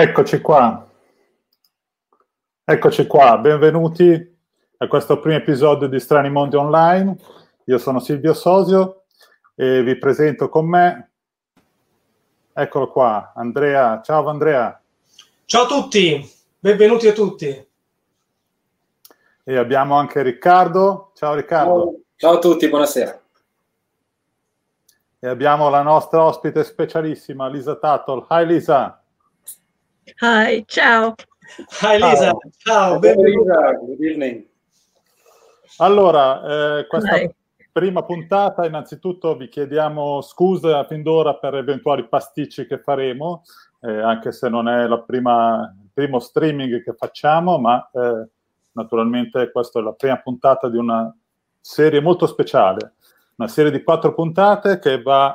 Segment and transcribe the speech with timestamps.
[0.00, 0.88] Eccoci qua.
[2.64, 4.38] Eccoci qua, benvenuti
[4.76, 7.16] a questo primo episodio di Strani Mondi Online.
[7.64, 9.06] Io sono Silvio Sosio
[9.56, 11.10] e vi presento con me,
[12.52, 14.00] eccolo qua, Andrea.
[14.00, 14.80] Ciao Andrea.
[15.46, 17.68] Ciao a tutti, benvenuti a tutti.
[19.42, 21.10] E abbiamo anche Riccardo.
[21.14, 21.72] Ciao Riccardo.
[21.72, 23.20] Ciao, Ciao a tutti, buonasera.
[25.18, 28.26] E abbiamo la nostra ospite specialissima, Lisa Tattle.
[28.30, 28.97] Hi Lisa.
[30.16, 31.14] Hi, ciao.
[31.82, 33.72] Hi Lisa, ciao, ciao benvenuta.
[33.74, 34.46] Good evening.
[35.78, 37.30] Allora, eh, questa Hi.
[37.70, 43.42] prima puntata, innanzitutto vi chiediamo scusa fin d'ora per eventuali pasticci che faremo,
[43.80, 48.28] eh, anche se non è la prima, il primo streaming che facciamo, ma eh,
[48.72, 51.14] naturalmente questa è la prima puntata di una
[51.60, 52.94] serie molto speciale,
[53.36, 55.34] una serie di quattro puntate che va,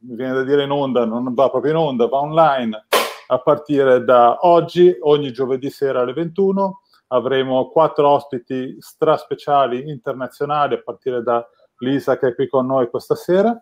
[0.00, 2.86] mi viene da dire in onda, non va proprio in onda, va online
[3.26, 10.82] a partire da oggi, ogni giovedì sera alle 21, avremo quattro ospiti straspeciali internazionali a
[10.82, 11.46] partire da
[11.78, 13.60] Lisa che è qui con noi questa sera,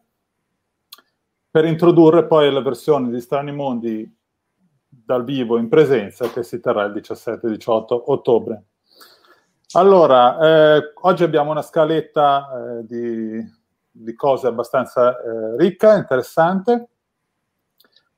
[1.50, 4.20] per introdurre poi la versione di Strani Mondi
[4.88, 8.64] dal vivo in presenza che si terrà il 17-18 ottobre.
[9.74, 13.42] Allora, eh, oggi abbiamo una scaletta eh, di,
[13.90, 16.90] di, cose abbastanza eh, ricca, interessante.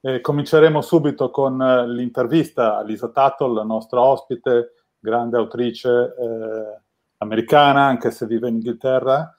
[0.07, 6.81] Eh, cominceremo subito con eh, l'intervista a Lisa Tuttle, la nostra ospite, grande autrice eh,
[7.17, 9.35] americana, anche se vive in Inghilterra.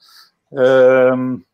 [0.48, 1.44] Ehm,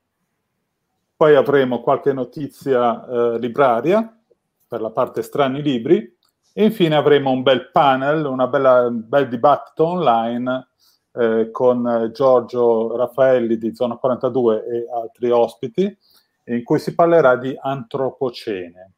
[1.14, 4.18] poi avremo qualche notizia eh, libraria
[4.66, 6.16] per la parte strani libri
[6.54, 10.68] e infine avremo un bel panel, bella, un bel dibattito online
[11.12, 15.98] eh, con Giorgio Raffaelli di Zona 42 e altri ospiti
[16.44, 18.92] in cui si parlerà di antropocene.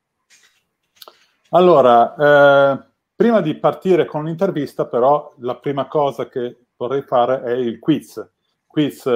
[1.55, 2.85] Allora, eh,
[3.15, 8.29] prima di partire con l'intervista, però, la prima cosa che vorrei fare è il quiz.
[8.67, 9.09] Quiz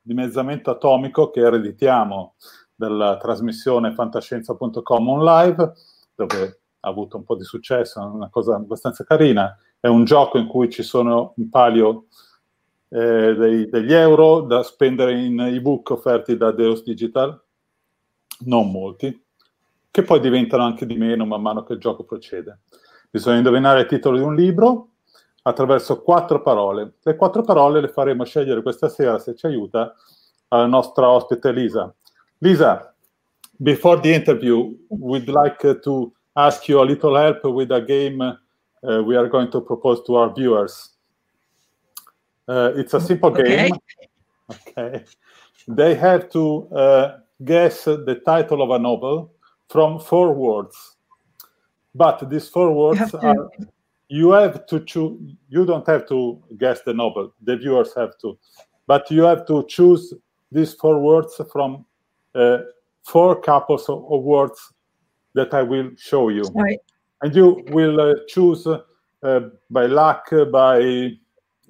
[0.00, 2.34] di mezzamento atomico che ereditiamo
[2.74, 5.72] dalla trasmissione fantascienza.com on live,
[6.16, 9.56] dove ha avuto un po' di successo, è una cosa abbastanza carina.
[9.78, 12.06] È un gioco in cui ci sono un palio
[12.88, 17.40] eh, dei, degli euro da spendere in ebook offerti da Deus Digital,
[18.46, 19.23] non molti,
[19.94, 22.62] che poi diventano anche di meno man mano che il gioco procede.
[23.08, 24.88] Bisogna indovinare il titolo di un libro
[25.42, 26.94] attraverso quattro parole.
[27.00, 29.94] Le quattro parole le faremo scegliere questa sera, se ci aiuta,
[30.48, 31.94] alla nostra ospite Lisa.
[32.38, 32.92] Lisa,
[33.56, 39.00] before the interview, we'd like to ask you a little help with a game uh,
[39.00, 40.96] we are going to propose to our viewers.
[42.48, 43.68] Uh, it's a simple okay.
[43.68, 43.76] game.
[44.50, 45.04] Okay.
[45.68, 49.33] They have to uh, guess the title of a novel
[49.68, 50.96] from four words.
[51.94, 53.50] But these four words You have to- are
[54.08, 55.18] you have to choose
[55.48, 58.38] you don't have to guess the novel the viewers have to
[58.86, 60.12] but you have to choose
[60.52, 61.86] these four words from
[62.34, 62.58] uh,
[63.02, 64.60] four couples of, of words
[65.34, 66.78] that i will show you Right.
[67.22, 69.40] and you will uh, choose uh,
[69.70, 71.12] by luck by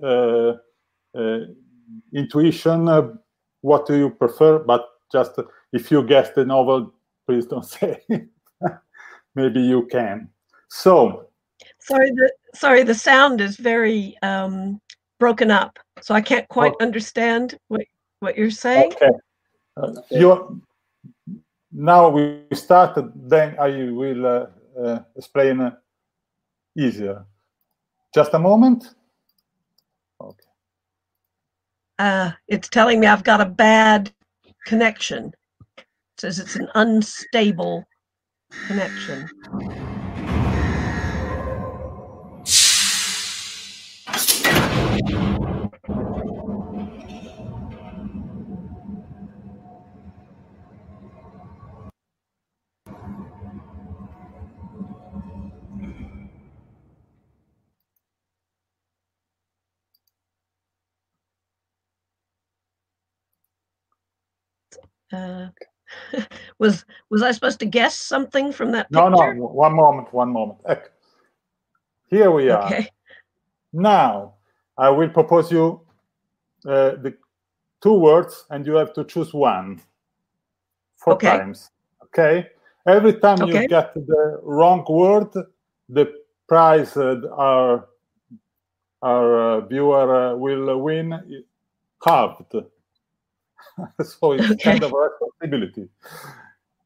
[0.02, 0.52] uh,
[1.14, 1.38] uh,
[2.12, 3.08] intuition uh,
[3.60, 5.38] what do you prefer but just
[5.72, 6.92] if you guess the novel
[7.26, 8.00] please don't say
[9.34, 10.28] maybe you can
[10.68, 11.28] so
[11.78, 14.80] Sorry, the sorry, the sound is very um,
[15.18, 16.84] broken up, so I can't quite Oh.
[16.84, 17.82] understand what
[18.20, 18.92] what you're saying.
[18.94, 19.10] Okay.
[19.76, 20.62] Uh, you
[21.72, 22.98] now we start.
[23.14, 24.46] Then I will uh,
[24.80, 25.76] uh, explain uh,
[26.76, 27.24] easier.
[28.14, 28.94] Just a moment.
[30.20, 30.50] Okay.
[31.98, 34.10] Uh, it's telling me I've got a bad
[34.64, 35.34] connection.
[36.18, 37.84] Says it's an unstable
[38.66, 39.28] connection.
[65.12, 65.48] Uh,
[66.58, 69.34] was was I supposed to guess something from that No, picture?
[69.34, 69.46] no.
[69.46, 70.12] One moment.
[70.12, 70.60] One moment.
[72.08, 72.66] Here we are.
[72.66, 72.88] Okay.
[73.72, 74.34] Now
[74.78, 75.80] I will propose you
[76.66, 77.14] uh, the
[77.82, 79.80] two words, and you have to choose one.
[80.96, 81.38] Four Okay.
[81.38, 81.70] times.
[82.04, 82.48] Okay.
[82.86, 83.62] Every time Okay.
[83.62, 85.32] you get the wrong word,
[85.88, 86.12] the
[86.48, 87.88] prize uh, our
[89.02, 91.18] our uh, viewer uh, will win
[92.04, 92.54] halved.
[94.04, 94.62] so it's Okay.
[94.62, 95.88] kind of a responsibility.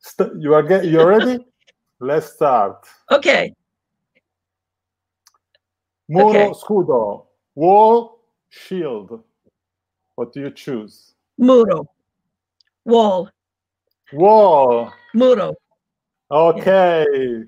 [0.01, 1.45] St- you are get you ready?
[2.01, 2.87] Let's start.
[3.11, 3.53] Okay.
[6.09, 6.51] Muro, Okay.
[6.53, 9.23] scudo, wall, shield.
[10.15, 11.15] What do you choose?
[11.37, 11.87] Muro.
[12.85, 13.31] Wall.
[14.13, 14.93] Wall.
[15.15, 15.55] Muro.
[16.31, 17.45] Okay.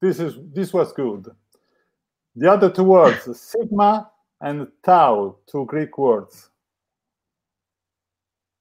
[0.00, 1.26] This is this was good.
[2.34, 4.10] The other two words, sigma
[4.40, 6.50] and tau, two Greek words.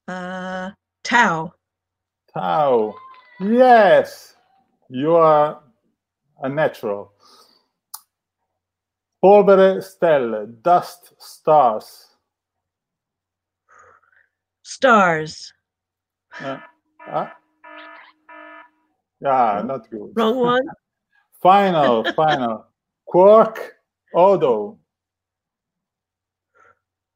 [0.08, 0.72] Uh,
[1.04, 1.54] Tau.
[2.34, 2.96] Tau.
[3.40, 4.36] Yes.
[4.90, 5.62] You are
[6.42, 7.14] a natural.
[9.24, 12.06] Polvere, stelle, dust, stars.
[14.62, 15.54] Stars.
[16.40, 16.58] Uh,
[17.12, 17.28] uh,
[19.22, 20.12] yeah, not good.
[20.16, 20.62] Wrong one.
[21.42, 22.66] Final, final.
[23.06, 23.76] Quark,
[24.14, 24.80] Odo.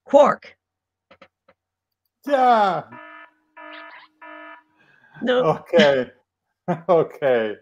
[0.06, 0.59] Quark.
[2.26, 2.84] Yeah.
[5.22, 5.42] No.
[5.60, 6.12] Okay.
[6.90, 7.56] okay.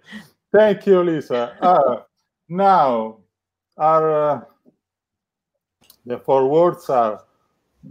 [0.51, 1.55] Thank you, Lisa.
[1.61, 2.01] Uh,
[2.49, 3.17] now,
[3.77, 4.41] our, uh,
[6.05, 7.23] the four words are,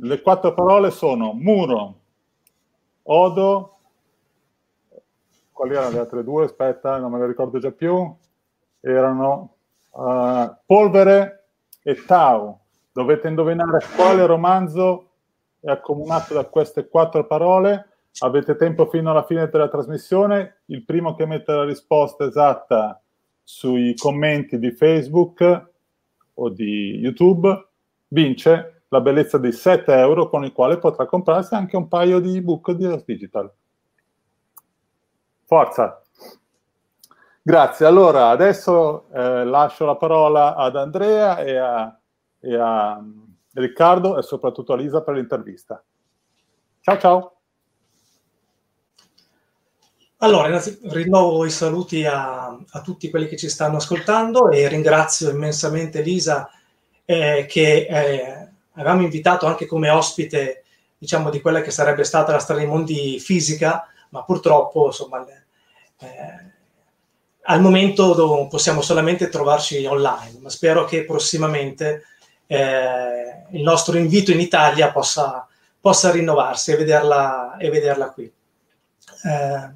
[0.01, 2.01] le quattro parole sono muro,
[3.05, 3.79] odo,
[5.53, 6.45] quali erano le altre due?
[6.45, 8.15] Aspetta, non me le ricordo già più.
[8.81, 9.57] Erano
[9.93, 11.49] uh, polvere
[11.83, 12.59] e tau.
[12.93, 15.16] Dovete indovinare quale romanzo
[15.67, 17.89] è accomunato da queste quattro parole.
[18.21, 20.63] Avete tempo fino alla fine della trasmissione.
[20.67, 23.03] Il primo che mette la risposta esatta
[23.43, 25.71] sui commenti di Facebook
[26.35, 27.69] o di YouTube
[28.09, 32.37] vince la bellezza di 7 euro con il quale potrà comprarsi anche un paio di
[32.37, 33.53] ebook di Earth Digital.
[35.45, 36.01] Forza!
[37.43, 37.87] Grazie.
[37.87, 41.99] Allora, adesso eh, lascio la parola ad Andrea e a,
[42.39, 43.05] e a
[43.59, 45.83] Riccardo e soprattutto a Lisa per l'intervista.
[46.83, 47.37] Ciao ciao!
[50.19, 56.01] Allora, rinnovo i saluti a, a tutti quelli che ci stanno ascoltando e ringrazio immensamente
[56.01, 56.51] Lisa
[57.05, 60.65] eh, che eh, avevamo invitato anche come ospite,
[60.97, 66.55] diciamo, di quella che sarebbe stata la Strada dei Mondi fisica, ma purtroppo, insomma, eh,
[67.43, 72.05] al momento possiamo solamente trovarci online, ma spero che prossimamente
[72.47, 75.47] eh, il nostro invito in Italia possa,
[75.81, 78.33] possa rinnovarsi e vederla, e vederla qui.
[79.25, 79.75] Eh,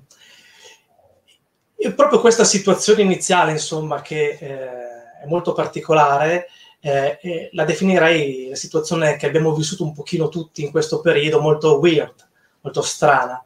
[1.94, 6.48] proprio questa situazione iniziale, insomma, che eh, è molto particolare,
[6.80, 11.78] eh, la definirei la situazione che abbiamo vissuto un pochino tutti in questo periodo, molto
[11.78, 12.28] weird,
[12.60, 13.44] molto strana.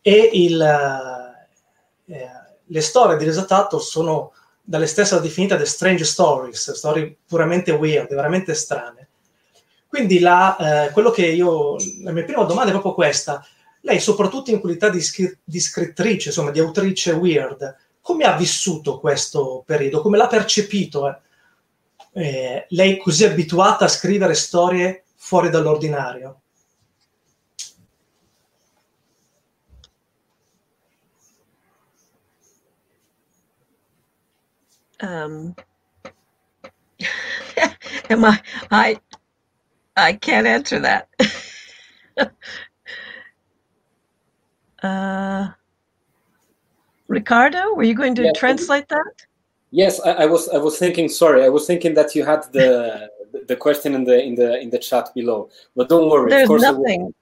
[0.00, 0.60] E il,
[2.06, 2.30] eh,
[2.64, 4.32] le storie di Tuttle sono
[4.68, 9.08] dalle stesse definite The Strange Stories, storie puramente weird, veramente strane.
[9.86, 13.46] Quindi la, eh, quello che io, la mia prima domanda è proprio questa.
[13.82, 15.00] Lei, soprattutto in qualità di,
[15.44, 20.02] di scrittrice, insomma, di autrice weird, come ha vissuto questo periodo?
[20.02, 21.08] Come l'ha percepito?
[21.08, 21.18] Eh?
[22.12, 26.40] Eh, lei così abituata a scrivere storie fuori dall'ordinario?
[35.00, 35.54] Um,
[38.10, 39.00] am I, I,
[39.96, 41.08] I can't answer that.
[44.82, 45.48] uh,
[47.08, 49.12] Ricardo, were you going to yes, translate that?
[49.70, 50.48] Yes, I, I, was.
[50.48, 51.08] I was thinking.
[51.08, 53.10] Sorry, I was thinking that you had the
[53.46, 55.50] the question in the in the in the chat below.
[55.74, 56.30] But don't worry.
[56.30, 57.12] There's nothing.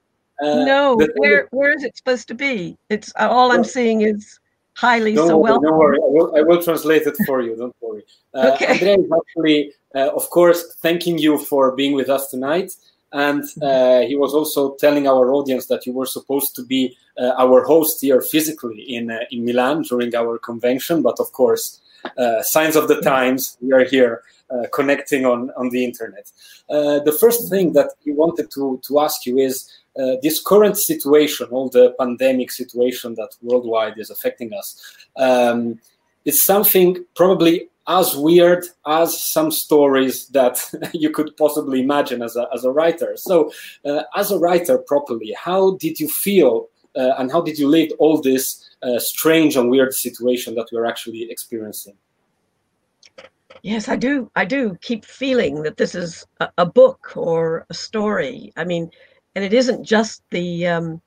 [0.41, 2.77] Uh, no, where where is it supposed to be?
[2.89, 4.39] It's all I'm seeing is
[4.75, 5.59] highly don't so well.
[5.59, 7.55] Don't worry, I will, I will translate it for you.
[7.55, 8.03] Don't worry.
[8.35, 8.65] Uh, okay.
[8.65, 12.69] Andrea is actually, uh, of course, thanking you for being with us tonight.
[13.13, 17.31] And uh, he was also telling our audience that you were supposed to be uh,
[17.37, 21.79] our host here physically in uh, in Milan during our convention, but of course,
[22.17, 24.21] uh, signs of the times, we are here
[24.73, 26.29] connecting on on the internet.
[26.67, 29.55] the first thing that we wanted to to ask you is
[29.99, 35.79] uh, this current situation, all the pandemic situation that worldwide is affecting us, um,
[36.25, 40.59] is something probably as weird as some stories that
[40.93, 43.15] you could possibly imagine as a, as a writer.
[43.15, 43.51] So,
[43.85, 47.93] uh, as a writer, properly, how did you feel uh, and how did you lead
[47.99, 51.95] all this uh, strange and weird situation that we're actually experiencing?
[53.63, 54.29] Yes, I do.
[54.35, 58.53] I do keep feeling that this is a, a book or a story.
[58.55, 58.91] I mean,
[59.35, 61.01] and it isn't just the um,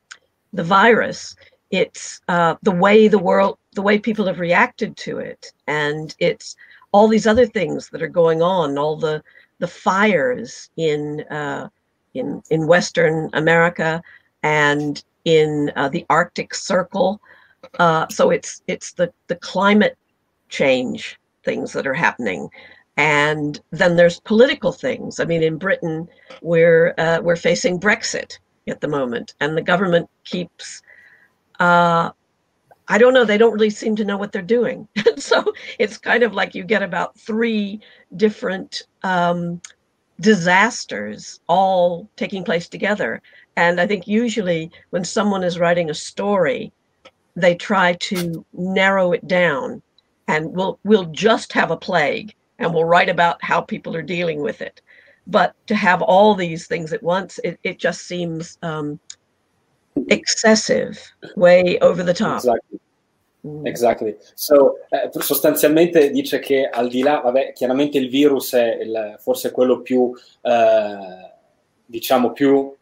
[0.53, 1.35] the virus;
[1.71, 6.57] it's uh, the way the world, the way people have reacted to it, and it's
[6.93, 9.23] all these other things that are going on, all the
[9.59, 11.69] the fires in uh,
[12.15, 14.03] in in Western America
[14.43, 17.21] and in uh, the Arctic Circle.
[17.79, 19.97] Uh, so it's it's the the climate
[20.49, 22.49] change things that are happening
[22.99, 25.21] and then there's political things.
[25.21, 26.09] I mean, in Britain,
[26.43, 30.83] we're uh, we're facing Brexit at the moment, and the government keeps.
[31.61, 32.11] Uh,
[32.89, 33.25] I don't know.
[33.25, 34.89] They don't really seem to know what they're doing.
[35.17, 37.81] so it's kind of like you get about three
[38.17, 39.61] different um,
[40.21, 43.23] disasters all taking place together.
[43.57, 46.73] And I think usually when someone is writing a story,
[47.37, 49.83] they try to narrow it down
[50.27, 54.41] and we'll we'll just have a plague and we'll write about how people are dealing
[54.41, 54.81] with it.
[55.27, 58.99] But to have all these things at once, it, it just seems um,
[60.09, 60.99] excessive,
[61.37, 62.37] way over the top.
[62.37, 62.81] Exactly.
[63.47, 63.67] Mm.
[63.67, 64.17] Exactly.
[64.35, 69.53] So, eh, sostanzialmente dice che al di là, vabbè, chiaramente il virus è il, forse
[69.53, 70.13] quello più,
[70.43, 71.33] eh,
[71.87, 72.75] diciamo, più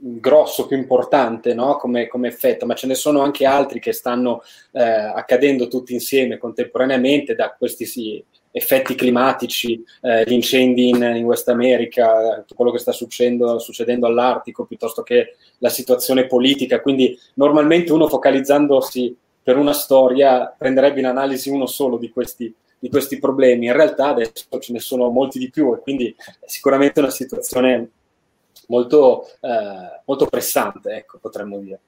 [0.00, 1.76] grosso, più importante no?
[1.76, 6.38] come, come, effetto, ma ce ne sono anche altri che stanno eh, accadendo tutti insieme
[6.38, 12.70] contemporaneamente da questi sì, effetti climatici, eh, gli incendi in, in, West America, tutto quello
[12.70, 16.80] che sta succedendo, succedendo all'Artico, piuttosto che la situazione politica.
[16.80, 22.88] Quindi normalmente uno focalizzandosi per una storia prenderebbe in analisi uno solo di questi, di
[22.88, 23.66] questi problemi.
[23.66, 27.90] In realtà adesso ce ne sono molti di più e quindi è sicuramente una situazione
[28.68, 31.80] molto, eh, molto pressante, ecco, potremmo dire.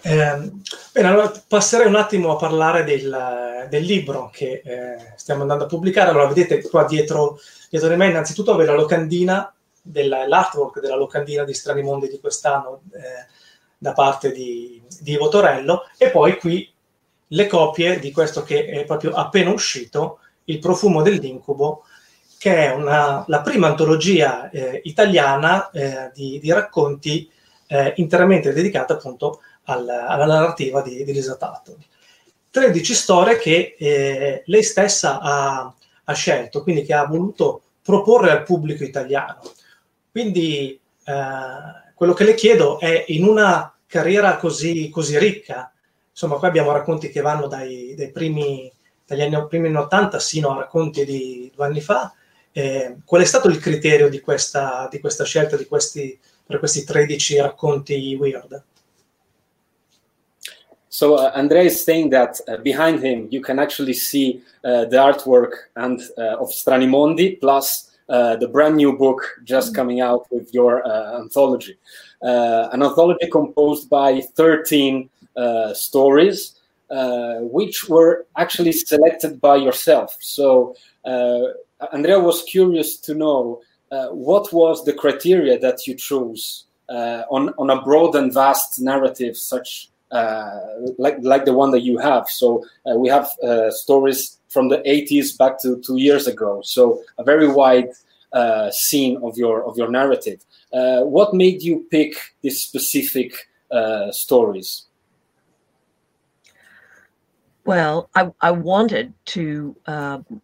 [0.00, 0.50] Eh,
[0.92, 5.66] bene, allora passerei un attimo a parlare del, del libro che eh, stiamo andando a
[5.68, 6.10] pubblicare.
[6.10, 7.38] Allora, vedete qua dietro,
[7.68, 12.20] dietro di me, innanzitutto avevo la locandina, della, l'artwork della locandina di Strani Mondi di
[12.20, 13.26] quest'anno eh,
[13.76, 16.70] da parte di, di Ivo Torello, e poi qui
[17.28, 21.84] le copie di questo che è proprio appena uscito, Il profumo dell'incubo,
[22.38, 27.30] che è una, la prima antologia eh, italiana eh, di, di, racconti
[27.66, 31.84] eh, interamente dedicata appunto al, alla narrativa di, di Lisa Tuttle.
[32.50, 38.42] 13 storie che eh, lei stessa ha, ha, scelto, quindi che ha voluto proporre al
[38.42, 39.40] pubblico italiano.
[40.10, 45.70] Quindi eh, quello che le chiedo è in una carriera così, così ricca.
[46.10, 48.70] Insomma, qua abbiamo racconti che vanno dai, dai primi,
[49.06, 52.12] dagli anni, primi anni 80 sino a racconti di due anni fa.
[52.50, 56.82] Eh, qual è stato il criterio di questa, di questa scelta di questi, per questi
[56.82, 58.64] 13 racconti weird?
[60.90, 64.96] So uh, Andrea is saying that uh, behind him you can actually see uh, the
[64.96, 70.52] artwork and uh, of Stranimondi plus uh, the brand new book just coming out with
[70.54, 71.76] your uh, anthology,
[72.22, 75.10] an anthology composed by 13
[75.74, 76.54] stories,
[77.40, 80.16] which were actually selected by yourself.
[80.20, 83.60] So Andrea was curious to know
[84.10, 89.90] what was the criteria that you chose on on a broad and vast narrative such
[90.98, 92.28] like like the one that you have.
[92.28, 96.62] So uh, we have uh, stories from the 80s back to two years ago.
[96.64, 97.90] So a very wide
[98.32, 100.44] uh, scene of your of your narrative.
[100.72, 103.32] Uh, what made you pick these specific
[103.70, 104.86] uh, stories?
[107.64, 110.40] Well, I, I wanted to um,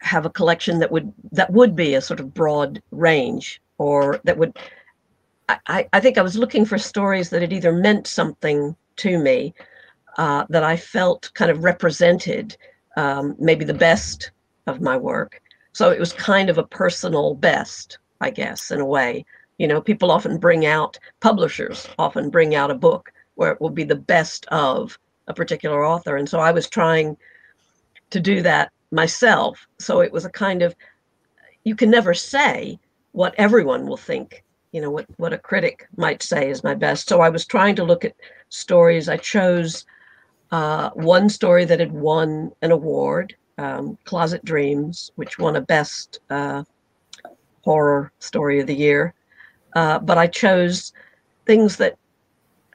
[0.00, 4.38] have a collection that would that would be a sort of broad range, or that
[4.38, 4.58] would.
[5.66, 9.54] I, I think I was looking for stories that had either meant something to me
[10.18, 12.56] uh, that I felt kind of represented
[12.96, 14.32] um, maybe the best
[14.66, 15.40] of my work.
[15.72, 19.24] So it was kind of a personal best, I guess, in a way.
[19.58, 23.70] You know, people often bring out, publishers often bring out a book where it will
[23.70, 26.16] be the best of a particular author.
[26.16, 27.16] And so I was trying
[28.10, 29.66] to do that myself.
[29.78, 30.74] So it was a kind of,
[31.64, 32.78] you can never say
[33.12, 37.08] what everyone will think you know what what a critic might say is my best.
[37.08, 38.14] So i was trying to look at
[38.48, 39.08] stories.
[39.08, 39.86] I chose
[40.50, 46.20] uh, one story that had won an award um, closet dreams which won a best
[46.30, 46.64] uh,
[47.62, 49.14] horror story of the year.
[49.76, 50.92] Uh, but i chose
[51.46, 51.96] things that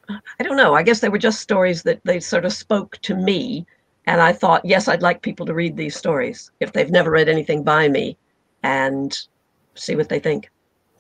[0.10, 3.16] i don't know i guess they were just stories that they sort of spoke to
[3.16, 3.66] me.
[4.06, 7.30] And i thought yes i'd like people to read these stories if they've never read
[7.30, 8.18] anything by me
[8.64, 9.18] and
[9.76, 10.52] see what they think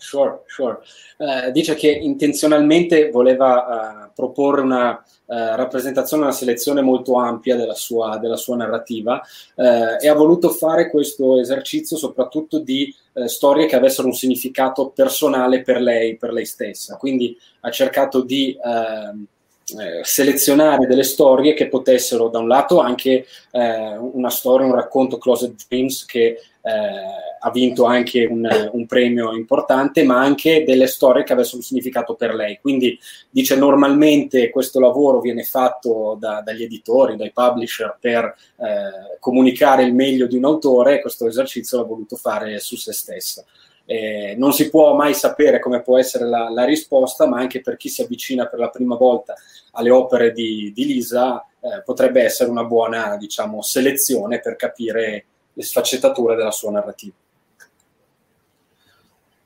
[0.03, 0.79] Sure, sure.
[1.17, 7.73] Uh, dice che intenzionalmente voleva uh, proporre una uh, rappresentazione, una selezione molto ampia della
[7.73, 9.21] sua, della sua narrativa
[9.55, 12.93] e ha voluto fare questo esercizio soprattutto di
[13.27, 16.97] storie che avessero un significato personale per lei, per lei stessa.
[16.97, 19.25] Quindi ha cercato di ehm,
[19.65, 25.17] eh, selezionare delle storie che potessero, da un lato, anche eh, una storia, un racconto
[25.17, 31.23] Closet Dreams che eh, ha vinto anche un, un, premio importante, ma anche delle storie
[31.23, 32.57] che avessero un significato per lei.
[32.61, 32.97] Quindi
[33.29, 39.93] dice normalmente questo lavoro viene fatto da, dagli editori, dai publisher per eh, comunicare il
[39.93, 43.43] meglio di un autore, questo esercizio l'ha voluto fare su se stessa.
[43.85, 47.75] Eh, non si può mai sapere come può essere la, la, risposta, ma anche per
[47.75, 49.33] chi si avvicina per la prima volta
[49.71, 55.63] alle opere di, di Lisa eh, potrebbe essere una buona diciamo, selezione per capire le
[55.63, 57.13] sfaccettature della sua narrativa.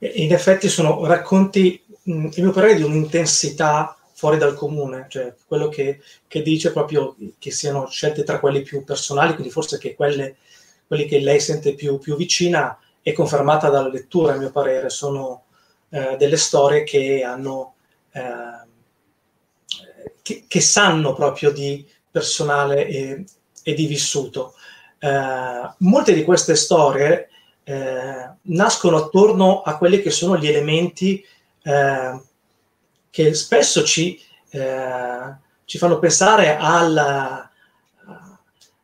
[0.00, 6.00] In effetti sono racconti, il mio parere, di un'intensità fuori dal comune, cioè quello che,
[6.26, 10.36] che, dice proprio che siano scelte tra quelli più personali, quindi forse che quelle,
[10.86, 15.44] quelli che lei sente più, più vicina è confermata dalla lettura, a mio parere, sono
[15.90, 17.74] eh, delle storie che hanno,
[18.12, 18.66] eh,
[20.22, 23.24] che, che, sanno proprio di personale e,
[23.62, 24.54] e di vissuto.
[24.98, 27.28] Eh, molte di queste storie
[27.62, 31.24] eh, nascono attorno a quelli che sono gli elementi
[31.62, 32.20] eh,
[33.10, 37.48] che spesso ci, eh, ci fanno pensare alla,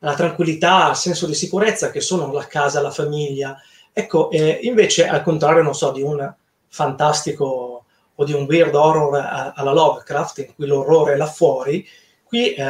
[0.00, 3.56] alla, tranquillità, al senso di sicurezza che sono la casa, la famiglia.
[3.92, 6.32] Ecco, invece al contrario, non so, di un
[6.68, 7.84] fantastico
[8.16, 11.86] o di un weird horror alla Lovecraft, in cui l'orrore è là fuori,
[12.34, 12.64] qui eh,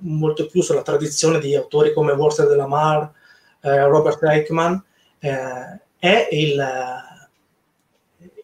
[0.00, 3.10] molto più sulla tradizione di autori come Walter de la Mar,
[3.62, 4.74] eh, Robert Eichmann,
[5.18, 6.62] eh, è il,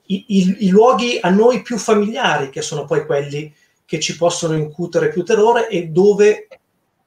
[0.06, 4.56] i, i, i, luoghi a noi più familiari che sono poi quelli che ci possono
[4.56, 6.48] incutere più terrore e dove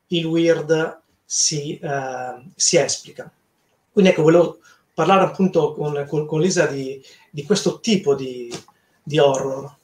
[0.07, 3.31] il weird si, eh, si esplica.
[3.91, 4.59] Quindi ecco, volevo
[4.93, 7.01] parlare appunto con, con, con Lisa di,
[7.31, 8.53] di, questo tipo di,
[9.01, 9.79] di horror.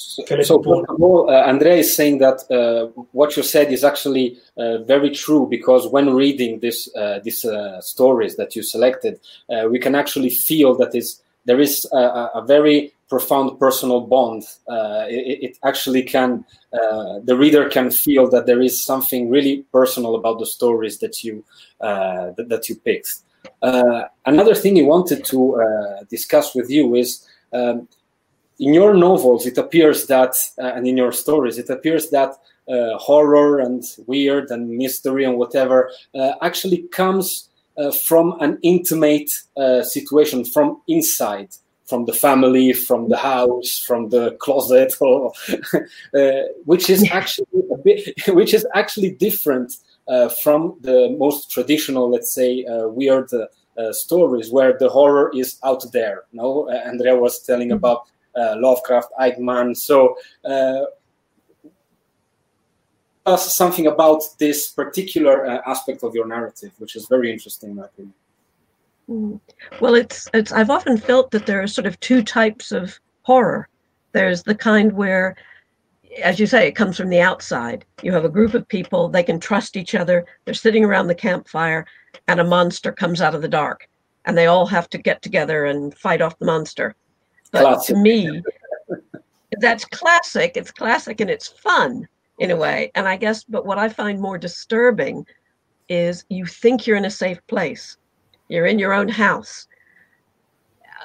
[0.00, 3.84] So, so first of all, uh, Andrea is saying that uh, what you said is
[3.84, 9.20] actually uh, very true because when reading this uh, these uh, stories that you selected,
[9.50, 14.44] uh, we can actually feel that is there is a, a very profound personal bond.
[14.68, 20.38] It, it, actually can the reader can feel that there is something really personal about
[20.38, 21.44] the stories that you
[21.80, 23.16] that, that, you picked.
[24.24, 25.60] another thing he wanted to
[26.08, 27.26] discuss with you is.
[27.52, 27.88] Um,
[28.60, 32.34] in your novels, it appears that, uh, and in your stories, it appears that
[32.70, 39.30] uh, horror and weird and mystery and whatever uh, actually comes uh, from an intimate
[39.56, 41.48] uh, situation from inside
[41.86, 45.32] from the family from the house from the closet or,
[46.14, 46.30] uh,
[46.64, 49.72] which is actually a bit which is actually different
[50.42, 53.30] from the most traditional let's say weird
[53.92, 57.84] stories where the horror is out there no andrea was telling mm-hmm.
[57.84, 58.06] about
[58.58, 60.16] lovecraft eichmann so
[63.24, 67.70] tell us something about this particular uh, aspect of your narrative, which is very interesting,
[67.70, 68.14] in my opinion.
[69.08, 69.40] Mm.
[69.80, 70.52] Well, it's it's.
[70.52, 73.68] I've often felt that there are sort of two types of horror.
[74.12, 75.36] There's the kind where,
[76.22, 77.84] as you say, it comes from the outside.
[78.02, 80.26] You have a group of people; they can trust each other.
[80.44, 81.86] They're sitting around the campfire,
[82.28, 83.88] and a monster comes out of the dark,
[84.24, 86.94] and they all have to get together and fight off the monster.
[87.50, 87.94] But classic.
[87.94, 88.42] to me,
[89.58, 90.56] that's classic.
[90.56, 92.08] It's classic and it's fun
[92.38, 92.90] in a way.
[92.94, 95.26] And I guess, but what I find more disturbing
[95.88, 97.96] is you think you're in a safe place,
[98.48, 99.66] you're in your own house,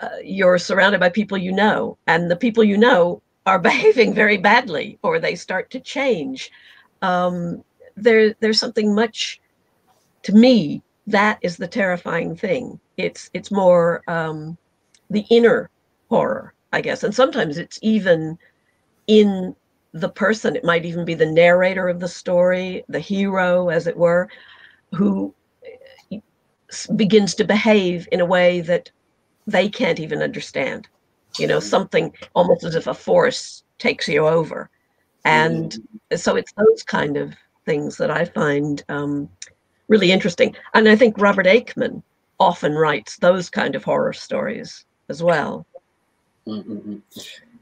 [0.02, 4.38] uh, you're surrounded by people you know, and the people you know are behaving very
[4.38, 6.52] badly or they start to change.
[7.02, 7.64] Um,
[7.96, 9.42] there, there's something much,
[10.24, 12.80] to me, that is the terrifying thing.
[12.98, 14.58] It's it's more um,
[15.10, 15.70] the inner
[16.10, 18.38] horror, I guess, and sometimes it's even
[19.08, 19.56] in
[19.94, 23.96] the person, it might even be the narrator of the story, the hero, as it
[23.96, 24.30] were,
[24.94, 25.34] who
[26.96, 28.92] begins to behave in a way that
[29.48, 30.88] they can't even understand.
[31.40, 34.70] You know, something almost as if a force takes you over.
[35.24, 36.18] And mm-hmm.
[36.18, 37.34] so it's those kind of
[37.66, 39.30] things that I find um,
[39.88, 40.56] really interesting.
[40.74, 42.04] And I think Robert Aikman
[42.40, 45.66] often writes those kind of horror stories as well.
[46.50, 46.98] Mm-hmm.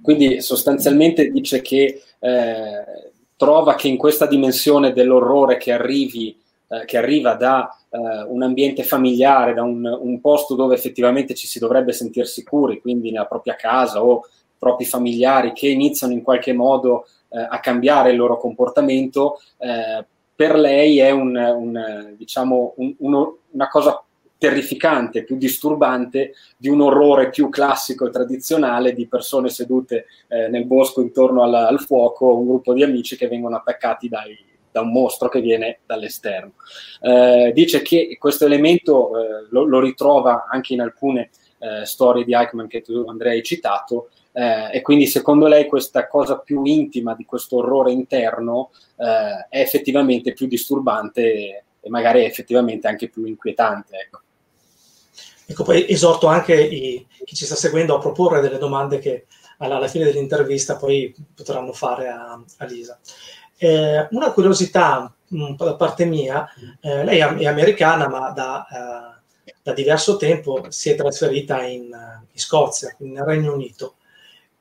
[0.02, 6.98] Quindi sostanzialmente dice che eh, trova che in questa dimensione dell'orrore che, arrivi, eh, che
[6.98, 11.94] arriva da eh, un ambiente familiare, da un, un, posto dove effettivamente ci si dovrebbe
[11.94, 17.40] sentire sicuri, quindi nella propria casa o propri familiari che iniziano in qualche modo eh,
[17.40, 24.03] a cambiare il loro comportamento, eh, per lei è un, un, diciamo, una cosa
[24.44, 30.66] terrificante, più disturbante di un orrore più classico e tradizionale di persone sedute eh, nel
[30.66, 34.38] bosco intorno al, al, fuoco, un gruppo di amici che vengono attaccati dai,
[34.70, 36.56] da un mostro che viene dall'esterno.
[37.00, 41.30] Eh, dice che questo elemento eh, lo, lo, ritrova anche in alcune
[41.60, 46.06] eh, storie di Eichmann che tu Andrea hai citato, eh, e quindi secondo lei questa
[46.10, 52.26] cosa più intima di questo orrore interno eh, è effettivamente più disturbante e magari è
[52.26, 53.96] effettivamente anche più inquietante.
[53.96, 54.20] Ecco.
[55.46, 59.26] Ecco, poi esorto anche i, chi ci sta seguendo a proporre delle domande che
[59.58, 63.00] alla, alla fine dell'intervista poi potranno fare a, a Lisa.
[63.58, 66.48] Eh, una curiosità mh, da parte mia,
[66.82, 68.66] eh, lei è americana ma da,
[69.46, 73.96] eh, da, diverso tempo si è trasferita in, in Scozia, nel Regno Unito.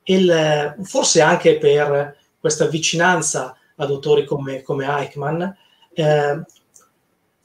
[0.03, 5.41] Il, forse anche per questa vicinanza ad autori come, come Eichmann,
[5.93, 6.41] eh,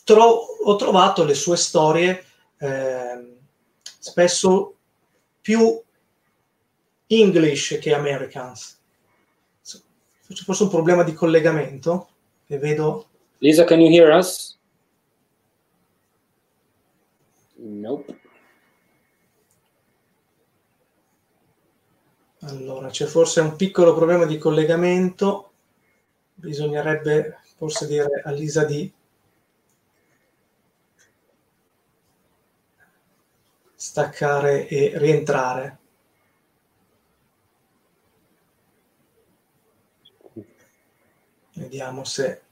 [0.05, 2.25] tro- ho trovato le sue storie
[2.59, 3.39] eh,
[3.81, 4.77] spesso
[5.41, 5.81] più
[7.07, 8.77] English che Americans.
[9.63, 12.09] C'è forse un problema di collegamento
[12.47, 13.09] che vedo.
[13.39, 14.59] Lisa, can you hear us?
[17.57, 18.21] Nope.
[22.41, 25.53] Allora, c'è forse un piccolo problema di collegamento.
[26.35, 28.93] Bisognerebbe forse dire a Lisa di
[33.81, 35.79] staccare e rientrare.
[41.53, 42.43] Vediamo se...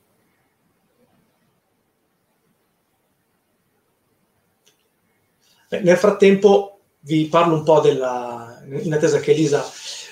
[5.68, 8.62] Beh, nel frattempo vi parlo un po' della...
[8.68, 9.64] in attesa che Elisa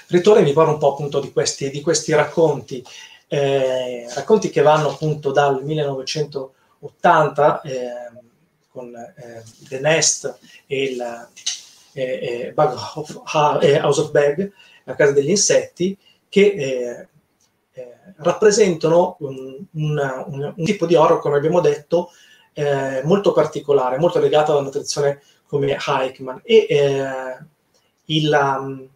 [0.09, 2.85] ritorni, vi parlo un po' appunto di questi, di questi racconti,
[3.29, 7.93] eh, racconti che vanno appunto dal 1980, eh,
[8.75, 11.29] con eh, The Nest e il
[11.93, 15.97] eh, Bug of, House of Bag, la casa degli insetti,
[16.29, 17.09] che eh,
[17.73, 22.11] eh, rappresentano un, un, un, un, tipo di horror, come abbiamo detto,
[22.53, 26.39] eh, molto particolare, molto legato alla tradizione come Eichmann.
[26.43, 27.39] E eh,
[28.07, 28.89] il, um,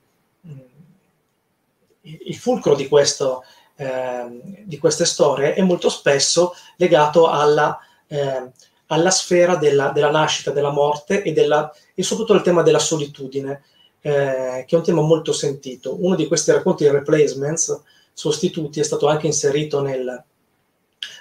[2.01, 3.45] il, fulcro di, questo,
[3.77, 4.27] eh,
[4.64, 8.51] di, queste storie è molto spesso legato alla eh,
[8.88, 13.62] alla sfera della, della nascita, della morte e, della, e, soprattutto al tema della solitudine.
[14.01, 16.03] Eh, che è un tema molto sentito.
[16.03, 20.24] Uno di questi racconti replacements, sostituti, è stato anche inserito nel,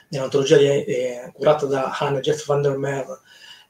[0.09, 3.19] nell'antologia di, eh, curata da Hannah Jeff van der Meer,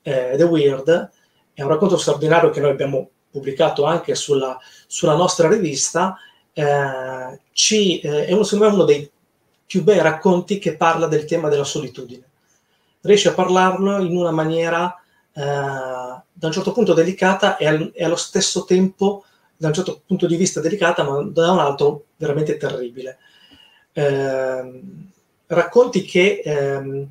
[0.02, 1.12] eh, The Weird.
[1.54, 6.18] È un racconto straordinario che noi abbiamo pubblicato anche sulla, sulla nostra rivista.
[6.54, 9.10] Eh, ci, eh, è uno, secondo me uno dei
[9.66, 12.24] più bei racconti che parla del tema della solitudine.
[13.08, 14.94] Riesce a parlarlo in una maniera
[15.32, 19.24] eh, da un certo punto delicata e, al, e, allo stesso tempo,
[19.56, 23.18] da un certo punto di vista delicata, ma da un altro veramente terribile.
[23.94, 24.82] Eh,
[25.48, 27.08] racconti che ehm,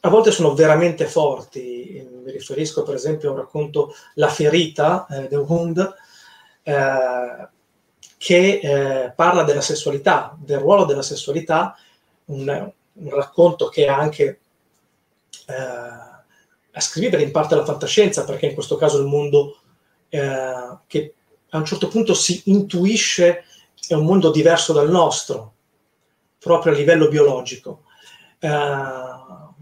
[0.00, 2.08] a volte sono veramente forti.
[2.24, 5.94] Mi riferisco per esempio a un racconto La ferita, eh, The Wound,
[6.62, 7.48] eh,
[8.16, 11.76] che eh, parla della sessualità, del ruolo della sessualità,
[12.26, 14.40] un, un racconto che ha anche
[15.54, 19.58] a scrivere in parte la fantascienza, perché in questo caso il mondo
[20.08, 21.14] eh, che
[21.50, 23.44] a un certo punto si intuisce
[23.86, 25.54] è un mondo diverso dal nostro,
[26.38, 27.84] proprio a livello biologico.
[28.40, 29.52] Uh,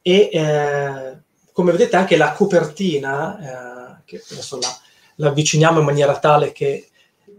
[0.00, 1.18] e eh,
[1.52, 4.68] come vedete anche la copertina, eh, che adesso la,
[5.16, 6.88] la, avviciniamo in maniera tale che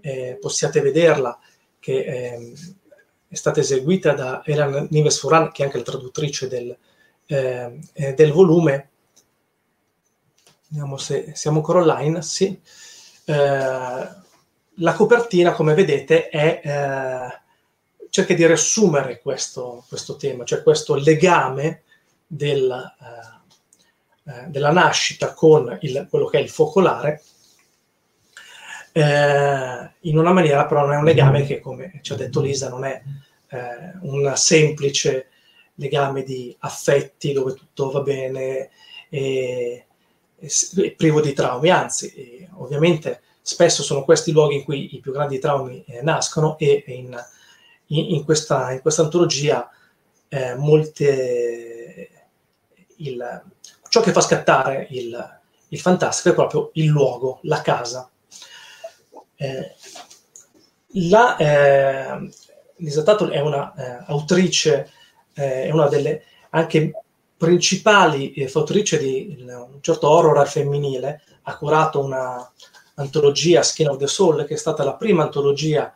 [0.02, 1.38] eh, possiate vederla,
[1.80, 2.54] che ehm,
[3.28, 6.78] è stata eseguita da Elan Nives Furan, che è anche la traduttrice del,
[7.26, 7.80] eh,
[8.16, 8.90] del volume.
[10.68, 12.22] Vediamo se siamo ancora online.
[12.22, 12.60] Sì.
[13.26, 14.22] Eh,
[14.78, 17.42] la copertina, come vedete, è eh,
[18.10, 21.84] cerca di riassumere questo, questo tema, cioè questo legame
[22.26, 27.22] del, eh, eh, della nascita con il, quello che è il focolare,
[28.92, 32.70] eh, in una maniera però non è un legame che, come ci ha detto Lisa,
[32.70, 33.02] non è
[33.50, 35.30] eh, un semplice
[35.76, 38.70] legame di affetti dove tutto va bene
[39.10, 39.86] e,
[40.38, 45.40] e privo di traumi, anzi, ovviamente spesso sono questi luoghi in cui i più grandi
[45.40, 47.18] traumi eh, nascono e in
[47.88, 49.70] in, in, questa, in questa, antologia
[50.30, 52.10] eh, molte,
[52.98, 53.44] il,
[53.90, 58.10] ciò che fa scattare il, il, fantastico è proprio il luogo, la casa.
[59.36, 59.76] Eh,
[61.10, 62.30] la, eh,
[62.78, 64.90] Lisa Tuttle è un'autrice, eh,
[65.34, 66.94] è una delle anche
[67.36, 72.50] principali eh, fautrici di un certo horror femminile, ha curato una
[72.96, 75.92] antologia Skin of the Soul, che è stata la prima antologia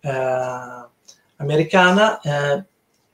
[0.00, 0.86] eh,
[1.36, 2.64] americana, eh,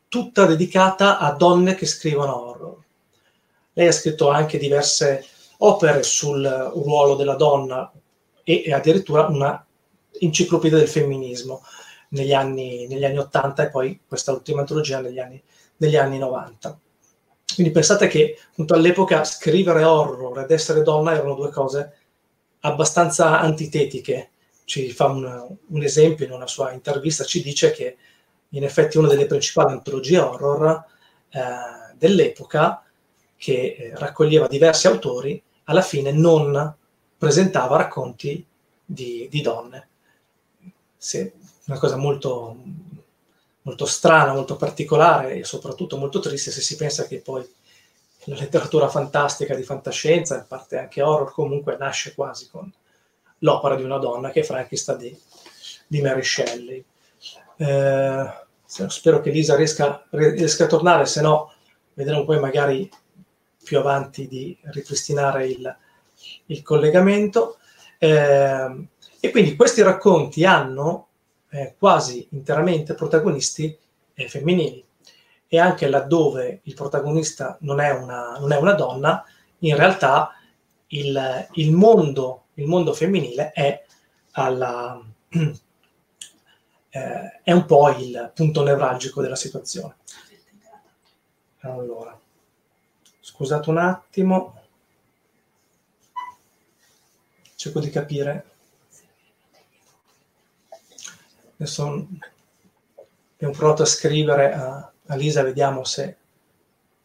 [0.08, 2.76] tutta dedicata a donne che scrivono horror.
[3.74, 5.24] Lei ha scritto anche diverse
[5.58, 6.42] opere sul
[6.74, 7.92] ruolo della donna
[8.42, 9.64] e, e addirittura una
[10.18, 11.62] enciclopedia del femminismo
[12.10, 15.40] negli anni, negli anni 80 e poi questa ultima antologia negli anni,
[15.78, 16.78] negli anni 90.
[17.54, 21.96] Quindi pensate che appunto, all'epoca scrivere horror ed essere donna erano due cose
[22.60, 24.30] abbastanza antitetiche.
[24.64, 27.96] Ci fa un, un esempio in una sua intervista, ci dice che
[28.50, 30.84] in effetti una delle principali antologie horror
[31.30, 31.40] eh,
[31.96, 32.82] dell'epoca,
[33.36, 36.74] che eh, raccoglieva diversi autori, alla fine non
[37.16, 38.44] presentava racconti
[38.84, 39.88] di, di donne.
[40.96, 41.30] Sì,
[41.66, 42.56] una cosa molto,
[43.68, 47.46] molto strana, molto particolare e soprattutto molto triste se si pensa che poi
[48.24, 52.70] la letteratura fantastica di fantascienza, a parte anche horror, comunque nasce quasi con
[53.40, 55.20] l'opera di una donna che è Frankenstein di,
[55.86, 56.84] di Mary Shelley.
[57.56, 58.26] Eh,
[58.64, 61.52] spero che Lisa riesca, riesca, a tornare, se no
[61.92, 62.90] vedremo poi magari
[63.62, 65.76] più avanti di ripristinare il,
[66.46, 67.58] il collegamento.
[67.98, 68.88] Eh,
[69.20, 71.07] e quindi questi racconti hanno
[71.50, 73.76] eh, quasi interamente protagonisti
[74.14, 74.84] eh, femminili
[75.46, 79.24] e anche laddove il protagonista non è una, non è una donna,
[79.60, 80.34] in realtà
[80.88, 83.84] il, il, mondo, il mondo femminile è
[84.32, 85.00] alla,
[86.90, 89.96] eh, è un po' il punto nevralgico della situazione.
[91.60, 92.18] Allora,
[93.20, 94.60] scusate un attimo,
[97.56, 98.56] cerco di capire.
[101.60, 102.06] Adesso
[103.34, 106.16] abbiamo provato a scrivere a, a Lisa, vediamo se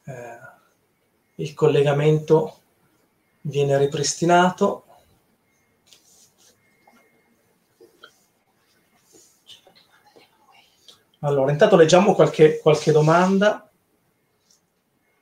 [0.03, 0.39] eh,
[1.35, 2.59] il collegamento
[3.41, 4.85] viene ripristinato.
[11.21, 13.67] Allora, intanto leggiamo qualche, qualche domanda.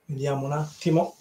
[0.07, 1.15] Vediamo un attimo.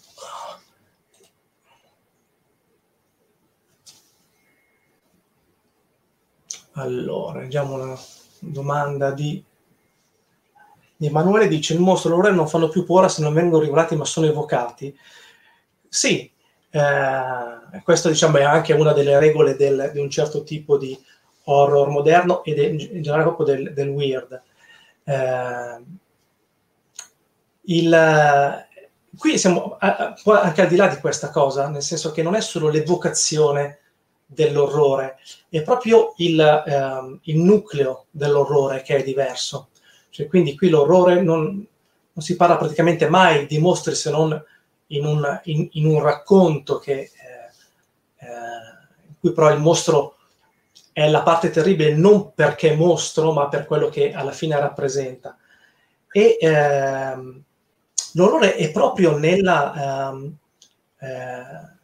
[6.72, 7.98] Allora, leggiamo una
[8.38, 9.42] domanda di,
[10.96, 11.48] di Emanuele.
[11.48, 14.26] Dice, il mostro e l'orrore non fanno più paura se non vengono rivolati ma sono
[14.26, 14.96] evocati.
[15.88, 16.30] Sì,
[16.72, 20.96] Eh, questa diciamo, è anche una delle regole del, di un certo tipo di
[21.44, 24.40] horror moderno ed in generale proprio del, del weird.
[25.02, 25.84] Eh,
[27.62, 28.66] il,
[29.18, 32.68] qui siamo anche al di là di questa cosa, nel senso che non è solo
[32.68, 33.79] l'evocazione
[34.32, 39.68] dell'orrore, è proprio il, eh, il nucleo dell'orrore che è diverso.
[40.08, 41.44] Cioè, quindi qui l'orrore non,
[42.12, 44.40] non, si parla praticamente mai di mostri se non
[44.88, 47.10] in un, in, in un racconto che, eh,
[48.18, 48.26] eh,
[49.06, 50.16] in cui però il mostro
[50.92, 55.36] è la parte terribile non perché mostro, ma per quello che alla fine rappresenta.
[56.12, 57.42] E ehm,
[58.14, 60.10] l'orrore è proprio nella...
[60.12, 60.36] Um,
[61.00, 61.78] eh,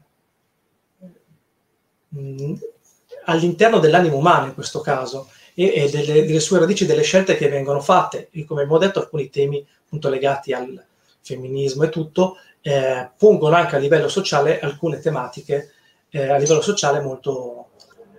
[3.25, 7.49] all'interno dell'animo umano in questo caso e, e delle, delle, sue radici, delle scelte che
[7.49, 8.29] vengono fatte.
[8.31, 10.85] E come abbiamo detto, alcuni temi appunto legati al
[11.21, 15.73] femminismo e tutto eh, pongono anche a livello sociale alcune tematiche
[16.11, 17.71] eh, a livello sociale molto,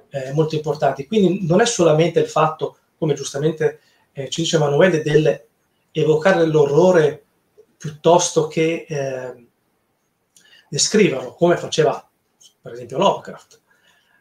[0.09, 1.07] eh, molto importanti.
[1.07, 3.79] Quindi non è solamente il fatto, come giustamente
[4.11, 5.45] eh, ci dice Emanuele, del
[5.91, 7.23] evocare l'orrore
[7.77, 9.47] piuttosto che eh,
[10.69, 12.07] descriverlo, come faceva
[12.61, 13.61] per esempio Lovecraft,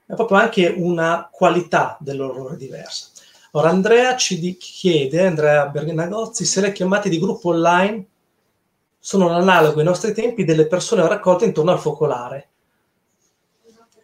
[0.07, 3.09] è proprio anche una qualità dell'orrore diversa.
[3.53, 8.07] Ora Andrea ci chiede, Andrea Bergnagozzi, se le chiamate di gruppo online
[8.99, 12.49] sono l'analogo ai nostri tempi delle persone raccolte intorno al focolare.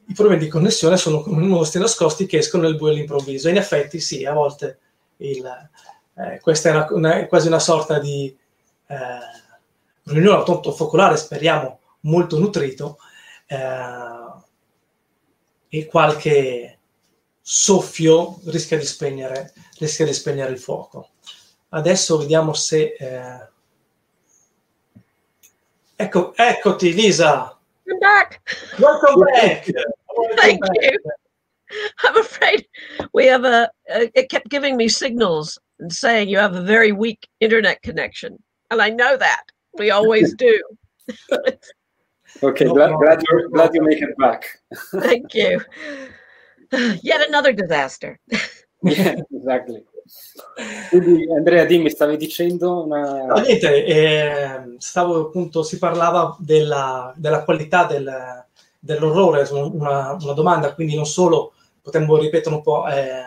[0.07, 3.49] I problemi di connessione sono come mostri nascosti che escono nel buio all'improvviso.
[3.49, 4.79] In effetti sì, a volte
[5.19, 5.45] il,
[6.15, 8.37] eh, questa è, una, una, quasi una sorta di
[8.87, 8.97] eh,
[10.05, 12.99] riunione appunto focolare, speriamo molto nutrito,
[13.47, 13.57] eh,
[15.75, 16.79] e qualche
[17.41, 21.13] soffio rischia di spegnere, rischia di spegnere il fuoco.
[21.71, 22.95] Adesso vediamo se...
[22.99, 23.49] Eh...
[25.97, 27.59] Ecco, eccoti Lisa!
[27.87, 28.43] I'm back!
[28.79, 29.73] Welcome back!
[30.15, 30.93] Welcome Thank back.
[30.93, 31.01] you!
[32.05, 32.69] I'm afraid
[33.15, 36.93] we have a, a, it kept giving me signals and saying you have a very
[36.93, 38.37] weak internet connection.
[38.71, 39.45] And I know that.
[39.79, 40.61] We always do.
[42.41, 44.63] Okay, no, glad, glad, you glad you make it back.
[45.01, 45.61] Thank you.
[47.03, 48.19] Yet another disaster.
[48.83, 49.85] yeah, exactly.
[50.89, 53.25] Quindi Andrea, dimmi, stavi dicendo una...
[53.25, 58.45] No, niente, eh, stavo appunto, si parlava della, della qualità del,
[58.79, 63.23] dell'orrore, una, una, domanda, quindi non solo, potremmo ripetere un po', eh,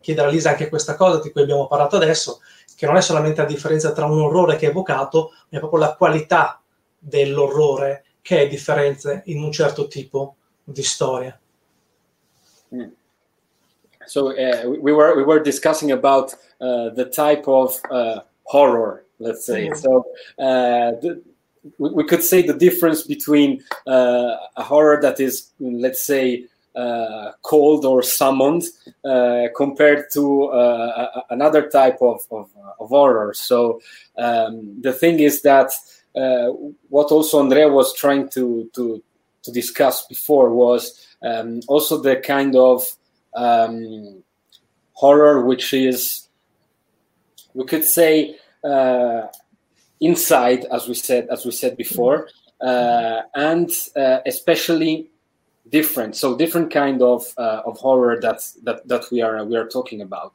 [0.00, 2.40] chiedere a Lisa anche questa cosa di cui abbiamo parlato adesso,
[2.76, 5.80] che non è solamente la differenza tra un orrore che è evocato, ma è proprio
[5.80, 6.62] la qualità
[6.98, 11.38] dell'orrore che è in un certo tipo di storia.
[12.74, 12.90] Mm.
[14.06, 19.44] So uh, we were we were discussing about uh, the type of uh, horror, let's
[19.44, 19.68] say.
[19.68, 19.76] Mm.
[19.76, 20.06] So
[20.38, 21.22] uh, the,
[21.78, 27.32] we, we, could say the difference between uh, a horror that is, let's say, uh,
[27.42, 28.64] called or summoned
[29.54, 30.50] compared to
[31.30, 33.32] another type of, of, of horror.
[33.34, 33.80] So
[34.16, 35.72] um, the thing is that
[36.16, 36.48] uh,
[36.88, 39.02] what also Andrea was trying to to
[39.42, 42.96] to discuss before was um, also the kind of
[43.34, 44.22] um,
[44.92, 46.28] horror which is
[47.54, 49.22] we could say uh,
[50.00, 52.28] inside as we said as we said before
[52.60, 55.10] uh, and uh, especially
[55.78, 59.68] different so different kind of uh, of horror that that that we are we are
[59.76, 60.32] talking about.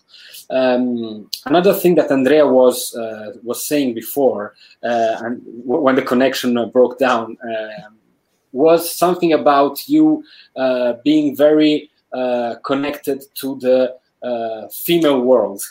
[0.57, 4.43] Um, another thing that andrea was uh, was saying before
[4.89, 5.33] uh, and
[5.69, 7.91] w- when the connection broke down um,
[8.51, 10.05] was something about you
[10.63, 11.73] uh, being very
[12.19, 13.77] uh, connected to the
[14.29, 15.61] uh, female world.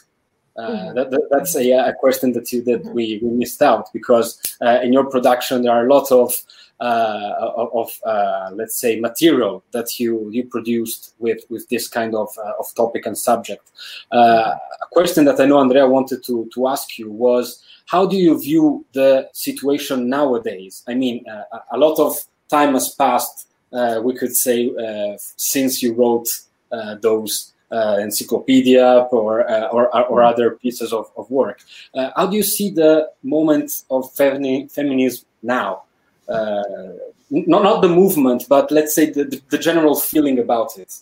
[0.58, 0.96] Mm-hmm.
[0.96, 4.28] that, that, that's a, a, question that you that we, we missed out because
[4.86, 9.98] in your production there are a lot of uh, of uh, let's say material that
[9.98, 13.70] you you produced with with this kind of uh, of topic and subject.
[14.12, 14.58] a
[14.92, 18.84] question that I know Andrea wanted to to ask you was how do you view
[18.92, 20.84] the situation nowadays?
[20.86, 21.24] I mean,
[21.72, 22.16] a lot of
[22.48, 23.48] time has passed.
[24.02, 24.70] we could say
[25.36, 26.28] since you wrote
[27.00, 31.60] those uh, encyclopedia or, uh, or, or other pieces of, of work.
[31.94, 35.82] Uh, how do you see the moment of femini- feminism now?
[36.28, 36.62] Uh,
[37.30, 40.94] not not the movement, but let's say the, the general feeling about it.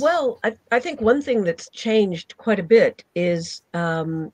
[0.00, 4.32] Well, I, I think one thing that's changed quite a bit is um,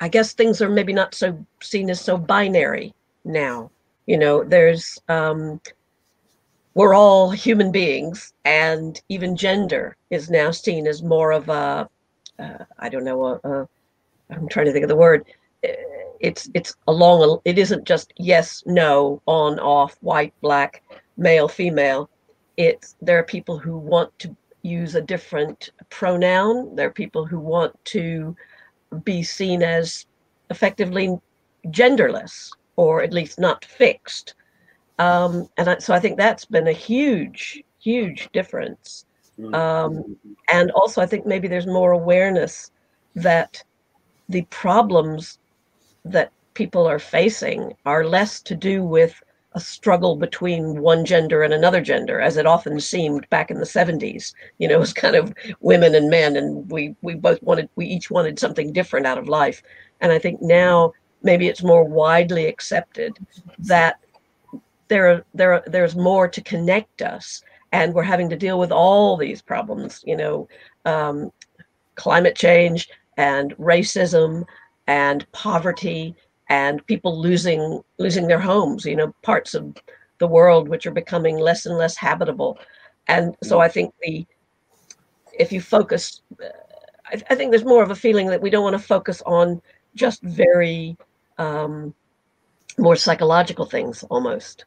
[0.00, 3.70] I guess things are maybe not so seen as so binary now.
[4.06, 5.60] You know, there's um,
[6.74, 11.88] we're all human beings, and even gender is now seen as more of a
[12.38, 13.68] uh, I don't know a, a
[14.30, 15.26] I'm trying to think of the word
[15.62, 20.82] it's it's along it isn't just yes no on off white black
[21.20, 22.10] male, female.
[22.56, 26.74] It's there are people who want to use a different pronoun.
[26.74, 28.34] There are people who want to
[29.04, 30.06] be seen as
[30.50, 31.16] effectively
[31.66, 34.34] genderless or at least not fixed.
[34.98, 39.06] Um, and I, so I think that's been a huge, huge difference.
[39.38, 39.54] Mm.
[39.54, 40.16] Um,
[40.52, 42.70] and also, I think maybe there's more awareness
[43.14, 43.62] that
[44.28, 45.38] the problems
[46.04, 49.22] that people are facing are less to do with
[49.52, 53.66] a struggle between one gender and another gender, as it often seemed back in the
[53.66, 54.32] 70s.
[54.58, 57.86] You know, it was kind of women and men, and we we both wanted we
[57.86, 59.62] each wanted something different out of life.
[60.00, 60.92] And I think now
[61.22, 63.18] maybe it's more widely accepted
[63.58, 63.98] that
[64.88, 67.42] there there there's more to connect us,
[67.72, 70.02] and we're having to deal with all these problems.
[70.06, 70.48] You know,
[70.84, 71.32] um,
[71.96, 74.44] climate change and racism
[74.90, 76.14] and poverty
[76.48, 77.62] and people losing
[77.98, 79.64] losing their homes you know parts of
[80.18, 82.58] the world which are becoming less and less habitable.
[83.08, 84.26] And so i think the
[85.44, 86.22] if you focus
[87.12, 89.60] I, I think there's more of a feeling that we don't want to focus on
[89.94, 90.96] just very
[91.38, 91.94] um,
[92.78, 94.64] more psychological things almost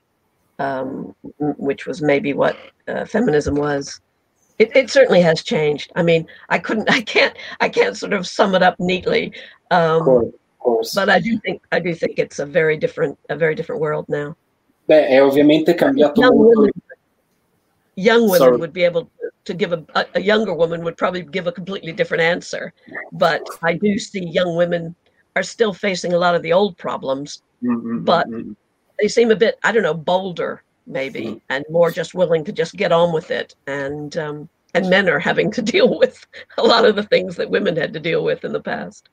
[0.59, 2.57] um, which was maybe what
[2.88, 3.99] uh, feminism was.
[4.59, 5.91] It, it certainly has changed.
[5.95, 9.34] I mean i couldn't i can't i can't sort of sum it up neatly
[9.74, 10.93] um, course.
[10.95, 14.05] But I do think I do think it's a very different a very different world
[14.09, 14.36] now.
[14.88, 16.59] Beh, è ovviamente cambiato young molto.
[16.59, 16.71] Women,
[17.95, 18.57] young women Sorry.
[18.57, 19.09] would be able
[19.45, 19.84] to give a,
[20.15, 22.74] a, younger woman would probably give a completely different answer.
[23.11, 24.95] But I do see young women
[25.36, 28.03] are still facing a lot of the old problems, Mm-hmm.
[28.03, 28.28] but
[28.99, 31.41] they seem a bit I don't know bolder maybe Mm.
[31.49, 35.17] and more just willing to just get on with it and um, and men are
[35.19, 38.43] having to deal with a lot of the things that women had to deal with
[38.43, 39.07] in the past.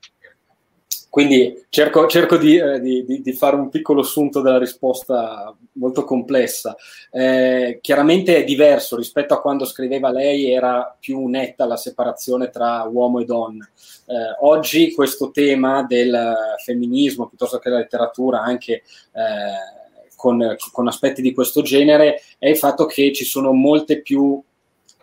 [1.11, 6.73] Quindi cerco, cerco di, eh, di, di, fare un piccolo assunto della risposta molto complessa.
[7.11, 12.83] Eh, chiaramente è diverso rispetto a quando scriveva lei, era più netta la separazione tra
[12.89, 13.69] uomo e donna.
[14.05, 16.33] Eh, oggi questo tema del
[16.63, 18.75] femminismo, piuttosto che la letteratura, anche
[19.11, 24.41] eh, con, con aspetti di questo genere, è il fatto che ci sono molte più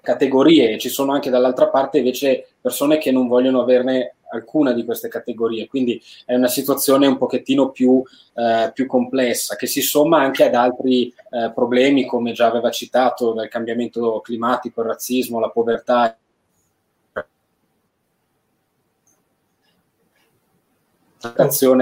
[0.00, 5.08] categorie, ci sono anche dall'altra parte invece persone che non vogliono averne alcuna di queste
[5.08, 8.02] categorie, quindi è una situazione un pochettino più,
[8.34, 13.32] eh, più complessa che si somma anche ad altri eh, problemi come già aveva citato
[13.32, 16.16] del cambiamento climatico, il razzismo, la povertà.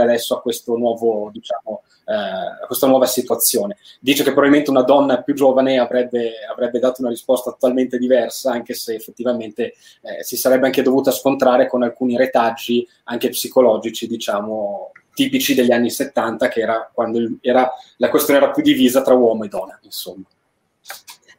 [0.02, 3.76] Adesso a questo nuovo diciamo eh, a questa nuova situazione.
[4.00, 8.74] Dice che probabilmente una donna più giovane avrebbe, avrebbe dato una risposta totalmente diversa anche
[8.74, 15.54] se effettivamente eh, si sarebbe anche dovuta scontrare con alcuni retaggi anche psicologici diciamo tipici
[15.54, 19.44] degli anni 70 che era quando il, era, la questione era più divisa tra uomo
[19.44, 20.24] e donna insomma.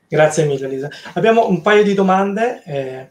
[0.10, 0.90] Grazie mille Lisa.
[1.14, 3.10] Abbiamo un paio di domande eh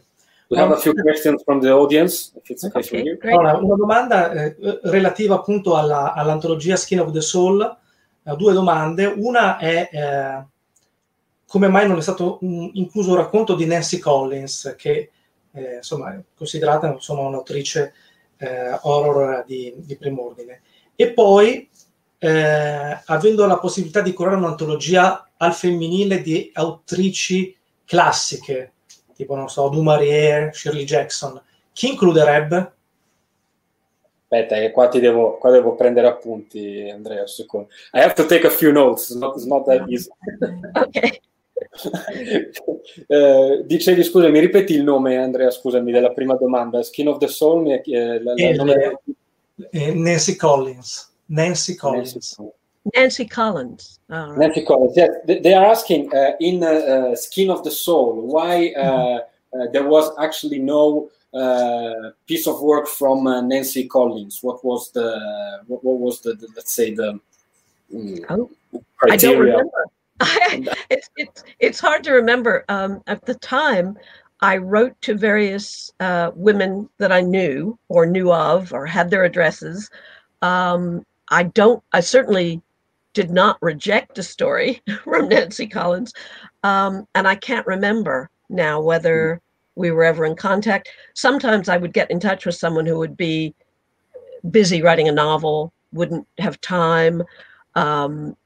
[0.49, 3.19] We have a few questions from the audience, if it's okay, okay for you.
[3.23, 7.63] Allora, una domanda eh, relativa appunto alla, all'antologia Skin of the Soul.
[8.23, 9.07] Eh, due domande.
[9.07, 10.47] Una è eh,
[11.47, 15.11] come mai non è stato un, incluso un racconto di Nancy Collins, che
[15.53, 17.95] eh, insomma è considerata insomma, un'autrice
[18.37, 20.61] eh, horror di, di prim'ordine.
[20.95, 21.69] E poi,
[22.19, 28.73] eh, avendo la possibilità di curare un'antologia al femminile di autrici classiche,
[29.17, 31.43] tipo, non so, Du Maurier, Shirley Jackson,
[31.73, 32.73] chi includerebbe?
[34.29, 37.69] Aspetta, che qua ti devo, qua devo prendere appunti, Andrea, un secondo.
[37.93, 40.11] I have to take a few notes, it's not, it's not that easy.
[40.75, 41.21] ok.
[43.07, 46.83] eh, dicevi, scusa, mi ripeti il nome, Andrea, scusami, della prima domanda.
[46.83, 47.71] Skin of the Soul?
[47.71, 49.01] Eh, la, la nome...
[49.71, 51.15] eh, Nancy Collins.
[51.27, 52.13] Nancy Collins.
[52.13, 52.53] Nancy.
[52.95, 53.99] Nancy Collins.
[54.09, 54.39] Right.
[54.39, 54.95] Nancy Collins.
[54.97, 59.73] Yes, they, are asking uh, in uh, Skin of the Soul why uh, mm-hmm.
[59.73, 61.11] there was actually no
[62.27, 64.39] piece of work from Nancy Collins.
[64.43, 67.21] What was the what, what was the, the, let's say the
[67.93, 68.51] mm, oh,
[69.11, 69.87] I don't remember.
[70.89, 72.65] it's, it's it's hard to remember.
[72.69, 73.99] Um, at the time,
[74.41, 79.25] I wrote to various uh, women that I knew or knew of or had their
[79.25, 79.91] addresses.
[80.43, 81.83] Um, I don't.
[81.93, 82.61] I certainly
[83.17, 86.13] did not reject a story from Nancy Collins.
[86.63, 89.41] Um, and I can't remember now whether
[89.75, 90.91] we were ever in contact.
[91.15, 93.55] Sometimes I would get in touch with someone who would be
[94.51, 97.23] busy writing a novel, wouldn't have time.
[97.75, 98.37] Um,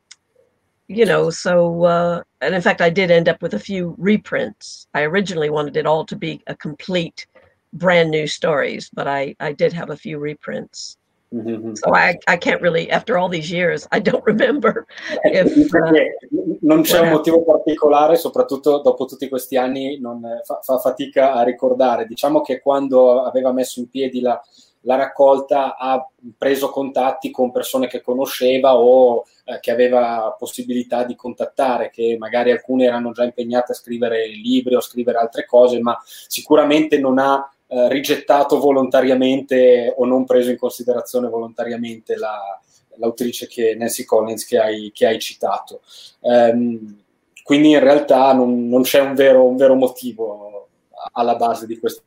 [0.87, 4.87] you know, so, uh, and in fact, I did end up with a few reprints.
[4.95, 7.27] I originally wanted it all to be a complete
[7.73, 10.97] brand new stories, but I, I did have a few reprints.
[11.33, 11.75] Mm-hmm.
[11.75, 14.87] So I, I can't really, after all these years, I don't remember
[15.23, 20.79] if, uh, non c'è un motivo particolare, soprattutto dopo tutti questi anni non fa, fa,
[20.79, 22.07] fatica a ricordare.
[22.07, 24.41] Diciamo che quando aveva messo in piedi la,
[24.83, 26.05] la raccolta ha
[26.37, 32.51] preso contatti con persone che conosceva o eh, che aveva possibilità di contattare, che magari
[32.51, 37.19] alcune erano già impegnate a scrivere libri o a scrivere altre cose, ma sicuramente non
[37.19, 42.61] ha eh, rigettato volontariamente o non preso in considerazione volontariamente la,
[42.97, 45.81] l'autrice che Nancy Collins che hai, che hai citato.
[46.19, 47.01] Um,
[47.45, 50.69] quindi in realtà non, non c'è un vero, un vero, motivo
[51.13, 52.03] alla base di questo.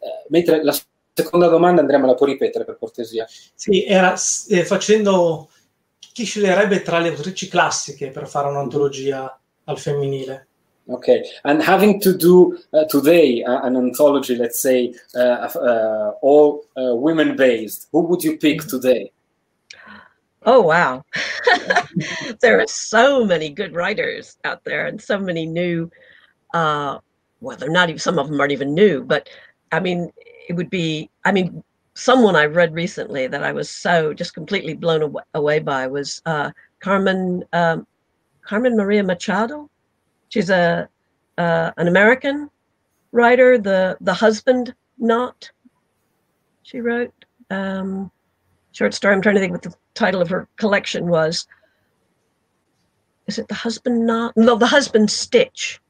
[0.00, 0.76] Eh, mentre la
[1.12, 3.24] seconda domanda, Andrea, me la puoi ripetere per cortesia?
[3.54, 4.14] Sì, era
[4.48, 5.48] eh, facendo
[6.12, 10.47] chi sceglierebbe tra le autrici classiche per fare un'antologia al femminile?
[10.88, 16.64] Okay, and having to do uh, today uh, an anthology, let's say, uh, uh all
[16.76, 19.12] uh, women based, who would you pick today?
[20.44, 21.04] Oh, wow.
[22.40, 25.90] there are so many good writers out there and so many new,
[26.54, 26.98] uh,
[27.42, 29.28] well, they're not even, some of them aren't even new, but
[29.72, 30.10] I mean,
[30.48, 31.62] it would be, I mean,
[31.92, 36.50] someone I read recently that I was so just completely blown away by was uh,
[36.80, 37.86] Carmen, um,
[38.40, 39.68] Carmen Maria Machado.
[40.28, 40.88] She's a
[41.36, 42.50] uh, an American
[43.12, 45.50] writer, the the husband not.
[46.62, 47.12] She wrote
[47.50, 48.10] um,
[48.72, 49.14] short story.
[49.14, 51.46] I'm trying to think what the title of her collection was.
[53.26, 54.36] Is it the husband not?
[54.36, 55.80] No, the husband stitch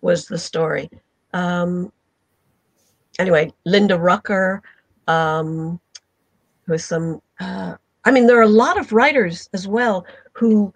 [0.00, 0.90] was the story.
[1.32, 1.92] Um,
[3.18, 4.62] anyway, Linda Rucker,
[5.06, 5.80] um,
[6.66, 7.20] with some.
[7.40, 10.72] Uh, I mean, there are a lot of writers as well who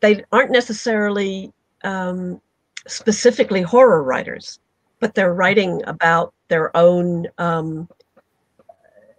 [0.00, 1.52] they aren't necessarily
[1.84, 2.40] um,
[2.86, 4.60] specifically horror writers,
[5.00, 7.26] but they're writing about their own.
[7.38, 7.88] Um,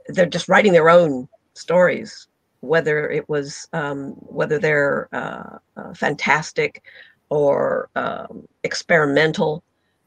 [0.08, 2.28] they're just writing their own stories,
[2.62, 6.84] whether it was um, whether they're uh, uh, fantastic
[7.30, 9.64] or um, experimental,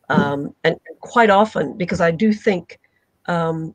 [0.09, 2.81] um, and quite often because I do think
[3.27, 3.75] um,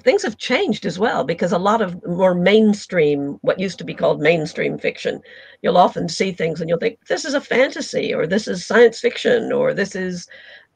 [0.00, 3.94] things have changed as well because a lot of more mainstream what used to be
[3.94, 5.20] called mainstream fiction
[5.62, 9.00] you'll often see things and you'll think this is a fantasy or this is science
[9.00, 10.28] fiction or this is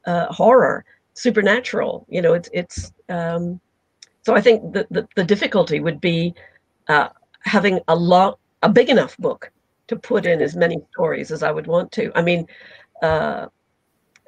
[0.05, 2.05] uh, horror supernatural.
[2.09, 3.59] You know it's it's um,
[4.23, 6.33] so i think the, the, the difficulty would be
[6.87, 7.09] uh,
[7.43, 9.51] having a lot a big enough book
[9.87, 12.11] to put in as many stories as i would want to.
[12.15, 12.47] I mean
[13.01, 13.47] uh,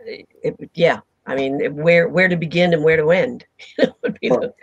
[0.06, 3.45] it, yeah I mean, where, where to begin and where to end.
[3.78, 4.53] the,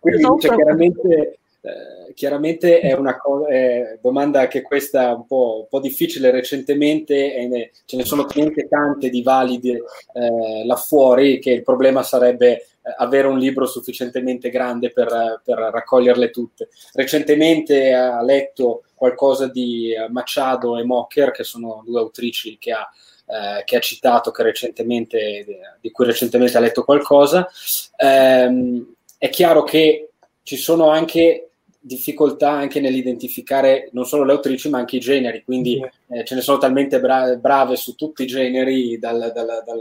[0.00, 0.48] Quindi also...
[0.48, 5.68] cioè, chiaramente, eh, chiaramente, è una co- è domanda che questa è un po', un
[5.68, 11.38] po difficile recentemente e ne, ce ne sono talmente tante di valide eh, là fuori
[11.38, 12.66] che il problema sarebbe eh,
[12.98, 16.68] avere un libro sufficientemente grande per, per raccoglierle tutte.
[16.92, 22.86] Recentemente ha letto qualcosa di Machado e Mocker, che sono due autrici che ha
[23.26, 25.46] eh, che ha citato, che recentemente,
[25.80, 27.48] di cui recentemente ha letto qualcosa.
[27.96, 30.10] Ehm, è chiaro che
[30.42, 31.48] ci sono anche
[31.84, 36.40] difficoltà anche nell'identificare non solo le autrici ma anche i generi, quindi eh, ce ne
[36.40, 39.80] sono talmente bra- brave su tutti i generi, dal, dal, dal,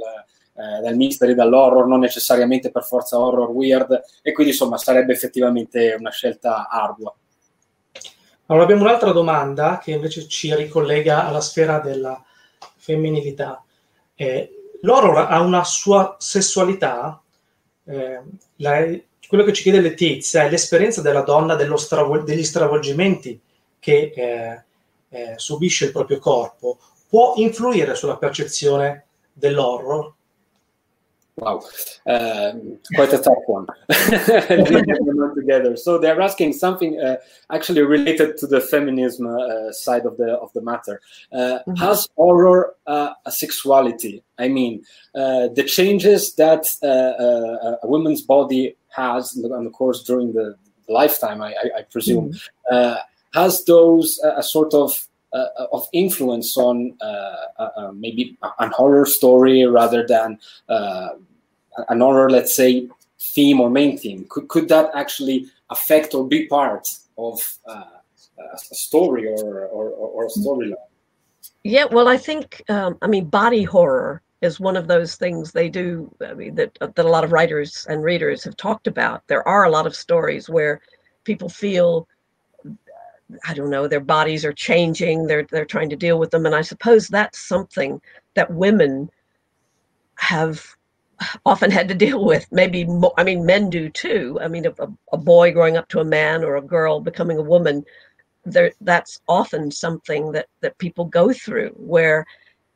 [0.53, 5.95] eh, dal mystery, dall'horror, non necessariamente per forza horror weird, e quindi insomma sarebbe effettivamente
[5.97, 7.13] una scelta ardua.
[8.47, 12.21] Allora abbiamo un'altra domanda che invece ci ricollega alla sfera della
[12.91, 13.63] femminilità.
[14.15, 17.21] Eh, l'horror ha una sua sessualità,
[17.85, 18.21] eh,
[18.57, 23.39] la, quello che ci chiede Letizia è l'esperienza della donna stravol- degli stravolgimenti
[23.79, 24.63] che eh,
[25.09, 26.77] eh, subisce il proprio corpo,
[27.07, 30.13] può influire sulla percezione dell'horror?
[31.41, 31.63] Wow,
[32.05, 33.65] um, quite a tough one.
[35.35, 35.75] together.
[35.75, 37.17] So they're asking something uh,
[37.51, 41.01] actually related to the feminism uh, side of the of the matter.
[41.31, 41.73] Uh, mm-hmm.
[41.75, 44.23] Has horror uh, a sexuality?
[44.37, 44.83] I mean,
[45.15, 50.55] uh, the changes that uh, a woman's body has, and of course during the
[50.87, 52.97] lifetime, I, I, I presume, mm-hmm.
[53.33, 59.05] has those a sort of uh, of influence on uh, uh, uh maybe an horror
[59.05, 60.37] story rather than
[61.89, 62.87] an horror, let's say,
[63.19, 64.25] theme or main theme?
[64.29, 67.83] Could, could that actually affect or be part of uh,
[68.39, 70.75] a story or, or, or a storyline?
[71.63, 75.69] Yeah, well, I think, um, I mean, body horror is one of those things they
[75.69, 79.25] do I mean, that, that a lot of writers and readers have talked about.
[79.27, 80.81] There are a lot of stories where
[81.23, 82.07] people feel
[83.45, 86.45] I don't know, their bodies are changing, they're they're trying to deal with them.
[86.45, 88.01] And I suppose that's something
[88.35, 89.09] that women
[90.15, 90.65] have
[91.45, 92.45] often had to deal with.
[92.51, 94.39] Maybe I mean, men do too.
[94.41, 97.43] I mean, a, a boy growing up to a man or a girl becoming a
[97.43, 97.85] woman,
[98.45, 101.69] there that's often something that that people go through.
[101.77, 102.25] Where,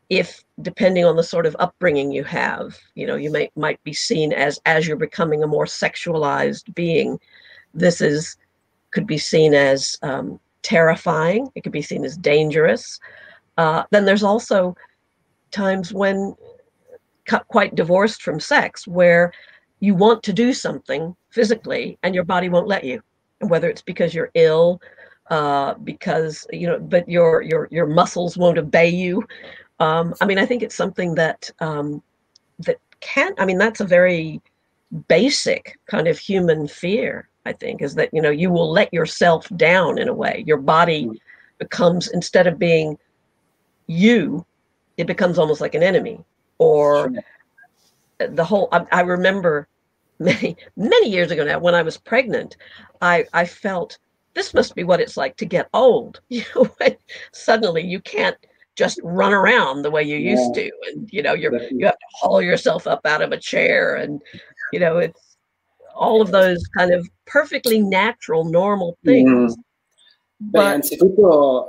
[0.09, 3.93] if depending on the sort of upbringing you have, you know, you might might be
[3.93, 7.19] seen as as you're becoming a more sexualized being.
[7.73, 8.37] This is
[8.91, 11.51] could be seen as um, terrifying.
[11.55, 12.99] It could be seen as dangerous.
[13.57, 14.75] Uh, then there's also
[15.51, 16.35] times when
[17.47, 19.31] quite divorced from sex where
[19.79, 23.01] you want to do something physically and your body won't let you.
[23.41, 24.81] And whether it's because you're ill
[25.29, 29.25] uh, because you know but your your your muscles won't obey you.
[29.79, 32.01] Um, i mean i think it's something that um,
[32.59, 34.41] that can't i mean that's a very
[35.09, 39.49] basic kind of human fear i think is that you know you will let yourself
[39.57, 40.43] down in a way.
[40.47, 41.19] Your body mm.
[41.57, 42.97] becomes instead of being
[43.87, 44.45] you
[44.97, 46.23] it becomes almost like an enemy
[46.57, 47.11] or
[48.17, 49.67] the whole I, I, remember
[50.19, 52.55] many many years ago now when i was pregnant
[53.01, 53.97] i i felt
[54.33, 56.69] this must be what it's like to get old you know
[57.33, 58.37] suddenly you can't
[58.75, 60.31] just run around the way you yeah.
[60.31, 63.37] used to and you know you're you have to haul yourself up out of a
[63.37, 64.21] chair and
[64.71, 65.37] you know it's
[65.95, 69.59] all of those kind of perfectly natural normal things mm.
[70.37, 71.67] Beh, anzitutto,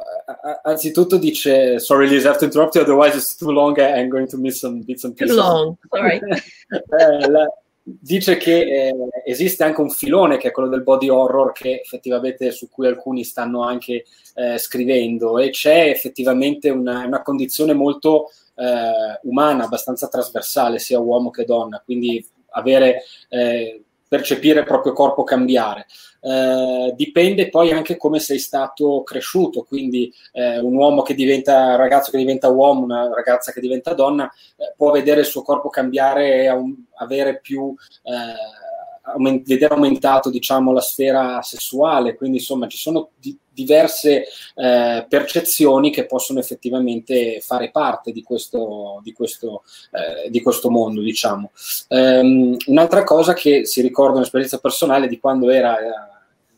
[0.62, 4.28] anzitutto dice, sorry Lisa, I have to interrupt you, otherwise it's too long I'm going
[4.28, 5.36] to miss some bits and pieces.
[5.36, 6.18] Too long, sorry.
[6.68, 7.48] eh,
[7.88, 8.94] dice che eh,
[9.24, 13.22] esiste anche un filone che è quello del body horror che effettivamente su cui alcuni
[13.22, 14.04] stanno anche
[14.34, 21.30] eh, scrivendo e c'è effettivamente una, una condizione molto eh, umana, abbastanza trasversale sia uomo
[21.30, 25.86] che donna, quindi avere eh, percepire il proprio corpo cambiare.
[26.26, 31.76] Eh, dipende poi anche come sei stato cresciuto, quindi eh, un uomo che diventa un
[31.76, 35.68] ragazzo che diventa uomo, una ragazza che diventa donna, eh, può vedere il suo corpo
[35.68, 37.72] cambiare e un, avere più
[38.02, 44.24] eh, vedere aumentato diciamo, la sfera sessuale, quindi insomma ci sono di- diverse
[44.56, 49.62] eh, percezioni che possono effettivamente fare parte di questo, di questo,
[49.92, 51.00] eh, di questo mondo.
[51.00, 51.52] Diciamo.
[51.88, 56.15] Um, un'altra cosa che si ricorda un'esperienza personale di quando era eh,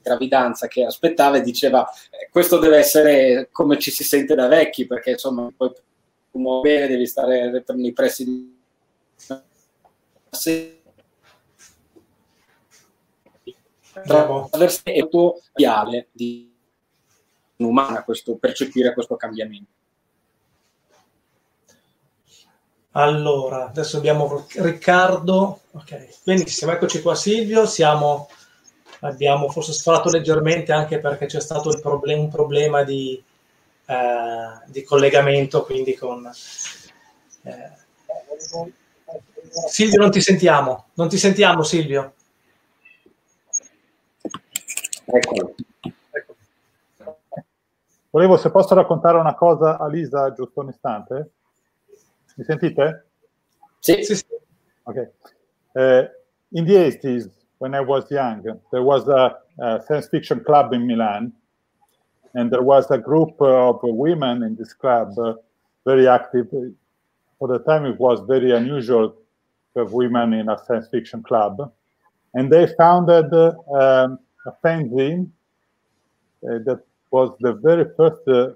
[0.08, 4.86] gravidanza che aspettava e diceva eh, questo deve essere come ci si sente da vecchi
[4.86, 5.72] perché insomma poi
[6.62, 8.56] bene devi stare nei pressi di
[13.92, 15.08] attraverso il
[15.54, 16.52] reale di
[17.56, 19.72] umana questo percepire questo cambiamento.
[22.92, 25.60] Allora, adesso abbiamo Riccardo.
[25.72, 27.66] Ok, benissimo, eccoci qua Silvio.
[27.66, 28.28] Siamo,
[29.00, 33.22] abbiamo forse sforato leggermente anche perché c'è stato problem- un problema di,
[33.86, 36.30] eh, di, collegamento, quindi con...
[37.42, 37.72] Eh,
[39.68, 40.86] Silvio, non ti sentiamo.
[40.94, 42.14] Non ti sentiamo, Silvio.
[45.04, 45.54] Eccolo.
[48.10, 51.30] Volevo, se posso raccontare una cosa a Lisa, giusto un istante.
[52.36, 53.06] Mi sentite?
[53.78, 54.24] Sì, sì, sì.
[54.82, 55.10] Okay.
[55.72, 56.08] Uh,
[56.50, 60.86] in the 80s, when I was young, there was a, a science fiction club in
[60.86, 61.32] Milan,
[62.34, 65.34] and there was a group of women in this club, uh,
[65.84, 66.48] very active.
[67.38, 69.10] For the time, it was very unusual
[69.74, 71.72] to have women in a science fiction club,
[72.34, 74.08] and they founded uh,
[74.46, 75.30] a fanzine
[76.44, 76.80] uh, that
[77.10, 78.50] was the very first uh,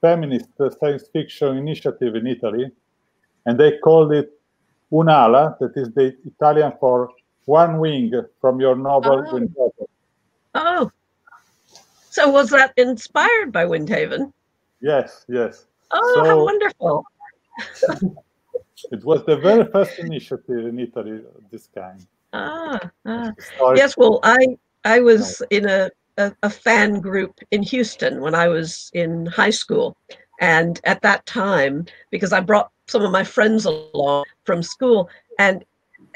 [0.00, 2.70] feminist uh, science fiction initiative in Italy,
[3.44, 4.30] and they called it
[4.92, 7.10] Unala, that is the Italian for
[7.46, 9.32] one wing from your novel oh.
[9.32, 9.86] Windhaven.
[10.54, 10.90] Oh,
[12.10, 14.32] so was that inspired by Windhaven?
[14.80, 15.66] Yes, yes.
[15.90, 17.04] Oh, so, how wonderful!
[18.90, 22.06] it was the very first initiative in Italy of this kind.
[22.32, 23.32] Ah, ah.
[23.74, 23.96] yes.
[23.96, 28.90] Well, I I was in a, a, a fan group in Houston when I was
[28.94, 29.96] in high school.
[30.40, 35.64] And at that time, because I brought some of my friends along from school, and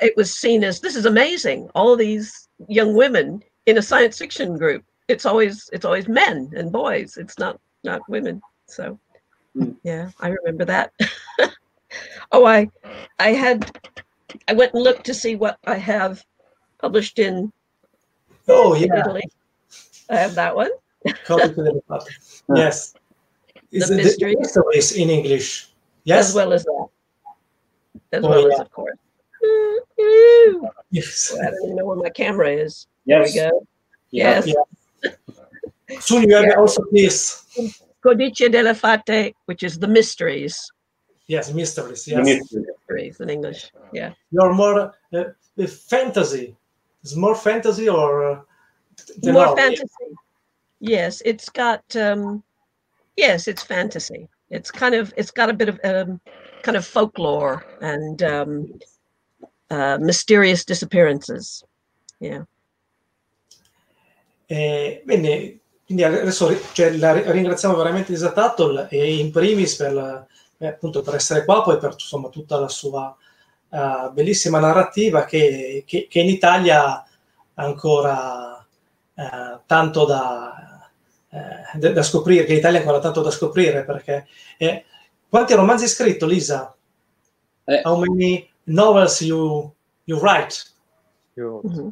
[0.00, 1.68] it was seen as this is amazing.
[1.74, 4.84] All these young women in a science fiction group.
[5.08, 7.16] It's always it's always men and boys.
[7.16, 8.40] It's not not women.
[8.66, 8.98] So
[9.56, 9.76] mm.
[9.82, 10.92] yeah, I remember that.
[12.32, 12.70] oh, I
[13.18, 13.78] I had
[14.48, 16.24] I went and looked to see what I have
[16.78, 17.52] published in
[18.50, 19.00] Oh, yeah.
[19.00, 19.22] Italy.
[20.08, 20.70] I have that one.
[22.54, 22.94] yes.
[23.70, 24.34] Is the mystery.
[24.34, 25.68] The in English.
[26.04, 26.30] Yes.
[26.30, 26.86] As well as that.
[28.12, 28.54] As oh, well yeah.
[28.54, 28.96] as, of course.
[30.90, 31.36] Yes.
[31.40, 32.86] I don't even know where my camera is.
[33.04, 33.34] Yes.
[33.34, 33.66] There we go.
[34.10, 34.42] Yeah.
[34.44, 34.54] Yes.
[35.02, 36.00] Yeah.
[36.00, 36.54] Soon you have yeah.
[36.54, 37.46] also this.
[38.04, 40.70] Codice delle Fate, which is the mysteries.
[41.26, 42.08] Yes, mysteries.
[42.08, 42.24] Yes.
[42.24, 43.70] mysteries in English.
[43.92, 44.12] Yeah.
[44.30, 45.24] You're more uh,
[45.88, 46.56] fantasy.
[47.02, 48.40] It's more fantasy or uh,
[49.24, 49.56] more know.
[49.56, 50.08] fantasy.
[50.80, 51.84] Yes, it's got.
[51.94, 52.42] Um,
[53.16, 54.28] yes, it's fantasy.
[54.50, 55.14] It's kind of.
[55.16, 56.20] It's got a bit of um,
[56.62, 58.80] kind of folklore and um,
[59.70, 61.64] uh, mysterious disappearances.
[62.18, 62.44] Yeah.
[64.46, 70.26] Eh, bene, quindi adesso cioè, la ringraziamo veramente Lisa Tuttle e in primis per, la,
[70.58, 73.16] eh, appunto per essere qua, poi per insomma, tutta la sua
[73.68, 77.06] uh, bellissima narrativa che, che, che, in Italia ha
[77.54, 78.66] ancora
[79.14, 80.90] uh, tanto da,
[81.28, 84.26] uh, da, scoprire, che in Italia ha ancora tanto da scoprire perché
[84.58, 84.84] eh,
[85.28, 86.74] quanti romanzi hai scritto Lisa?
[87.64, 87.82] Eh.
[87.84, 89.72] How many novels you,
[90.06, 90.64] you write?
[91.36, 91.90] Mm-hmm.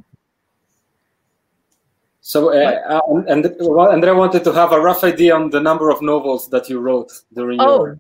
[2.21, 6.03] So, uh, and well, Andrea wanted to have a rough idea on the number of
[6.03, 7.97] novels that you wrote during oh.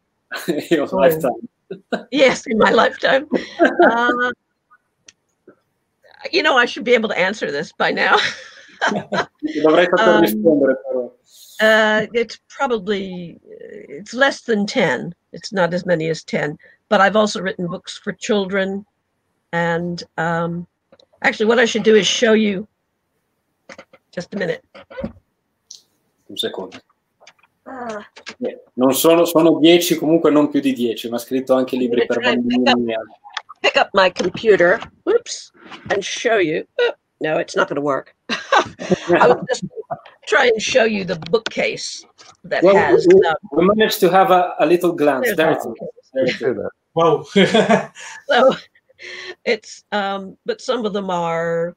[0.46, 0.96] your, your oh.
[0.96, 1.48] lifetime.
[2.10, 3.26] yes, in my lifetime.
[3.60, 4.30] Uh,
[6.30, 8.16] you know, I should be able to answer this by now.
[8.94, 9.08] um,
[11.60, 16.56] uh, it's probably it's less than 10 it's not as many as 10
[16.88, 18.84] but i've also written books for children
[19.52, 20.66] and um,
[21.22, 22.66] actually what i should do is show you
[24.18, 24.64] Just a minute.
[26.28, 26.76] Un secondo.
[27.64, 28.04] Ah.
[28.74, 32.18] Non sono, sono dieci, comunque non più di dieci, ma ha scritto anche libri per
[32.20, 32.94] bambini.
[33.60, 35.52] Pick up my computer, oops,
[35.90, 36.66] and show you.
[36.80, 38.14] Oh, no, it's not going to work.
[38.28, 39.64] I will just
[40.26, 42.04] try and show you the bookcase
[42.44, 43.06] that well, has.
[43.06, 45.34] We, um, we, managed to have a, a little glance.
[45.34, 45.66] There it is.
[46.12, 46.70] There it is.
[46.94, 47.22] Whoa.
[48.28, 48.56] so
[49.44, 51.76] it's, um, but some of them are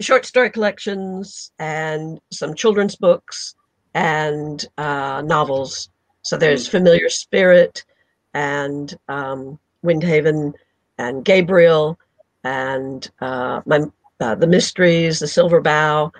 [0.00, 3.54] short story collections and some children's books
[3.94, 5.90] and uh, novels.
[6.22, 6.72] So there's hmm.
[6.72, 7.84] Familiar Spirit
[8.34, 10.52] and um, Windhaven
[10.98, 11.98] and Gabriel
[12.42, 13.80] and uh, my,
[14.20, 16.12] uh, The Mysteries, The Silver Bow.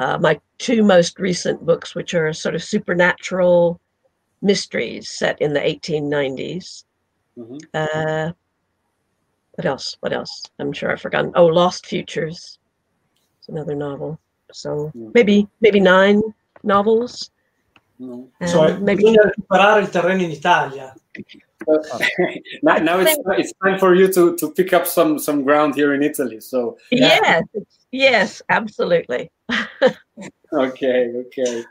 [0.00, 3.80] Uh, my two most recent books, which are sort of supernatural
[4.40, 6.84] mysteries set in the 1890s.
[7.38, 7.56] Mm-hmm.
[7.74, 8.32] Uh,
[9.54, 9.96] what else?
[10.00, 10.42] What else?
[10.58, 11.32] I'm sure I've forgotten.
[11.34, 12.58] Oh, Lost Futures
[13.42, 14.20] it's another novel.
[14.52, 15.10] So mm.
[15.14, 16.22] maybe maybe nine
[16.62, 17.30] novels.
[18.00, 18.28] Mm.
[18.46, 20.94] So maybe recuperare il terreno in Italia.
[22.62, 25.94] now, now it's, it's time for you to, to pick up some, some ground here
[25.94, 26.40] in Italy.
[26.40, 27.20] So yeah.
[27.22, 27.44] yes,
[27.90, 29.30] yes, absolutely.
[30.52, 31.64] okay, okay.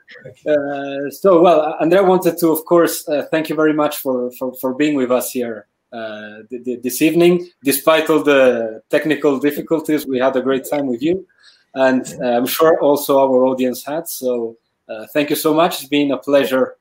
[0.47, 4.53] Uh, so well, Andrea wanted to, of course, uh, thank you very much for, for,
[4.55, 7.49] for being with us here uh, this evening.
[7.63, 11.25] Despite all the technical difficulties, we had a great time with you
[11.73, 14.07] and uh, I'm sure also our audience had.
[14.07, 14.57] So
[14.89, 15.79] uh, thank you so much.
[15.79, 16.75] It's been a pleasure.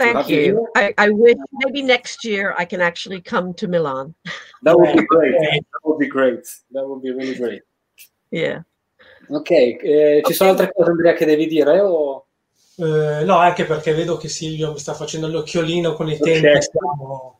[0.00, 0.40] Thank you.
[0.40, 4.14] you I, I wish maybe next year I can actually come to Milan.
[4.62, 5.34] That would be great.
[5.34, 6.44] That would be great.
[6.72, 7.62] That would be really great.
[8.30, 8.62] Yeah.
[9.28, 11.80] Ok, eh, ci sono altre cose Andrea che devi dire?
[11.80, 12.26] O...
[12.76, 16.46] Uh, no, anche perché vedo che Silvio mi sta facendo l'occhiolino con i tempi.
[16.46, 16.62] Okay.
[16.62, 17.38] Stiamo...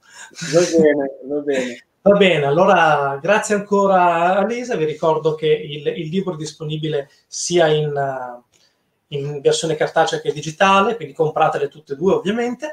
[0.52, 1.84] Va bene, va bene.
[2.02, 7.10] Va bene, allora grazie ancora a Lisa, vi ricordo che il, il libro è disponibile
[7.26, 8.42] sia in, uh,
[9.10, 12.72] in, versione cartacea che digitale, quindi compratele tutte e due ovviamente,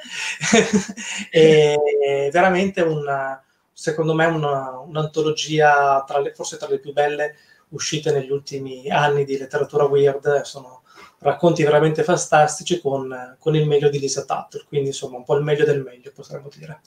[1.30, 1.76] è
[2.32, 7.36] veramente una, secondo me una, un'antologia tra le, forse tra le più belle
[7.70, 10.84] uscite negli ultimi anni di letteratura weird, sono
[11.20, 15.44] racconti veramente fantastici con, con il meglio di Lisa Tuttle, quindi insomma un po' il
[15.44, 16.80] meglio del meglio potremmo dire.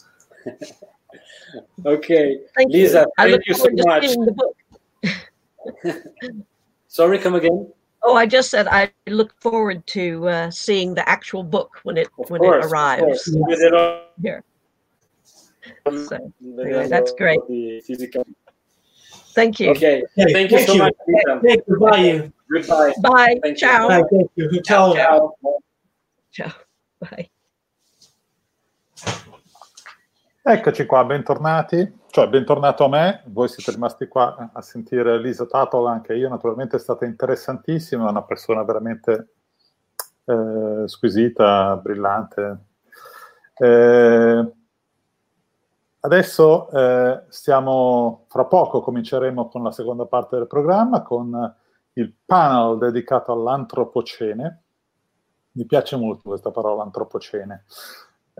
[1.83, 2.45] okay.
[2.53, 3.11] Thank Lisa, you.
[3.15, 4.15] thank you so much.
[6.87, 7.73] Sorry, come again.
[8.03, 12.09] Oh, I just said I look forward to uh, seeing the actual book when it
[12.19, 13.25] of when course, it arrives.
[14.23, 14.43] Here.
[15.85, 17.41] So, anyway, that's great.
[19.33, 19.71] Thank you.
[19.71, 20.03] Okay.
[20.17, 20.79] Thank, thank you so you.
[20.79, 20.95] much.
[21.43, 21.79] Thank you.
[21.79, 22.33] Bye.
[22.51, 22.93] Goodbye.
[23.03, 23.41] Bye.
[23.43, 23.89] Thank Ciao.
[23.89, 24.03] Bye.
[24.11, 24.63] Thank you.
[24.63, 24.95] Ciao.
[24.95, 25.35] Ciao.
[26.33, 26.53] Ciao.
[27.01, 27.29] Bye.
[30.43, 35.91] Eccoci qua, bentornati, cioè bentornato a me, voi siete rimasti qua a sentire Lisa Tuttle,
[35.91, 39.35] anche io naturalmente è stata interessantissima, è una persona veramente
[40.25, 42.59] eh, squisita, brillante.
[43.55, 44.53] Eh,
[46.01, 51.55] adesso eh, stiamo, fra poco cominceremo con la seconda parte del programma, con
[51.93, 54.63] il panel dedicato all'antropocene.
[55.53, 57.67] Mi piace molto questa parola, antropocene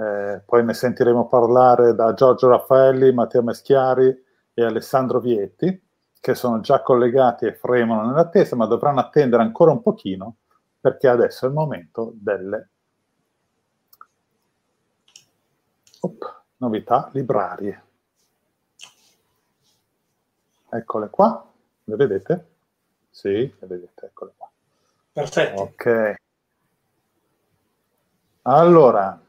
[0.01, 4.25] eh, poi ne sentiremo parlare da Giorgio Raffaelli, Matteo Meschiari
[4.55, 5.83] e Alessandro Vietti,
[6.19, 10.37] che sono già collegati e fremono nell'attesa, ma dovranno attendere ancora un pochino
[10.81, 12.69] perché adesso è il momento delle
[16.01, 17.85] Op, novità librarie.
[20.71, 21.53] Eccole qua,
[21.85, 22.47] le vedete?
[23.11, 24.51] Sì, le vedete, eccole qua.
[25.13, 25.61] Perfetto.
[25.61, 26.15] Ok.
[28.43, 29.21] Allora,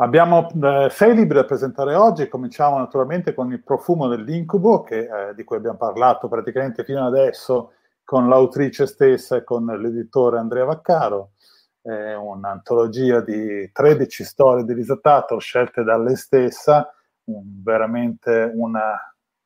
[0.00, 2.28] abbiamo eh, sei libri da presentare oggi.
[2.28, 7.72] Cominciamo naturalmente con Il profumo dell'incubo, che, eh, di cui abbiamo parlato praticamente fino adesso
[8.04, 11.32] con l'autrice stessa e con l'editore Andrea Vaccaro.
[11.80, 16.92] È un'antologia di 13 storie di Lisa Tator scelte da lei stessa,
[17.24, 18.96] un, veramente una,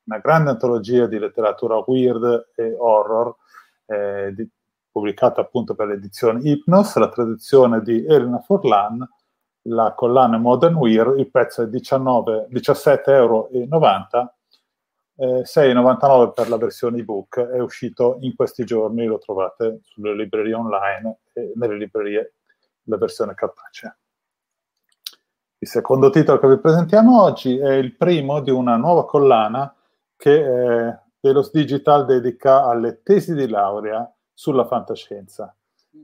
[0.03, 3.35] una, grande antologia di letteratura weird e horror,
[3.85, 4.49] eh, di,
[4.91, 9.07] pubblicata appunto per l'edizione Hypnos, la traduzione di Elena Forlan,
[9.67, 13.49] la collana Modern Weird, il prezzo è 17,90 euro,
[15.17, 20.53] eh, 6,99 per la versione ebook, è uscito in questi giorni, lo trovate sulle librerie
[20.53, 22.33] online e nelle librerie
[22.83, 23.95] la versione cartacea.
[25.57, 29.73] Il secondo titolo che vi presentiamo oggi è il primo di una nuova collana
[30.15, 35.55] che eh, Velos Digital dedica alle tesi di laurea sulla fantascienza.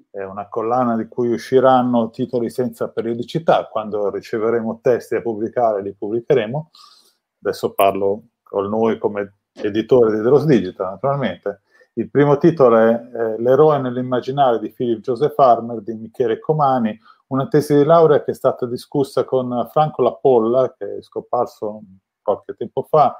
[0.10, 5.94] È una collana di cui usciranno titoli senza periodicità, quando riceveremo testi da pubblicare li
[5.94, 6.70] pubblicheremo.
[7.42, 11.62] Adesso parlo con noi come editore di Delos Digital, naturalmente.
[11.94, 17.48] Il primo titolo è eh, L'eroe nell'immaginario di Philip Joseph Farmer di Michele Comani, una
[17.48, 21.82] tesi di laurea che è stata discussa con Franco Lapolla, che è scomparso
[22.22, 23.18] qualche tempo fa,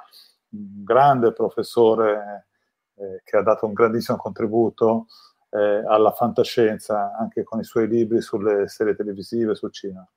[0.52, 2.48] un grande professore
[2.96, 5.08] eh, che ha dato un grandissimo contributo
[5.52, 10.08] eh, alla fantascienza, anche con i suoi libri sulle serie televisive, sul cinema.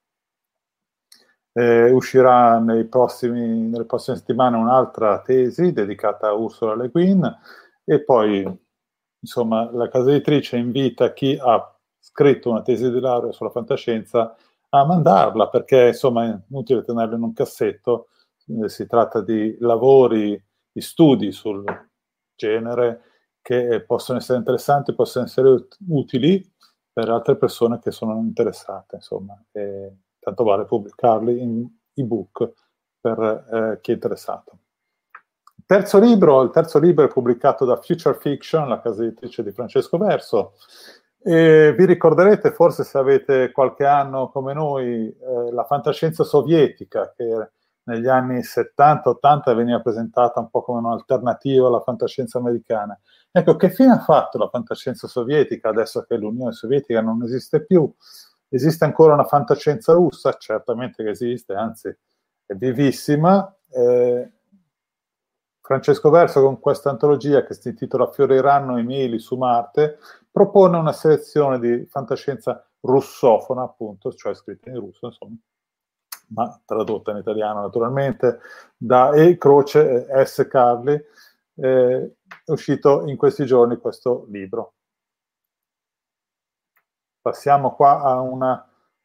[1.56, 7.38] Eh, uscirà prossimi, nelle prossime settimane un'altra tesi dedicata a Ursula Le Guin
[7.84, 8.44] e poi,
[9.20, 14.36] insomma, la casa editrice invita chi ha scritto una tesi di laurea sulla fantascienza
[14.70, 18.08] a mandarla perché, insomma, è inutile tenerla in un cassetto,
[18.62, 20.40] eh, si tratta di lavori,
[20.72, 21.64] di studi sul
[22.34, 23.13] genere
[23.44, 26.50] che possono essere interessanti, possono essere utili
[26.90, 32.52] per altre persone che sono interessate, insomma, e tanto vale pubblicarli in ebook
[32.98, 34.58] per eh, chi è interessato.
[35.56, 39.52] Il terzo libro, il terzo libro è pubblicato da Future Fiction, la casa editrice di
[39.52, 40.54] Francesco Verso,
[41.22, 47.50] e vi ricorderete forse se avete qualche anno come noi eh, la fantascienza sovietica che
[47.84, 52.98] negli anni 70-80 veniva presentata un po' come un'alternativa alla fantascienza americana.
[53.36, 57.92] Ecco, che fine ha fatto la fantascienza sovietica adesso che l'Unione Sovietica non esiste più?
[58.48, 60.34] Esiste ancora una fantascienza russa?
[60.34, 61.88] Certamente che esiste, anzi
[62.46, 63.52] è vivissima.
[63.70, 64.30] Eh,
[65.60, 69.98] Francesco Verso con questa antologia che si intitola Fioriranno i mieli su Marte
[70.30, 75.34] propone una selezione di fantascienza russofona, appunto, cioè scritta in russo, insomma,
[76.28, 78.38] ma tradotta in italiano naturalmente,
[78.76, 79.36] da E.
[79.38, 80.46] Croce S.
[80.48, 81.02] Carli,
[81.56, 82.14] eh,
[82.44, 84.74] è uscito in questi giorni questo libro.
[87.20, 88.52] Passiamo qua a, una,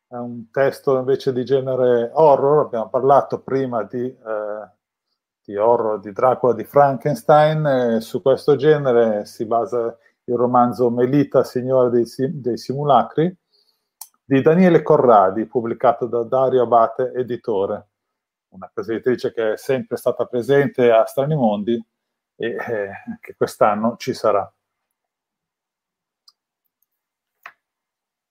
[0.09, 4.69] a un testo invece di genere horror, abbiamo parlato prima di, eh,
[5.43, 11.89] di horror di Dracula di Frankenstein, su questo genere si basa il romanzo Melita, Signore
[11.89, 13.36] dei, dei Simulacri,
[14.23, 17.88] di Daniele Corradi, pubblicato da Dario Abate, editore,
[18.49, 21.84] una editrice che è sempre stata presente a Strani Mondi
[22.39, 24.49] e eh, che quest'anno ci sarà.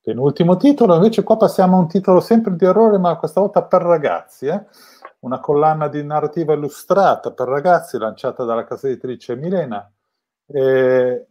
[0.00, 3.82] Penultimo titolo, invece qua passiamo a un titolo sempre di errore, ma questa volta per
[3.82, 4.64] ragazzi, eh?
[5.20, 9.92] una collana di narrativa illustrata per ragazzi lanciata dalla casa editrice Milena.
[10.46, 11.26] Eh,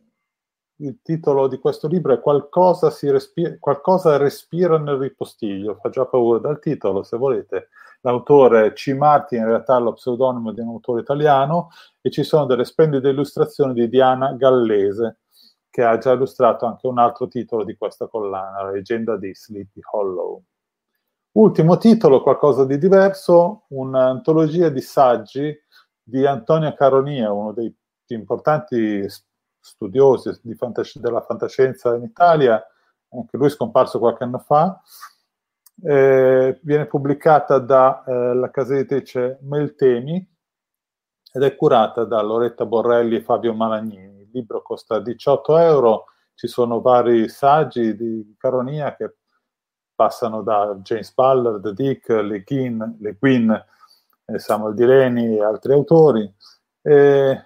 [0.75, 6.05] il titolo di questo libro è Qualcosa, si respira, qualcosa respira nel ripostiglio, fa già
[6.05, 7.69] paura dal titolo se volete.
[8.01, 8.93] L'autore C.
[8.93, 11.69] Martin in realtà lo pseudonimo di un autore italiano
[12.01, 15.19] e ci sono delle splendide illustrazioni di Diana Gallese
[15.69, 19.79] che ha già illustrato anche un altro titolo di questa collana, La leggenda di Sleepy
[19.91, 20.41] Hollow.
[21.33, 25.55] Ultimo titolo, qualcosa di diverso, un'antologia di saggi
[26.01, 27.71] di Antonio Caronia, uno dei
[28.03, 29.05] più importanti
[29.59, 32.59] studiosi fantas- della fantascienza in Italia,
[33.09, 34.81] anche lui scomparso qualche anno fa,
[35.83, 40.35] eh, viene pubblicata dalla eh, casa editrice Meltemi
[41.31, 44.21] ed è curata da Loretta Borrelli e Fabio Malagnini.
[44.21, 49.15] Il libro costa 18 euro, ci sono vari saggi di Caronia che
[49.95, 53.65] passano da James Ballard, Dick, Le Guin, Le Guin
[54.25, 56.31] eh, Samuel Dileni e altri autori.
[56.81, 57.45] E,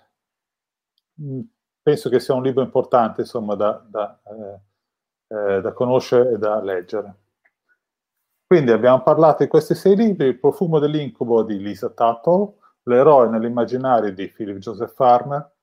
[1.81, 6.61] penso che sia un libro importante insomma, da, da, eh, eh, da, conoscere e da
[6.61, 7.20] leggere.
[8.51, 14.11] Quindi abbiamo parlato di questi sei libri, Il profumo dell'incubo di Lisa Tuttle, l'eroe nell'immaginario
[14.11, 15.53] di Philip Joseph Farmer,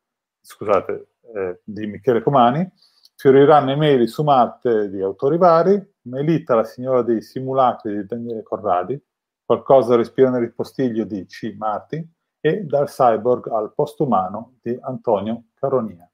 [0.40, 2.66] scusate, eh, di Michele Comani,
[3.14, 8.98] fioriranno email su Marte di autori vari, Melita, la signora dei simulacri di Daniele Corradi,
[9.44, 11.54] qualcosa respira nel ripostiglio di C.
[11.58, 12.02] Marti
[12.40, 16.07] e dal cyborg al postumano di Antonio Caronia.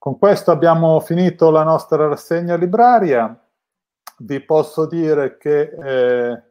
[0.00, 3.38] Con questo abbiamo finito la nostra rassegna libraria.
[4.20, 6.42] Vi posso dire che eh,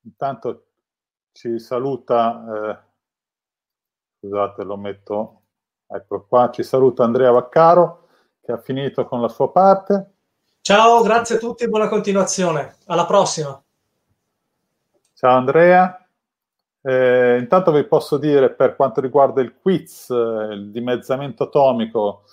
[0.00, 0.64] intanto
[1.30, 2.78] ci saluta, eh,
[4.18, 5.42] scusate lo metto,
[5.86, 8.08] ecco qua, ci saluta Andrea Vaccaro
[8.40, 10.14] che ha finito con la sua parte.
[10.60, 12.74] Ciao, grazie a tutti buona continuazione.
[12.86, 13.62] Alla prossima.
[15.14, 16.08] Ciao Andrea.
[16.82, 20.14] Eh, intanto vi posso dire per quanto riguarda il quiz, eh,
[20.54, 22.24] il dimezzamento atomico,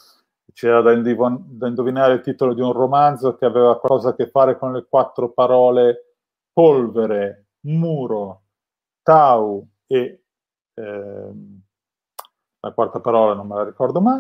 [0.57, 4.27] c'era da, indiv- da, indovinare il titolo di un romanzo che aveva qualcosa a che
[4.27, 6.15] fare con le quattro parole
[6.51, 8.41] polvere, muro,
[9.03, 10.23] tau e
[10.73, 11.31] eh,
[12.59, 14.19] la quarta parola non me la ricordo mai.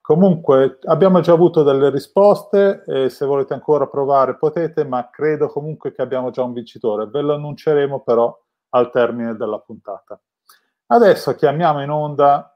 [0.00, 5.92] Comunque abbiamo già avuto delle risposte e se volete ancora provare potete, ma credo comunque
[5.92, 7.06] che abbiamo già un vincitore.
[7.06, 8.34] Ve lo annunceremo però
[8.70, 10.18] al termine della puntata.
[10.86, 12.50] Adesso chiamiamo in onda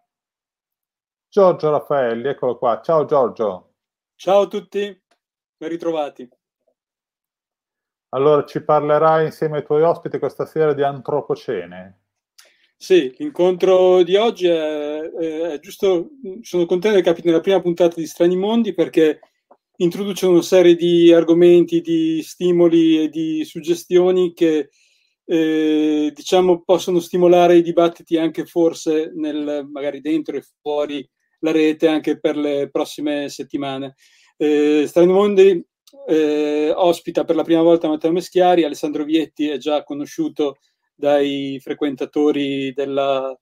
[1.34, 2.80] Giorgio Raffaelli, eccolo qua.
[2.80, 3.72] Ciao Giorgio.
[4.14, 5.02] Ciao a tutti,
[5.56, 6.28] ben ritrovati.
[8.10, 12.02] Allora ci parlerai insieme ai tuoi ospiti questa sera di antropocene.
[12.76, 16.10] Sì, l'incontro di oggi è, è, giusto,
[16.42, 19.18] sono contento che capiti nella prima puntata di Strani Mondi perché
[19.78, 24.68] introduce una serie di argomenti, di stimoli e di suggestioni che
[25.24, 31.04] eh, diciamo possono stimolare i dibattiti anche forse nel, magari dentro e fuori
[31.44, 33.94] la rete anche per le prossime settimane.
[34.36, 35.64] Eh, Strani Mondi
[36.08, 40.56] eh, ospita per la prima volta Matteo Meschiari, Alessandro Vietti è già conosciuto
[40.94, 43.38] dai frequentatori della,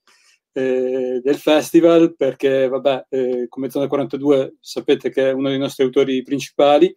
[0.52, 5.84] eh, del festival perché, vabbè, eh, come Zona 42 sapete che è uno dei nostri
[5.84, 6.92] autori principali.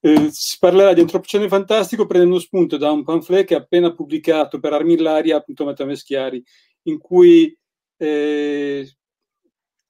[0.00, 4.60] Eh, si parlerà di Antropocene Fantastico prendendo spunto da un pamphlet che ha appena pubblicato
[4.60, 6.42] per Armillaria, appunto Matteo Meschiari,
[6.82, 7.56] in cui
[7.96, 8.86] eh,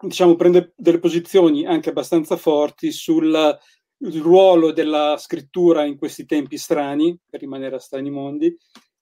[0.06, 3.58] diciamo, prende delle posizioni anche abbastanza forti sul
[3.98, 8.56] ruolo della scrittura in questi tempi strani, per rimanere a strani mondi,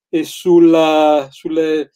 [0.09, 1.91] e sulla, sulle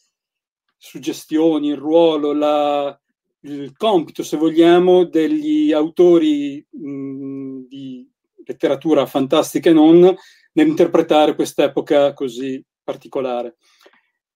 [0.77, 2.99] suggestioni, il ruolo, la,
[3.41, 8.09] il compito, se vogliamo, degli autori mh, di
[8.45, 10.15] letteratura fantastica e non
[10.53, 13.57] nell'interpretare quest'epoca così particolare.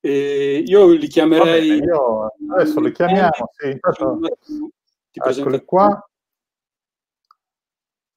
[0.06, 1.80] E io li chiamerei.
[1.80, 3.50] Bene, io adesso li chiamiamo.
[3.54, 4.20] Sì, intanto,
[5.14, 6.10] eccoli qua.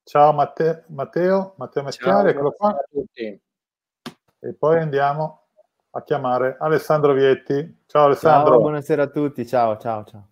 [0.03, 2.77] Ciao Matteo, Matteo, Matteo Meschiari, eccolo qua.
[3.13, 5.47] E poi andiamo
[5.91, 7.85] a chiamare Alessandro Vietti.
[7.87, 8.55] Ciao Alessandro.
[8.55, 10.31] Ciao, buonasera a tutti, ciao, ciao, ciao.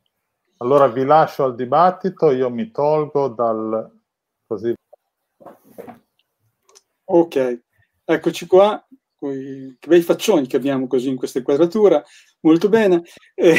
[0.56, 3.96] Allora vi lascio al dibattito, io mi tolgo dal...
[4.44, 4.74] così.
[7.04, 7.62] Ok,
[8.04, 8.83] eccoci qua,
[9.30, 12.02] che bei faccioni che abbiamo così in questa inquadratura,
[12.40, 13.02] molto bene.
[13.34, 13.56] Eh,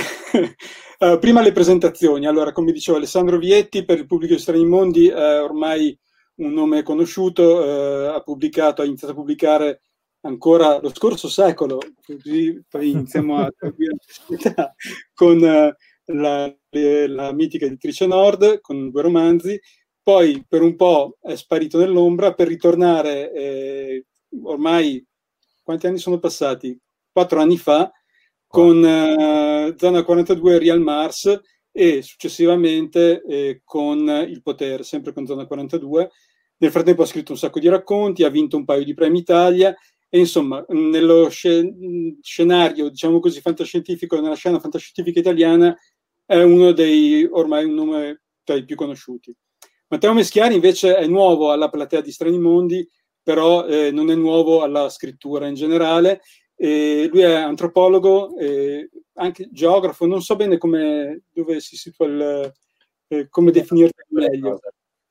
[0.99, 5.07] uh, prima le presentazioni, allora come dicevo Alessandro Vietti per il pubblico di Strani Mondi
[5.07, 5.97] è ormai
[6.35, 9.81] un nome conosciuto, eh, ha pubblicato, ha iniziato a pubblicare
[10.21, 13.49] ancora lo scorso secolo, così poi iniziamo a
[15.13, 15.73] con uh,
[16.13, 19.59] la, la, mitica editrice Nord, con due romanzi,
[20.01, 24.05] poi per un po' è sparito nell'ombra per ritornare eh,
[24.43, 25.03] ormai,
[25.65, 26.79] quanti anni sono passati?
[27.11, 27.91] Quattro anni fa,
[28.45, 31.41] con uh, Zona 42 Real Mars
[31.71, 36.11] e successivamente eh, con Il Potere, sempre con Zona 42.
[36.57, 39.75] Nel frattempo ha scritto un sacco di racconti, ha vinto un paio di premi Italia
[40.07, 45.75] e insomma, nello scenario, diciamo così, fantascientifico, nella scena fantascientifica italiana,
[46.25, 49.35] è uno dei, ormai un nome tra i più conosciuti.
[49.87, 52.87] Matteo Meschiari invece è nuovo alla platea di Strani Mondi,
[53.25, 56.21] però eh, non è nuovo alla scrittura in generale.
[56.55, 58.35] E lui è antropologo,
[59.15, 62.53] anche geografo, non so bene come, dove si situa il,
[63.07, 64.59] eh, come definirlo meglio.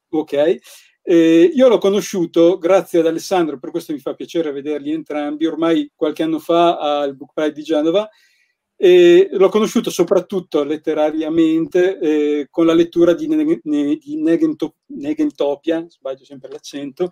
[0.08, 0.58] Ok,
[1.02, 5.90] eh, io l'ho conosciuto grazie ad Alessandro, per questo mi fa piacere vederli entrambi, ormai
[5.94, 8.08] qualche anno fa al Book Pride di Genova,
[8.76, 15.84] e l'ho conosciuto soprattutto letterariamente eh, con la lettura di, ne- ne- di Negentop- Negentopia,
[15.88, 17.10] sbaglio sempre l'accento,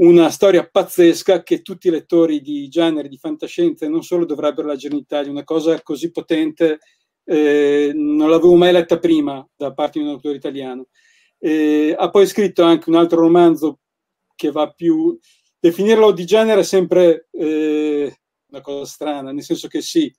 [0.00, 4.68] una storia pazzesca che tutti i lettori di genere, di fantascienza e non solo dovrebbero
[4.68, 6.78] leggere in Italia, una cosa così potente,
[7.24, 10.86] eh, non l'avevo mai letta prima da parte di un autore italiano.
[11.38, 13.80] Eh, ha poi scritto anche un altro romanzo
[14.34, 15.18] che va più...
[15.60, 18.16] Definirlo di genere è sempre eh,
[18.50, 20.14] una cosa strana, nel senso che sì,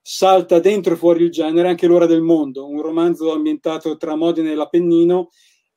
[0.00, 4.50] salta dentro e fuori il genere anche l'ora del mondo, un romanzo ambientato tra Modena
[4.50, 5.28] e l'Appennino,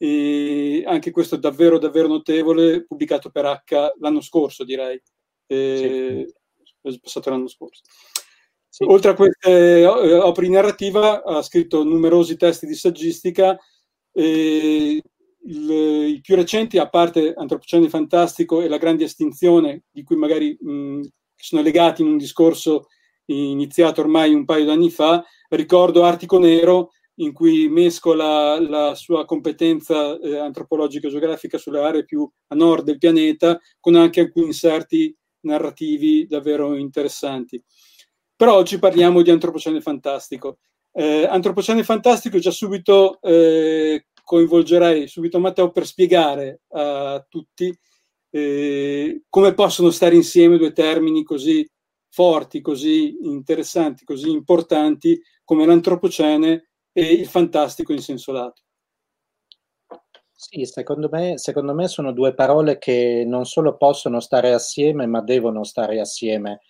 [0.04, 5.00] e anche questo davvero davvero notevole, pubblicato per H l'anno scorso direi,
[5.46, 6.34] e,
[6.82, 7.00] sì.
[7.00, 7.84] passato l'anno scorso.
[8.68, 8.84] Sì.
[8.88, 13.56] Oltre a queste opere in narrativa ha scritto numerosi testi di saggistica,
[14.12, 15.04] e
[15.44, 20.58] il, i più recenti, a parte Antropocene Fantastico e La Grande Estinzione, di cui magari
[20.60, 21.02] mh,
[21.36, 22.88] sono legati in un discorso
[23.26, 26.90] iniziato ormai un paio d'anni fa, ricordo Artico Nero,
[27.22, 32.84] in cui mescola la sua competenza eh, antropologica e geografica sulle aree più a nord
[32.84, 37.64] del pianeta, con anche alcuni inserti narrativi davvero interessanti.
[38.36, 40.60] Però oggi parliamo di Antropocene Fantastico.
[40.92, 47.74] Eh, Antropocene Fantastico già subito eh, coinvolgerei subito Matteo per spiegare a tutti
[48.32, 51.68] eh, come possono stare insieme due termini così
[52.10, 58.62] forti, così interessanti, così importanti come l'antropocene e il fantastico in senso lato.
[60.34, 65.22] Sì, secondo me, secondo me sono due parole che non solo possono stare assieme, ma
[65.22, 66.62] devono stare assieme.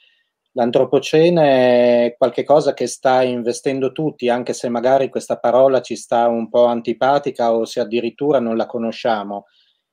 [0.54, 6.50] L'antropocene è qualcosa che sta investendo tutti, anche se magari questa parola ci sta un
[6.50, 9.46] po' antipatica o se addirittura non la conosciamo.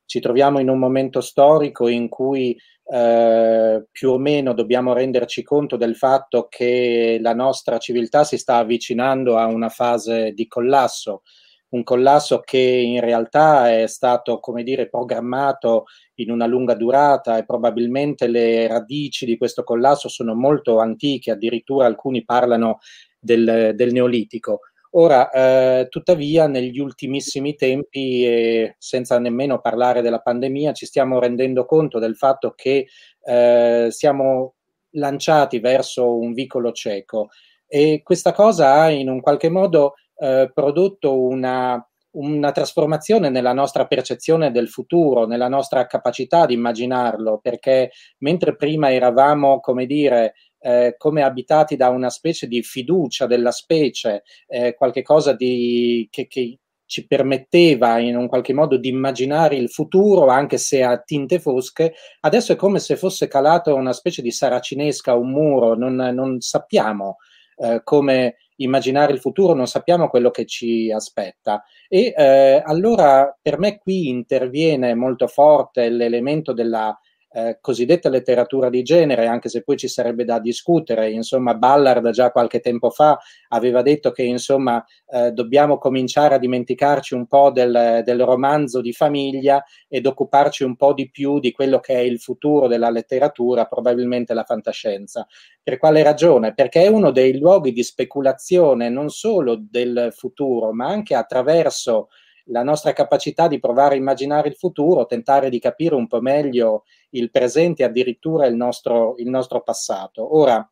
[0.04, 2.58] Ci troviamo in un momento storico in cui
[2.90, 8.56] eh, più o meno dobbiamo renderci conto del fatto che la nostra civiltà si sta
[8.56, 11.22] avvicinando a una fase di collasso
[11.70, 15.84] un collasso che in realtà è stato, come dire, programmato
[16.14, 21.86] in una lunga durata e probabilmente le radici di questo collasso sono molto antiche, addirittura
[21.86, 22.78] alcuni parlano
[23.18, 24.60] del, del Neolitico.
[24.92, 31.66] Ora, eh, tuttavia, negli ultimissimi tempi, eh, senza nemmeno parlare della pandemia, ci stiamo rendendo
[31.66, 32.86] conto del fatto che
[33.24, 34.54] eh, siamo
[34.92, 37.28] lanciati verso un vicolo cieco.
[37.66, 43.86] E questa cosa ha in un qualche modo eh, prodotto una, una trasformazione nella nostra
[43.86, 50.94] percezione del futuro, nella nostra capacità di immaginarlo, perché mentre prima eravamo, come dire, eh,
[50.96, 56.58] come abitati da una specie di fiducia della specie, eh, qualche cosa di, che, che,
[56.88, 61.92] ci permetteva in un qualche modo di immaginare il futuro, anche se a tinte fosche,
[62.20, 67.16] adesso è come se fosse calato una specie di saracinesca, un muro, non, non sappiamo
[67.58, 71.62] eh, come immaginare il futuro, non sappiamo quello che ci aspetta.
[71.88, 76.98] E eh, allora per me qui interviene molto forte l'elemento della
[77.30, 81.10] eh, cosiddetta letteratura di genere, anche se poi ci sarebbe da discutere.
[81.10, 83.18] Insomma, Ballard già qualche tempo fa
[83.48, 88.92] aveva detto che insomma eh, dobbiamo cominciare a dimenticarci un po' del, del, romanzo di
[88.92, 93.66] famiglia ed occuparci un po' di più di quello che è il futuro della letteratura,
[93.66, 95.26] probabilmente la fantascienza.
[95.62, 96.54] Per quale ragione?
[96.54, 102.08] Perché è uno dei luoghi di speculazione non solo del futuro, ma anche attraverso
[102.48, 106.84] la nostra capacità di provare a immaginare il futuro, tentare di capire un po' meglio
[107.10, 110.36] il presente e addirittura il nostro, il nostro passato.
[110.36, 110.68] Ora,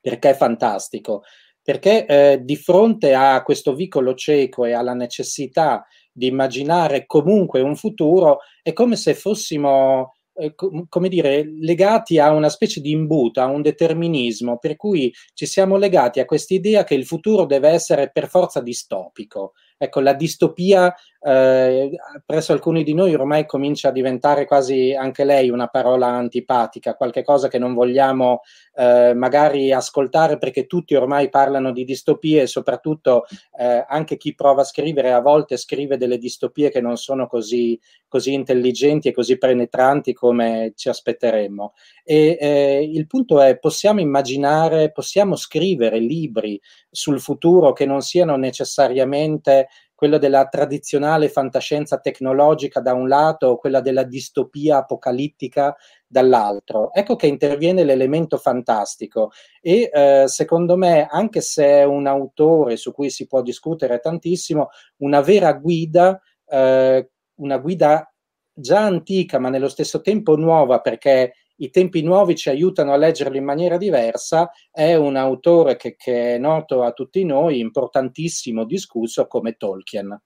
[0.00, 1.22] perché è fantastico?
[1.62, 7.76] Perché eh, di fronte a questo vicolo cieco e alla necessità di immaginare comunque un
[7.76, 13.46] futuro, è come se fossimo eh, come dire, legati a una specie di imbuto, a
[13.46, 18.28] un determinismo, per cui ci siamo legati a quest'idea che il futuro deve essere per
[18.28, 19.54] forza distopico.
[19.78, 21.90] Ecco, la distopia eh,
[22.24, 27.48] presso alcuni di noi ormai comincia a diventare quasi anche lei una parola antipatica, qualcosa
[27.48, 28.42] che non vogliamo
[28.74, 33.24] eh, magari ascoltare perché tutti ormai parlano di distopie e soprattutto
[33.58, 37.78] eh, anche chi prova a scrivere a volte scrive delle distopie che non sono così,
[38.06, 41.74] così intelligenti e così penetranti come ci aspetteremmo.
[42.04, 48.36] E eh, il punto è, possiamo immaginare, possiamo scrivere libri sul futuro che non siano
[48.36, 49.68] necessariamente
[49.98, 55.74] quella della tradizionale fantascienza tecnologica da un lato quella della distopia apocalittica
[56.06, 56.92] dall'altro.
[56.92, 62.92] Ecco che interviene l'elemento fantastico e eh, secondo me, anche se è un autore su
[62.92, 64.68] cui si può discutere tantissimo,
[64.98, 67.10] una vera guida, eh,
[67.40, 68.08] una guida
[68.52, 73.36] già antica ma nello stesso tempo nuova perché i tempi nuovi ci aiutano a leggerlo
[73.36, 79.26] in maniera diversa, è un autore che, che è noto a tutti noi, importantissimo, discusso
[79.26, 80.20] come Tolkien.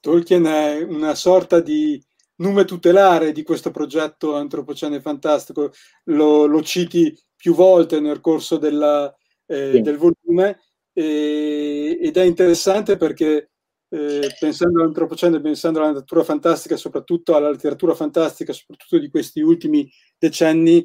[0.00, 2.02] Tolkien è una sorta di
[2.36, 5.72] nome tutelare di questo progetto Antropocene Fantastico,
[6.04, 9.14] lo, lo citi più volte nel corso della,
[9.46, 9.80] eh, sì.
[9.80, 10.60] del volume
[10.92, 13.50] e, ed è interessante perché
[13.94, 19.88] eh, pensando all'antropocene, pensando alla natura fantastica, soprattutto alla letteratura fantastica, soprattutto di questi ultimi
[20.18, 20.84] decenni,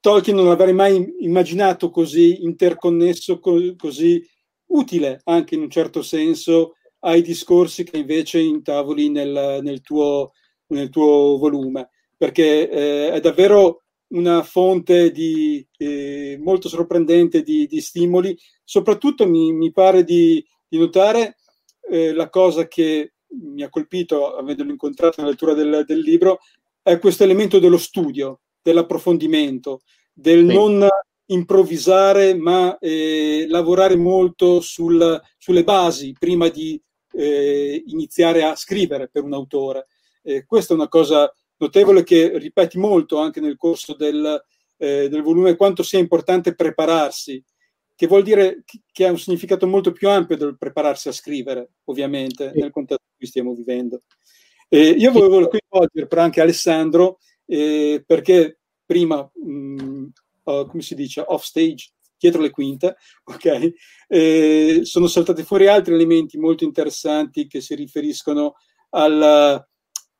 [0.00, 4.20] Tolkien non l'avrei mai immaginato così interconnesso, co- così
[4.66, 10.32] utile anche in un certo senso ai discorsi che invece intavoli nel, nel, tuo,
[10.68, 17.80] nel tuo, volume, perché eh, è davvero una fonte di, eh, molto sorprendente di, di,
[17.80, 18.36] stimoli.
[18.64, 21.36] Soprattutto mi, mi pare di, di notare
[21.90, 26.40] eh, la cosa che mi ha colpito, avendolo incontrato nella lettura del, del libro,
[26.82, 29.80] è questo elemento dello studio, dell'approfondimento,
[30.12, 30.54] del sì.
[30.54, 30.88] non
[31.26, 36.80] improvvisare, ma eh, lavorare molto sul, sulle basi prima di
[37.12, 39.86] eh, iniziare a scrivere per un autore.
[40.22, 44.42] Eh, questa è una cosa notevole che ripeti molto anche nel corso del,
[44.76, 47.42] eh, del volume, quanto sia importante prepararsi,
[47.96, 48.62] che vuol dire
[48.92, 53.16] che ha un significato molto più ampio del prepararsi a scrivere, ovviamente, nel contesto in
[53.16, 54.02] cui stiamo vivendo.
[54.68, 60.08] io volevo coinvolgere però anche Alessandro, eh, perché prima mh,
[60.44, 63.72] uh, come si dice, off stage, dietro le quinte, ok?
[64.08, 68.56] Eh, sono saltati fuori altri elementi molto interessanti che si riferiscono
[68.90, 69.66] al,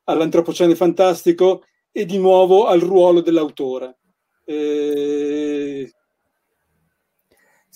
[0.04, 3.98] all'antropocene fantastico e di nuovo al ruolo dell'autore.
[4.46, 5.90] Eh...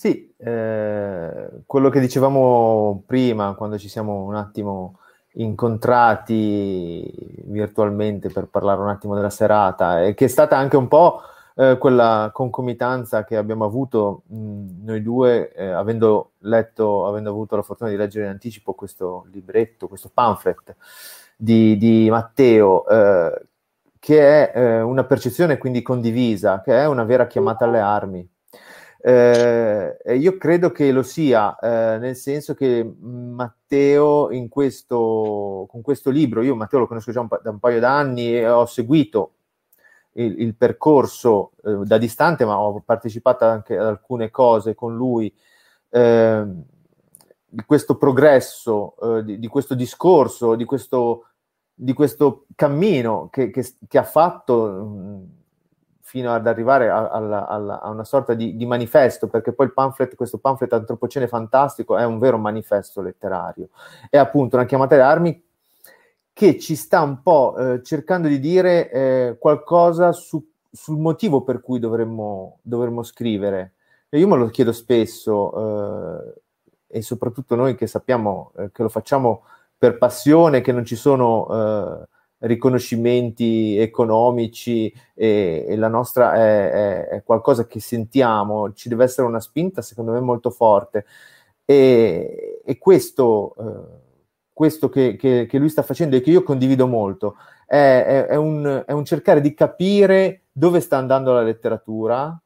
[0.01, 4.97] Sì, eh, quello che dicevamo prima, quando ci siamo un attimo
[5.33, 11.21] incontrati virtualmente per parlare un attimo della serata, e che è stata anche un po'
[11.55, 17.61] eh, quella concomitanza che abbiamo avuto mh, noi due, eh, avendo letto, avendo avuto la
[17.61, 20.77] fortuna di leggere in anticipo questo libretto, questo pamphlet
[21.35, 23.45] di, di Matteo, eh,
[23.99, 28.27] che è eh, una percezione quindi condivisa, che è una vera chiamata alle armi.
[29.03, 36.11] Eh, io credo che lo sia, eh, nel senso che Matteo in questo, con questo
[36.11, 39.33] libro, io Matteo lo conosco già un pa- da un paio d'anni e ho seguito
[40.13, 45.33] il, il percorso eh, da distante, ma ho partecipato anche ad alcune cose con lui,
[45.89, 46.45] eh,
[47.47, 51.25] di questo progresso, eh, di, di, questo discorso, di questo,
[51.73, 55.40] di questo cammino che, che, che ha fatto mh,
[56.11, 59.71] fino ad arrivare a, a, a, a una sorta di, di, manifesto, perché poi il
[59.71, 63.69] pamphlet, questo pamphlet Antropocene Fantastico è un vero manifesto letterario.
[64.09, 65.43] È appunto una chiamata alle armi
[66.33, 71.61] che ci sta un po' eh, cercando di dire eh, qualcosa su, sul motivo per
[71.61, 73.75] cui dovremmo, dovremmo scrivere.
[74.09, 78.89] E io me lo chiedo spesso, eh, e soprattutto noi che sappiamo eh, che lo
[78.89, 79.43] facciamo
[79.77, 82.07] per passione, che non ci sono eh,
[82.41, 89.39] riconoscimenti economici e, e la nostra è, è, qualcosa che sentiamo, ci deve essere una
[89.39, 91.05] spinta secondo me molto forte.
[91.65, 93.99] E, e questo eh,
[94.53, 97.35] questo che, che, che, lui sta facendo e che io condivido molto,
[97.65, 102.39] è, è, è, un, è un, cercare di capire dove sta andando la letteratura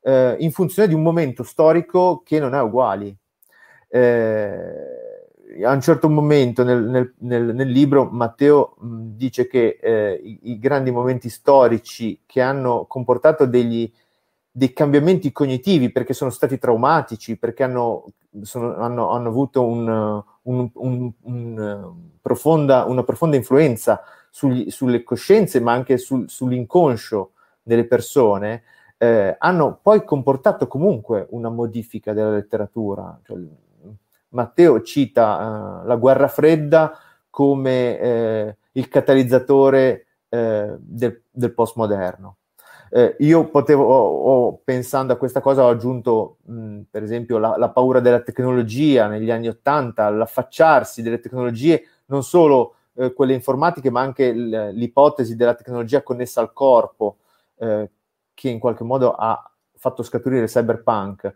[0.00, 3.16] eh, in funzione di un momento storico che non è uguale.
[3.88, 4.99] Eh,
[5.64, 10.38] a un certo momento nel, nel, nel, nel libro Matteo mh, dice che eh, i,
[10.52, 13.90] i, grandi momenti storici che hanno comportato degli,
[14.50, 18.04] dei cambiamenti cognitivi perché sono stati traumatici, perché hanno,
[18.42, 20.70] sono, hanno, hanno avuto un, un,
[21.22, 27.32] un, profonda, una profonda influenza sugli, sulle coscienze, ma anche sul, sull'inconscio
[27.62, 28.62] delle persone,
[28.98, 33.18] eh, hanno poi comportato comunque una modifica della letteratura.
[33.24, 33.38] Cioè,
[34.30, 36.98] Matteo cita uh, la guerra fredda
[37.30, 42.36] come eh, il catalizzatore eh, del, del postmoderno.
[42.92, 47.56] Eh, io potevo, ho, ho, pensando a questa cosa, ho aggiunto mh, per esempio la,
[47.56, 53.90] la, paura della tecnologia negli anni Ottanta, l'affacciarsi delle tecnologie, non solo eh, quelle informatiche,
[53.90, 57.18] ma anche l- l'ipotesi della tecnologia connessa al corpo,
[57.58, 57.90] eh,
[58.34, 61.32] che in qualche modo ha fatto scaturire il cyberpunk.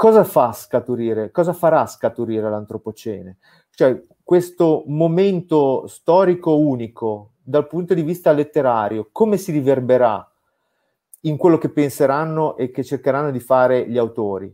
[0.00, 1.30] Cosa fa scaturire?
[1.30, 3.36] Cosa farà scaturire l'antropocene?
[3.68, 10.26] Cioè, questo momento storico unico dal punto di vista letterario, come si riverberà
[11.24, 14.50] in quello che penseranno e che cercheranno di fare gli autori.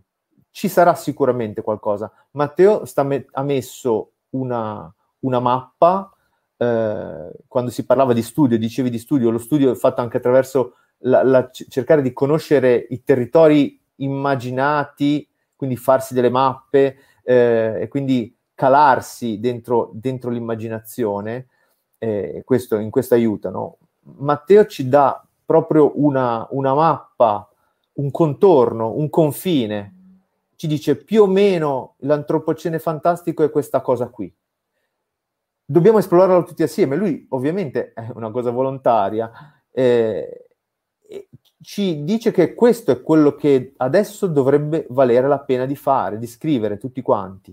[0.51, 2.11] Ci sarà sicuramente qualcosa.
[2.33, 6.13] Matteo me- ha messo una, una mappa,
[6.57, 10.75] eh, quando si parlava di studio, dicevi di studio, lo studio è fatto anche attraverso
[11.03, 18.37] la, la, cercare di conoscere i territori immaginati, quindi farsi delle mappe eh, e quindi
[18.55, 21.49] calarsi dentro, dentro l'immaginazione,
[21.99, 23.51] eh, questo, in questo aiuta.
[23.51, 23.79] No?
[24.19, 27.49] Matteo ci dà proprio una, una mappa,
[27.95, 29.93] un contorno, un confine.
[30.57, 34.35] Ci dice più o meno l'antropocene fantastico è questa cosa qui.
[35.65, 36.97] Dobbiamo esplorarlo tutti assieme.
[36.97, 39.31] Lui ovviamente è una cosa volontaria,
[39.71, 40.47] eh,
[41.67, 46.29] ci dice che questo è quello che adesso dovrebbe valere la pena di fare, di
[46.29, 47.53] scrivere tutti quanti.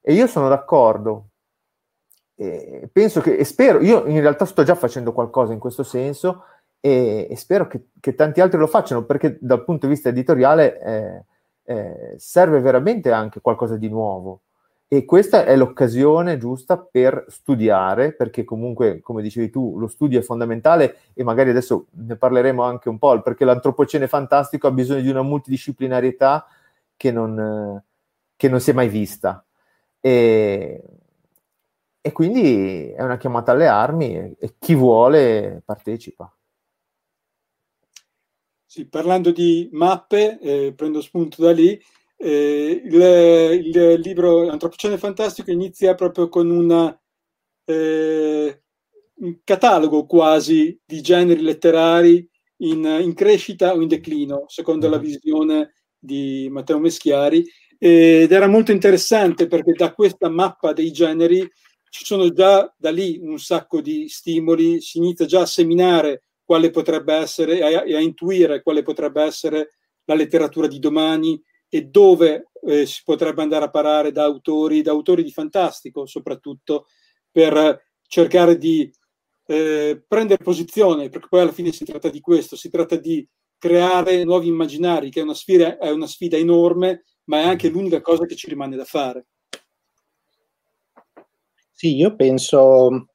[0.00, 1.30] E io sono d'accordo.
[2.36, 6.44] E penso che, e spero, io in realtà sto già facendo qualcosa in questo senso
[6.78, 10.80] e, e spero che, che, tanti altri lo facciano perché dal punto di vista editoriale
[10.80, 11.24] eh,
[11.64, 14.42] eh, serve veramente anche qualcosa di nuovo.
[14.92, 20.22] E questa è l'occasione giusta per studiare, perché comunque, come dicevi tu, lo studio è
[20.22, 25.08] fondamentale e magari adesso ne parleremo anche un po', perché l'antropocene fantastico ha bisogno di
[25.08, 26.44] una multidisciplinarietà
[26.96, 27.80] che non,
[28.34, 29.46] che non si è mai vista.
[30.00, 30.82] E,
[32.00, 36.36] e, quindi è una chiamata alle armi e, chi vuole partecipa.
[38.66, 41.80] Sì, parlando di mappe, eh, prendo spunto da lì,
[42.22, 46.94] eh, il, il, libro Antropocene Fantastico inizia proprio con una,
[47.64, 48.62] eh,
[49.14, 52.28] un catalogo quasi di generi letterari
[52.58, 55.02] in, in, crescita o in declino, secondo la mhm.
[55.02, 57.42] visione di Matteo Meschiari,
[57.78, 61.48] ed era molto interessante perché da questa mappa dei generi
[61.88, 66.70] ci sono già da lì un sacco di stimoli, si inizia già a seminare quale
[66.70, 69.70] potrebbe essere e a, e a intuire quale potrebbe essere
[70.04, 74.90] la letteratura di domani, e dove eh, si potrebbe andare a parare da autori, da
[74.90, 76.88] autori di fantastico soprattutto,
[77.30, 78.90] per cercare di
[79.46, 83.26] eh, prendere posizione, perché poi alla fine si tratta di questo, si tratta di
[83.56, 88.00] creare nuovi immaginari, che è una sfida, è una sfida enorme, ma è anche l'unica
[88.00, 89.26] cosa che ci rimane da fare.
[91.70, 93.06] Sì, io penso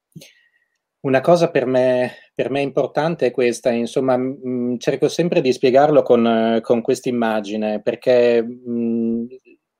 [1.00, 6.02] una cosa per me, per me importante è questa, insomma, mh, cerco sempre di spiegarlo
[6.02, 9.24] con, con questa immagine, perché mh,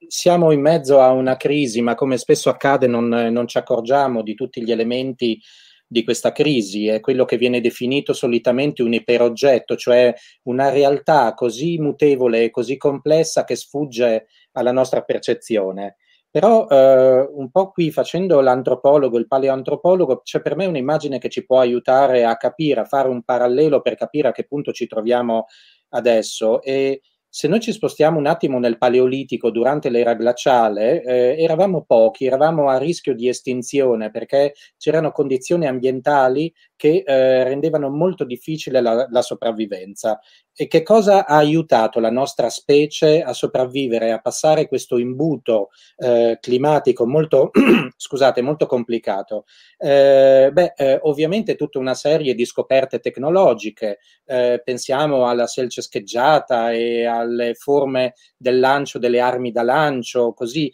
[0.08, 4.34] siamo in mezzo a una crisi, ma come spesso accade non, non ci accorgiamo di
[4.34, 5.38] tutti gli elementi
[5.86, 10.14] di questa crisi, è quello che viene definito solitamente un iperoggetto, cioè
[10.44, 15.96] una realtà così mutevole e così complessa che sfugge alla nostra percezione.
[16.36, 21.46] Però eh, un po' qui facendo l'antropologo, il paleoantropologo, c'è per me un'immagine che ci
[21.46, 25.46] può aiutare a capire, a fare un parallelo per capire a che punto ci troviamo
[25.94, 26.60] adesso.
[26.60, 32.26] E se noi ci spostiamo un attimo nel Paleolitico durante l'era glaciale, eh, eravamo pochi,
[32.26, 39.06] eravamo a rischio di estinzione perché c'erano condizioni ambientali che eh, rendevano molto difficile la,
[39.08, 40.20] la sopravvivenza.
[40.58, 45.68] E che cosa ha aiutato la nostra specie a sopravvivere, a passare questo imbuto
[45.98, 47.50] eh, climatico molto,
[47.94, 49.44] scusate, molto complicato?
[49.76, 56.72] Eh, beh, eh, ovviamente tutta una serie di scoperte tecnologiche, eh, pensiamo alla selce scheggiata
[56.72, 60.72] e alle forme del lancio delle armi da lancio, così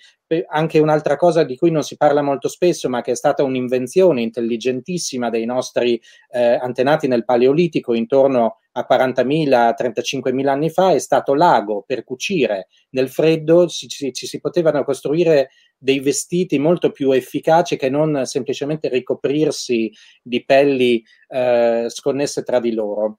[0.48, 4.22] anche un'altra cosa di cui non si parla molto spesso, ma che è stata un'invenzione
[4.22, 6.00] intelligentissima dei nostri
[6.30, 12.68] eh, antenati nel Paleolitico intorno a 40.000, 35.000 anni fa, è stato l'ago per cucire.
[12.90, 18.24] Nel freddo ci, ci, ci si potevano costruire dei vestiti molto più efficaci che non
[18.24, 19.92] semplicemente ricoprirsi
[20.22, 23.18] di pelli eh, sconnesse tra di loro.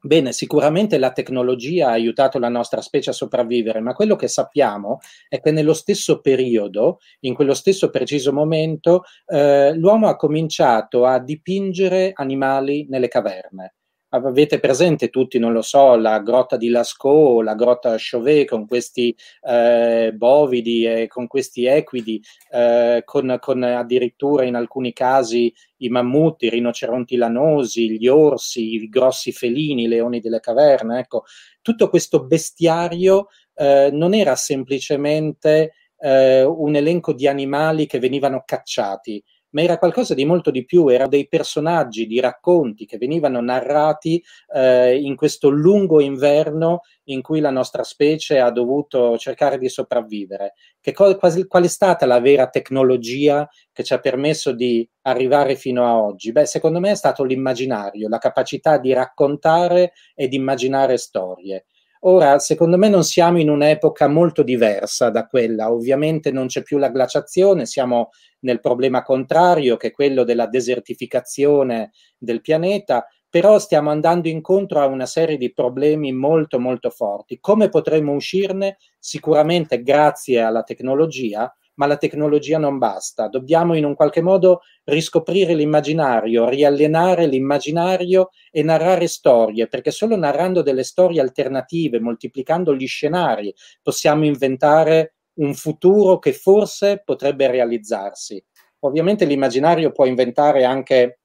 [0.00, 4.98] Bene, sicuramente la tecnologia ha aiutato la nostra specie a sopravvivere, ma quello che sappiamo
[5.28, 11.18] è che nello stesso periodo, in quello stesso preciso momento, eh, l'uomo ha cominciato a
[11.18, 13.75] dipingere animali nelle caverne
[14.16, 19.16] avete presente tutti, non lo so, la grotta di Lascaux, la grotta Chauvet con questi
[19.42, 26.46] eh, bovidi e con questi equidi, eh, con, con, addirittura in alcuni casi i mammuti,
[26.46, 30.98] i rinoceronti lanosi, gli orsi, i grossi felini, i leoni delle caverne.
[30.98, 31.24] Ecco,
[31.62, 39.22] tutto questo bestiario eh, non era semplicemente eh, un elenco di animali che venivano cacciati,
[39.56, 44.22] ma era qualcosa di molto di più, erano dei personaggi di racconti che venivano narrati
[44.54, 50.52] eh, in questo lungo inverno in cui la nostra specie ha dovuto cercare di sopravvivere.
[50.78, 55.86] Che co- qual è stata la vera tecnologia che ci ha permesso di arrivare fino
[55.86, 56.32] a oggi?
[56.32, 61.64] Beh, secondo me è stato l'immaginario, la capacità di raccontare e di immaginare storie.
[62.08, 66.78] Ora, secondo me non siamo in un'epoca molto diversa da quella, ovviamente non c'è più
[66.78, 68.10] la glaciazione, siamo
[68.40, 74.86] nel problema contrario che è quello della desertificazione del pianeta, però stiamo andando incontro a
[74.86, 77.38] una serie di problemi molto molto forti.
[77.40, 78.76] Come potremo uscirne?
[79.00, 83.28] Sicuramente grazie alla tecnologia, ma la tecnologia non basta.
[83.28, 90.62] Dobbiamo in un qualche modo riscoprire l'immaginario, riallenare l'immaginario e narrare storie, perché solo narrando
[90.62, 98.42] delle storie alternative, moltiplicando gli scenari, possiamo inventare un futuro che forse potrebbe realizzarsi.
[98.80, 101.20] Ovviamente l'immaginario può inventare anche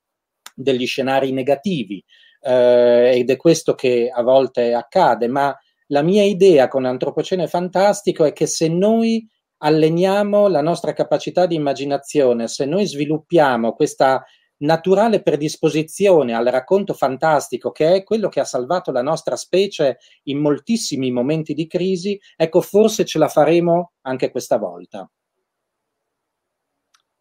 [0.53, 2.03] degli scenari negativi,
[2.41, 5.55] eh, ed è questo che a volte accade, ma
[5.87, 9.27] la mia idea con Antropocene Fantastico è che se noi
[9.63, 14.23] alleniamo la nostra capacità di immaginazione, se noi sviluppiamo questa
[14.61, 20.39] naturale predisposizione al racconto fantastico, che è quello che ha salvato la nostra specie in
[20.39, 25.09] moltissimi momenti di crisi, ecco, forse ce la faremo anche questa volta.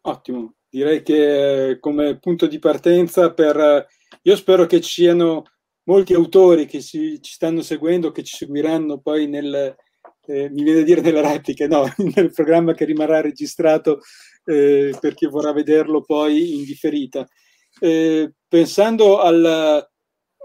[0.03, 3.87] Ottimo, direi che come punto di partenza per...
[4.23, 5.43] Io spero che ci siano
[5.83, 9.75] molti autori che ci, stanno seguendo, che ci seguiranno poi nel,
[10.25, 11.85] eh, mi viene a dire nelle repliche, no,
[12.15, 14.01] nel programma che rimarrà registrato
[14.45, 17.27] eh, per chi vorrà vederlo poi in differita.
[17.79, 19.87] Eh, pensando al,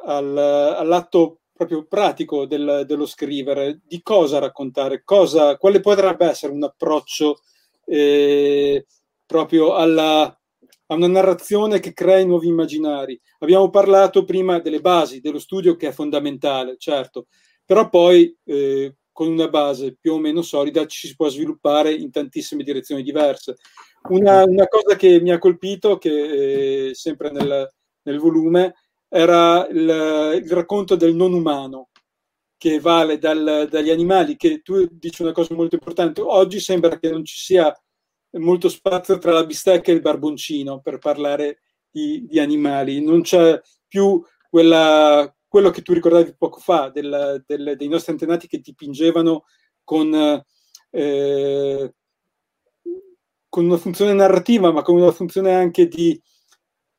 [0.05, 6.63] al, all'atto proprio pratico del, dello scrivere, di cosa raccontare, cosa, quale potrebbe essere un
[6.63, 7.41] approccio
[7.87, 8.87] eh,
[9.25, 13.19] proprio alla, a una narrazione che crea nuovi immaginari.
[13.39, 17.27] Abbiamo parlato prima delle basi, dello studio che è fondamentale, certo,
[17.65, 22.11] però poi eh, con una base più o meno solida ci si può sviluppare in
[22.11, 23.57] tantissime direzioni diverse.
[24.11, 27.67] Una, una cosa che mi ha colpito, che eh, sempre nel,
[28.03, 28.75] nel, volume,
[29.09, 31.89] era il, il, racconto del non umano,
[32.59, 36.21] che vale dal, dagli animali, che tu dici una cosa molto importante.
[36.21, 37.75] Oggi sembra che non ci sia
[38.33, 43.59] molto spazio tra la bistecca e il barboncino per parlare di, di animali, non c'è
[43.89, 49.45] più quella, quello che tu ricordavi poco fa del, del, dei nostri antenati che dipingevano
[49.85, 50.43] con,
[50.91, 51.95] eh,
[53.49, 56.21] con, una funzione narrativa, ma con una funzione anche di,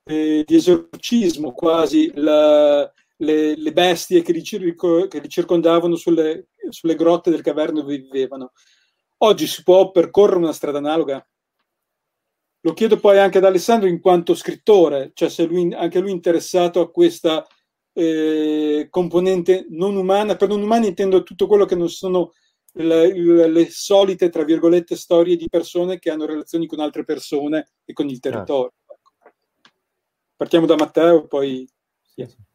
[0.05, 6.95] eh, di esorcismo, quasi la, le, le, bestie che li, che li circondavano sulle, sulle,
[6.95, 8.53] grotte del caverno dove vivevano.
[9.19, 11.25] Oggi si può percorrere una strada analoga?
[12.61, 16.13] Lo chiedo poi anche ad Alessandro in quanto scrittore, cioè se lui, anche lui è
[16.13, 17.45] interessato a questa
[17.97, 20.35] eh, componente non umana.
[20.35, 22.33] Per non umana intendo tutto quello che non sono
[22.73, 27.93] le, le, solite, tra virgolette, storie di persone che hanno relazioni con altre persone e
[27.93, 28.73] con il territorio.
[28.85, 29.33] Ah.
[30.35, 31.67] Partiamo da Matteo, poi...
[32.03, 32.45] Sì.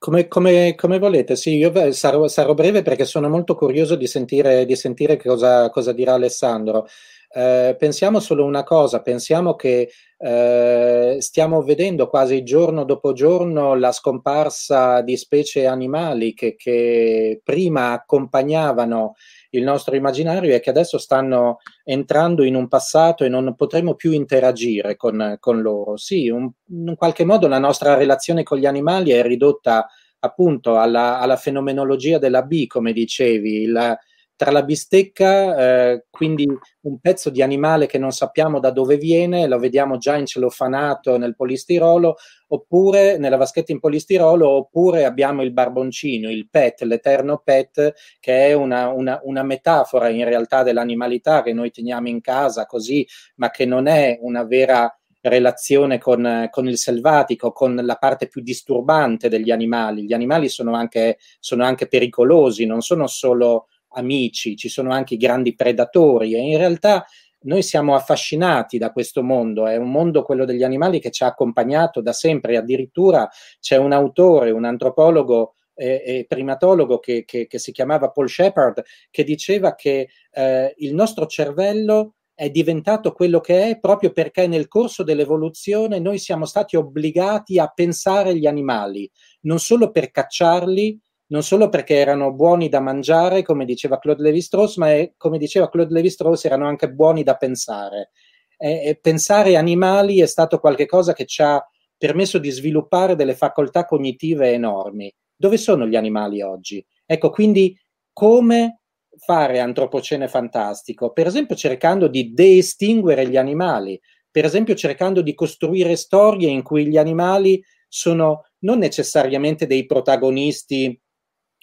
[0.00, 4.64] Come, come, come, volete, sì, io sarò, sarò, breve perché sono molto curioso di sentire,
[4.64, 6.86] di sentire cosa, cosa dirà Alessandro.
[7.30, 13.90] Eh, pensiamo solo una cosa, pensiamo che eh, stiamo vedendo quasi giorno dopo giorno la
[13.90, 19.14] scomparsa di specie animali che, che prima accompagnavano
[19.50, 24.12] il nostro immaginario e che adesso stanno entrando in un passato e non potremo più
[24.12, 25.96] interagire con, con loro.
[25.96, 29.86] Sì, un, in qualche modo la nostra relazione con gli animali è ridotta
[30.20, 33.98] appunto alla, alla fenomenologia della B, come dicevi, il,
[34.38, 36.46] tra la bistecca, eh, quindi
[36.82, 41.34] un pezzo di animale che non sappiamo da dove viene, lo vediamo già incellofanato nel
[41.34, 42.14] polistirolo,
[42.46, 48.52] oppure nella vaschetta in polistirolo, oppure abbiamo il barboncino, il pet, l'eterno pet, che è
[48.52, 53.04] una, una, una metafora in realtà dell'animalità che noi teniamo in casa così,
[53.38, 58.40] ma che non è una vera relazione con, con, il selvatico, con la parte più
[58.40, 60.04] disturbante degli animali.
[60.04, 63.66] Gli animali sono anche, sono anche pericolosi, non sono solo
[63.98, 67.04] amici, ci sono anche i grandi predatori e in realtà
[67.40, 71.28] noi siamo affascinati da questo mondo, è un mondo quello degli animali che ci ha
[71.28, 73.28] accompagnato da sempre, addirittura
[73.60, 78.82] c'è un autore, un antropologo e, e primatologo che, che, che, si chiamava Paul Shepard,
[79.10, 84.68] che diceva che eh, il nostro cervello è diventato quello che è proprio perché nel
[84.68, 89.10] corso dell'evoluzione noi siamo stati obbligati a pensare gli animali,
[89.42, 94.76] non solo per cacciarli, non solo perché erano buoni da mangiare, come diceva Claude Lévi-Strauss,
[94.76, 98.10] ma è, come diceva Claude Lévi-Strauss, erano anche buoni da pensare.
[98.56, 101.64] E, e pensare animali è stato qualcosa che ci ha
[101.96, 105.12] permesso di sviluppare delle facoltà cognitive enormi.
[105.36, 106.84] Dove sono gli animali oggi?
[107.04, 107.78] Ecco, quindi
[108.12, 108.80] come
[109.18, 111.12] fare antropocene fantastico?
[111.12, 114.00] Per esempio cercando di deestinguere gli animali,
[114.30, 121.00] per esempio cercando di costruire storie in cui gli animali sono non necessariamente dei protagonisti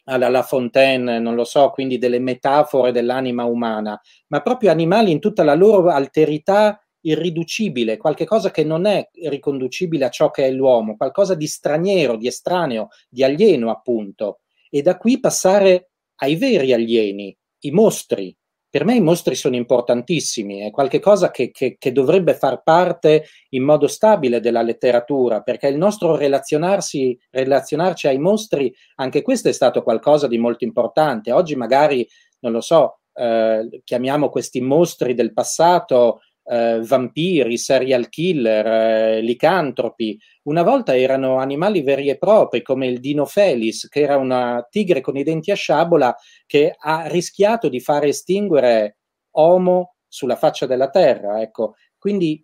[0.06, 5.20] alla La Fontaine, non lo so, quindi delle metafore dell'anima umana, ma proprio animali in
[5.20, 10.98] tutta la loro alterità irriducibile, qualcosa che non è riconducibile a ciò che è l'uomo,
[10.98, 14.40] qualcosa di straniero, di estraneo, di alieno appunto.
[14.70, 15.92] E da qui passare
[16.22, 18.36] ai veri alieni, i mostri,
[18.76, 23.64] per me i mostri sono importantissimi, è qualcosa che, che, che, dovrebbe far parte in
[23.64, 29.82] modo stabile della letteratura, perché il nostro relazionarsi, relazionarci ai mostri, anche questo è stato
[29.82, 31.32] qualcosa di molto importante.
[31.32, 32.06] Oggi magari,
[32.40, 40.20] non lo so, eh, chiamiamo questi mostri del passato eh, vampiri, serial killer, eh, licantropi.
[40.44, 45.18] Una volta erano animali veri e propri, come il Dinofelis, che era una tigre con
[45.18, 46.16] i denti a sciabola
[46.46, 48.98] che ha rischiato di fare estinguere
[49.38, 51.42] Homo sulla faccia della Terra.
[51.42, 51.76] Ecco.
[51.98, 52.44] Quindi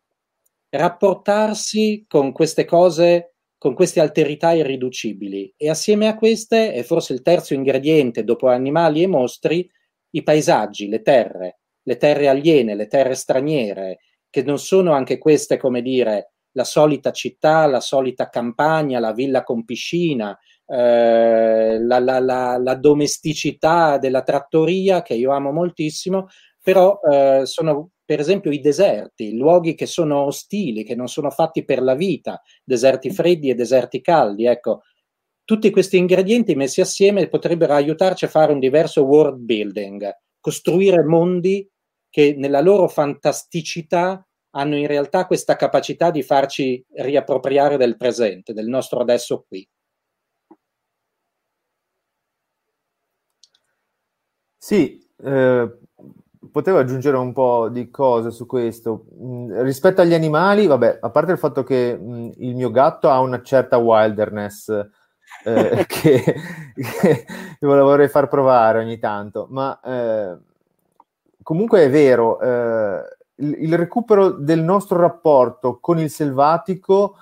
[0.69, 7.21] rapportarsi con queste cose, con queste alterità irriducibili e assieme a queste, e forse il
[7.21, 9.69] terzo ingrediente dopo animali e mostri,
[10.13, 13.99] i paesaggi, le terre le terre aliene, le terre straniere,
[14.29, 19.43] che non sono anche queste, come dire, la solita città, la solita campagna, la villa
[19.43, 26.27] con piscina, eh, la, la, la, la, domesticità della trattoria, che io amo moltissimo,
[26.61, 31.63] però eh, sono per esempio i deserti, luoghi che sono ostili, che non sono fatti
[31.63, 34.45] per la vita, deserti freddi e deserti caldi.
[34.45, 34.81] Ecco,
[35.45, 40.09] tutti questi ingredienti messi assieme potrebbero aiutarci a fare un diverso world building,
[40.41, 41.65] costruire mondi
[42.09, 48.67] che nella loro fantasticità hanno in realtà questa capacità di farci riappropriare del presente, del
[48.67, 49.65] nostro adesso qui.
[54.57, 55.77] Sì, eh,
[56.51, 59.05] potevo aggiungere un po' di cose su questo.
[59.15, 63.19] Mm, rispetto agli animali, vabbè, a parte il fatto che mm, il mio gatto ha
[63.19, 64.69] una certa wilderness
[65.43, 66.23] eh, che,
[66.75, 67.25] che,
[67.59, 70.37] vorrei far provare ogni tanto, ma eh,
[71.43, 77.15] comunque è vero, eh, il, il, recupero del nostro rapporto con il selvatico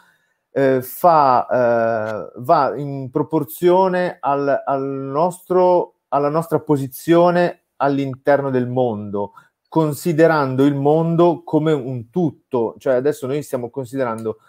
[0.52, 9.34] eh, fa, eh, va in proporzione al, al nostro, alla nostra posizione all'interno del mondo,
[9.68, 12.76] considerando il mondo come un tutto.
[12.78, 14.40] Cioè adesso noi stiamo considerando,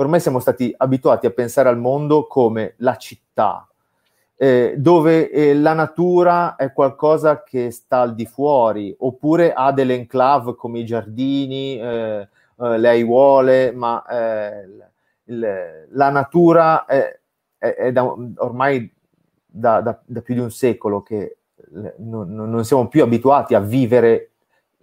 [0.00, 3.68] ormai siamo stati abituati a pensare al mondo come la città,
[4.34, 9.94] eh, dove eh, la natura è qualcosa che sta al di fuori, oppure ha delle
[9.94, 14.68] enclave come i giardini, eh, eh le aiuole, ma eh,
[15.24, 17.18] il, la natura è,
[17.58, 18.04] è, è da,
[18.36, 18.90] ormai
[19.44, 21.36] da, da, da, più di un secolo che
[21.98, 24.30] non, non siamo più abituati a vivere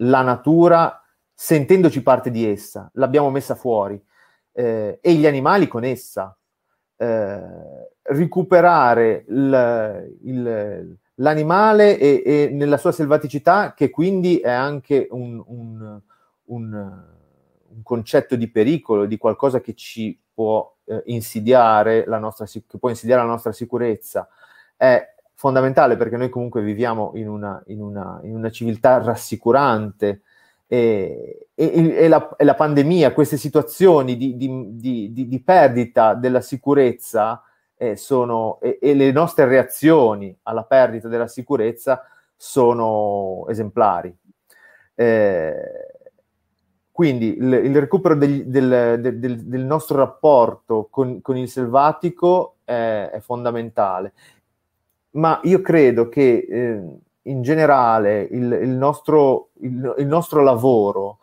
[0.02, 1.02] la natura
[1.34, 4.00] sentendoci parte di essa, l'abbiamo messa fuori,
[4.58, 6.36] eh, e gli animali con essa.
[6.96, 7.40] Eh,
[8.02, 16.02] recuperare il, il, l'animale e, e, nella sua selvaticità, che quindi è anche un, un,
[16.46, 17.04] un,
[17.68, 22.90] un, concetto di pericolo, di qualcosa che ci può eh, insidiare la nostra, che può
[22.90, 24.28] insidiare la nostra sicurezza,
[24.76, 30.22] è fondamentale perché noi comunque viviamo in una, in una, in una civiltà rassicurante,
[30.68, 36.42] e, e, e, la, e, la, pandemia, queste situazioni di, di, di, di perdita della
[36.42, 37.42] sicurezza
[37.78, 42.04] eh, sono, e, le nostre reazioni alla perdita della sicurezza
[42.36, 44.14] sono esemplari.
[44.94, 45.56] Eh,
[46.92, 53.12] quindi il, il recupero del, del, del, del, nostro rapporto con, con il selvatico è,
[53.14, 54.14] è, fondamentale,
[55.12, 56.82] ma io credo che eh,
[57.30, 61.20] in generale il, il, nostro, il, il, nostro, lavoro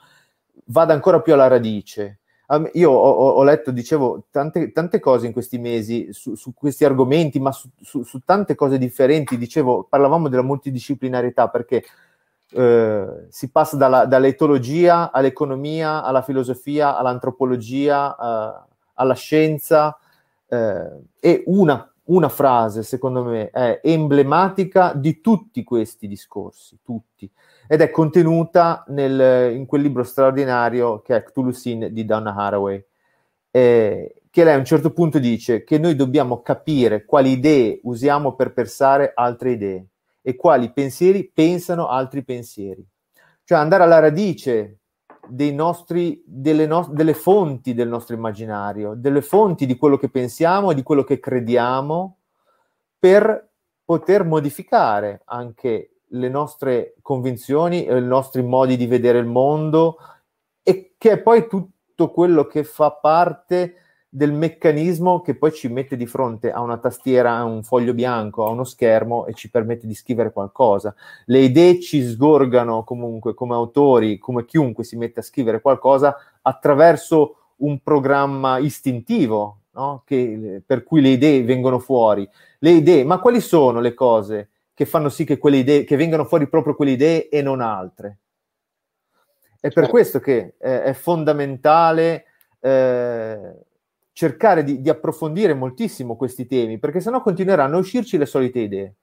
[0.67, 2.19] vada ancora più alla radice.
[2.75, 7.41] Io ho, ho letto, dicevo, tante, tante, cose in questi mesi su, su questi argomenti,
[7.41, 9.39] ma su, su, su, tante cose differenti.
[9.39, 11.83] Dicevo, parlavamo della multidisciplinarietà perché
[12.51, 19.99] eh, si passa dalla, dall'etologia all'economia, alla filosofia, all'antropologia, eh, alla scienza
[20.47, 27.31] eh, e una una frase, secondo me, è emblematica di tutti questi discorsi, tutti,
[27.67, 32.85] ed è contenuta nel, in quel libro straordinario che è Cthulhu Sin di Donna Haraway,
[33.51, 38.35] eh, che lei a un certo punto dice che noi dobbiamo capire quali idee usiamo
[38.35, 39.87] per pensare altre idee
[40.21, 42.85] e quali pensieri pensano altri pensieri.
[43.45, 44.79] Cioè andare alla radice
[45.53, 50.75] nostri, delle, no- delle fonti del nostro immaginario, delle fonti di quello che pensiamo e
[50.75, 52.19] di quello che crediamo
[52.99, 53.51] per
[53.85, 59.99] poter modificare anche le nostre convinzioni e i nostri modi di vedere il mondo
[60.63, 63.84] e che è poi tutto quello che fa parte
[64.15, 68.47] del meccanismo che poi ci mette di fronte a una tastiera, a un foglio bianco,
[68.47, 70.95] a uno schermo e ci permette di scrivere qualcosa.
[71.25, 77.39] Le idee ci sgorgano comunque come autori, come chiunque si mette a scrivere qualcosa attraverso
[77.57, 80.03] un programma istintivo, no?
[80.07, 82.29] che, per cui le idee vengono fuori.
[82.61, 86.25] Le idee, ma quali sono le cose che fanno sì che quelle idee, che vengano
[86.25, 88.19] fuori proprio quelle idee e non altre?
[89.57, 89.91] È per certo.
[89.91, 92.27] questo che eh, è fondamentale
[92.61, 93.55] eh,
[94.15, 98.95] cercare di, di, approfondire moltissimo questi temi, perché sennò continueranno a uscirci le solite idee.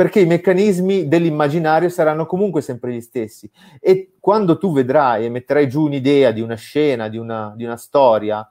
[0.00, 3.50] perché i meccanismi dell'immaginario saranno comunque sempre gli stessi.
[3.80, 7.76] E quando tu vedrai e metterai giù un'idea di una scena, di una, di una
[7.76, 8.48] storia,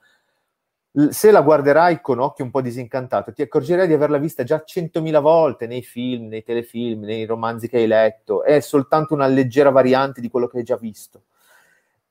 [1.10, 5.20] se la guarderai con occhio un po' disincantato, ti accorgerai di averla vista già centomila
[5.20, 10.22] volte nei film, nei telefilm, nei romanzi che hai letto, è soltanto una leggera variante
[10.22, 11.24] di quello che hai già visto.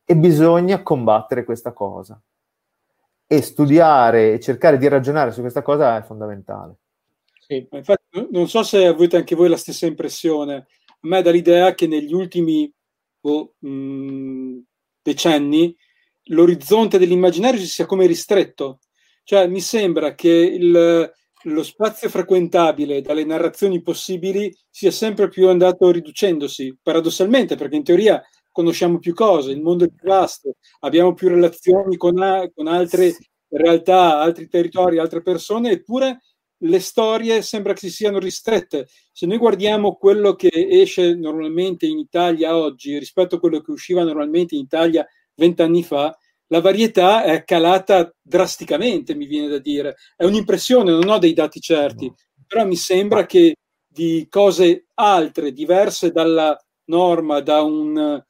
[0.05, 2.21] E bisogna combattere questa cosa.
[3.31, 6.77] E studiare e cercare di ragionare su questa cosa è fondamentale.
[7.47, 10.55] Sì, infatti, non so se avete anche voi la stessa impressione.
[10.55, 12.73] A me dà l'idea che negli ultimi
[13.21, 14.59] oh, mh,
[15.03, 15.77] decenni
[16.31, 18.81] l'orizzonte dell'immaginario si sia come ristretto.
[19.23, 25.91] Cioè, mi sembra che il, lo spazio frequentabile dalle narrazioni possibili sia sempre più andato
[25.91, 28.23] riducendosi, paradossalmente, perché in teoria
[28.59, 33.17] conosciamo più cose, il mondo è più vasto, abbiamo più relazioni con, a, con altre
[33.51, 36.23] realtà, altri territori, altre persone, eppure
[36.63, 38.89] le storie sembra che si siano ristrette.
[39.13, 44.03] Se noi guardiamo quello che esce normalmente in Italia oggi rispetto a quello che usciva
[44.03, 45.07] normalmente in Italia
[45.37, 46.19] vent'anni fa,
[46.49, 49.95] la varietà è calata drasticamente, mi viene da dire.
[50.17, 52.13] È un'impressione, non ho dei dati certi,
[52.45, 53.55] però mi sembra che
[53.87, 58.21] di cose altre, diverse dalla norma, da un,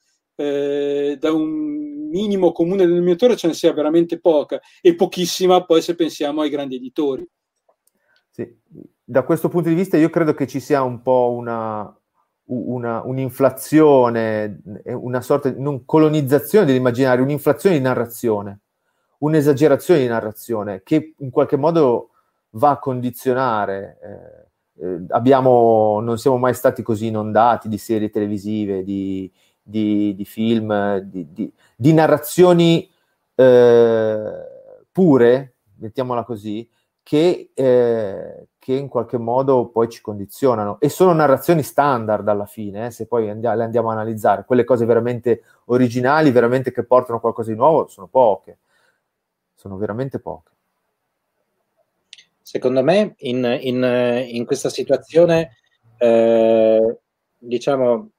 [0.41, 5.95] eh, da un minimo comune denominatore, ce ne sia veramente poca e pochissima poi se
[5.97, 7.29] pensiamo ai grandi editori.
[8.31, 8.49] Sì.
[9.05, 11.93] Da questo punto di vista io credo che ci sia un po' una,
[12.45, 18.61] una, un'inflazione, una sorta di non colonizzazione dell'immaginario, un'inflazione di narrazione,
[19.19, 22.11] un'esagerazione di narrazione che in qualche modo
[22.51, 23.99] va a condizionare.
[24.03, 24.47] Eh,
[24.81, 29.31] eh, abbiamo, non siamo mai stati così inondati di serie televisive, di,
[29.69, 32.91] di, di film, di, di narrazioni
[33.35, 34.47] eh,
[34.91, 36.69] pure, mettiamola così,
[37.03, 40.81] che, eh, che, in qualche modo poi ci condizionano.
[40.81, 44.45] E sono narrazioni standard alla fine, eh, se poi andiamo, le andiamo a analizzare.
[44.45, 48.59] Quelle cose veramente originali, veramente che portano qualcosa di nuovo, sono poche.
[49.55, 50.53] Sono veramente poche.
[52.41, 55.57] Secondo me, in, in, in questa situazione,
[55.99, 56.99] eh,
[57.37, 58.11] diciamo,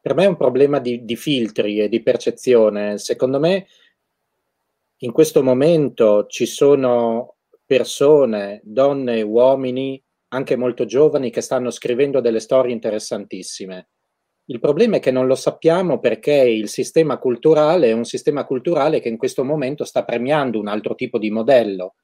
[0.00, 2.98] per me è un problema di, di filtri e di percezione.
[2.98, 3.66] Secondo me,
[4.98, 12.20] in questo momento ci sono persone, donne e uomini, anche molto giovani, che stanno scrivendo
[12.20, 13.88] delle storie interessantissime.
[14.46, 19.00] Il problema è che non lo sappiamo perché il sistema culturale è un sistema culturale
[19.00, 21.94] che in questo momento sta premiando un altro tipo di modello.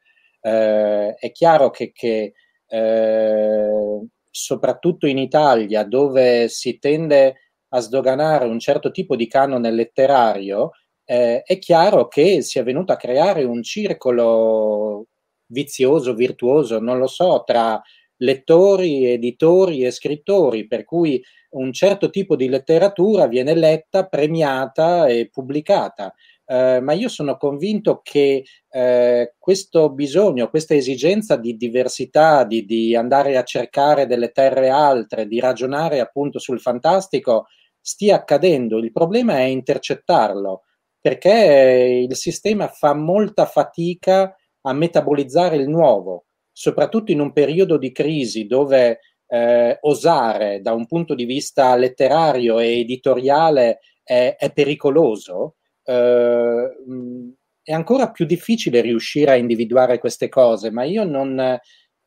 [0.40, 2.34] Eh, è chiaro che, che
[2.68, 10.70] eh, soprattutto in Italia, dove si tende a sdoganare un certo tipo di canone letterario,
[11.04, 15.06] eh, è chiaro che si è venuto a creare un circolo
[15.46, 17.80] vizioso, virtuoso, non lo so, tra
[18.18, 25.28] lettori, editori e scrittori, per cui un certo tipo di letteratura viene letta, premiata e
[25.30, 26.14] pubblicata.
[26.48, 32.94] Eh, ma io sono convinto che eh, questo bisogno, questa esigenza di diversità, di, di,
[32.94, 37.46] andare a cercare delle terre altre, di ragionare appunto sul fantastico,
[37.80, 38.78] stia accadendo.
[38.78, 40.62] Il problema è intercettarlo,
[41.00, 47.90] perché il sistema fa molta fatica a metabolizzare il nuovo, soprattutto in un periodo di
[47.92, 55.56] crisi dove eh, osare da un punto di vista letterario e editoriale è, è pericoloso,
[55.86, 61.58] eh, è ancora più difficile riuscire a individuare queste cose, ma io non,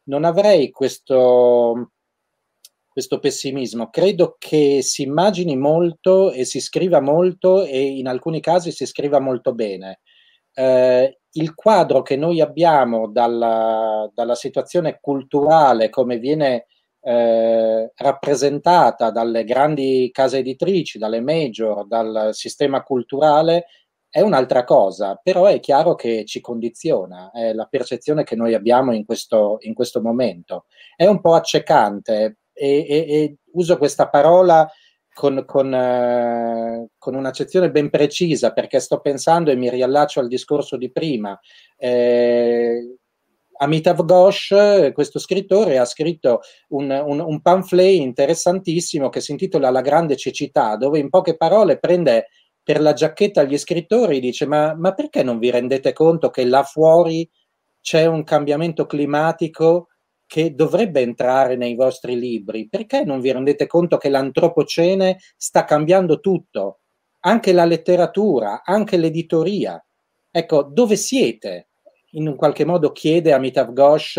[0.03, 1.91] non avrei questo,
[2.87, 3.89] questo pessimismo.
[3.89, 9.19] Credo che si immagini molto e si scriva molto e in alcuni casi si scriva
[9.19, 9.99] molto bene.
[10.53, 16.65] Eh, il quadro che noi abbiamo dalla, dalla situazione culturale come viene
[17.01, 23.65] eh, rappresentata dalle grandi case editrici, dalle major, dal sistema culturale
[24.11, 28.91] è un'altra cosa, però è chiaro che ci condiziona, è la percezione che noi abbiamo
[28.91, 30.65] in questo, in questo momento.
[30.95, 34.67] È un po' accecante e, e, e uso questa parola
[35.13, 40.75] con, con, eh, con, un'accezione ben precisa, perché sto pensando e mi riallaccio al discorso
[40.75, 41.39] di prima.
[41.77, 42.98] Eh,
[43.61, 49.81] Amitav Ghosh, questo scrittore, ha scritto un, un, un, pamphlet interessantissimo che si intitola La
[49.81, 52.27] grande cecità, dove in poche parole prende
[52.63, 56.45] per la giacchetta gli scrittori e dice ma, ma perché non vi rendete conto che
[56.45, 57.29] là fuori
[57.81, 59.87] c'è un cambiamento climatico
[60.25, 62.69] che dovrebbe entrare nei vostri libri.
[62.69, 66.81] Perché non vi rendete conto che l'antropocene sta cambiando tutto?
[67.21, 69.83] Anche la letteratura, anche l'editoria.
[70.31, 71.68] Ecco, dove siete?
[72.11, 74.17] In un qualche modo chiede Amitav Ghosh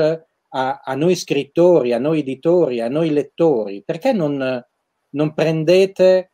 [0.51, 4.65] a, a, noi scrittori, a noi editori, a noi lettori, perché non,
[5.11, 6.33] non prendete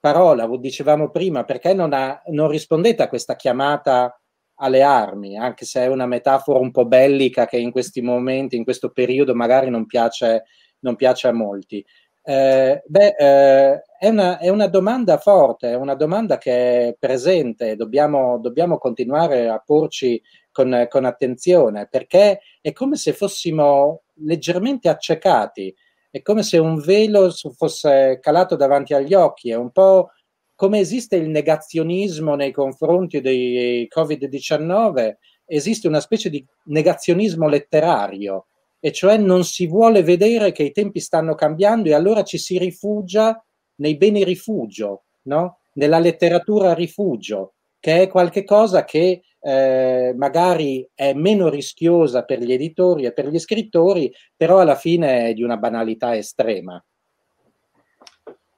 [0.00, 4.20] parola, lo dicevamo prima, perché non, ha, non rispondete a questa chiamata
[4.56, 8.64] alle armi, anche se è una metafora un po' bellica che in questi momenti, in
[8.64, 10.44] questo periodo magari non piace,
[10.80, 11.84] non piace a molti.
[12.22, 17.76] Eh, beh, eh, è, una, è, una, domanda forte, è una domanda che è presente,
[17.76, 20.20] dobbiamo, dobbiamo continuare a porci
[20.56, 25.74] con, con, attenzione, perché è come se fossimo leggermente accecati,
[26.10, 30.12] è come se un velo fosse calato davanti agli occhi, è un po'
[30.54, 38.46] come esiste il negazionismo nei confronti dei Covid-19, esiste una specie di negazionismo letterario,
[38.80, 42.56] e cioè non si vuole vedere che i tempi stanno cambiando e allora ci si
[42.56, 43.38] rifugia
[43.76, 45.58] nei beni rifugio, no?
[45.74, 53.04] nella letteratura rifugio, che è qualcosa che eh, magari è meno rischiosa per gli editori
[53.04, 56.84] e per gli scrittori, però alla fine è di una banalità estrema.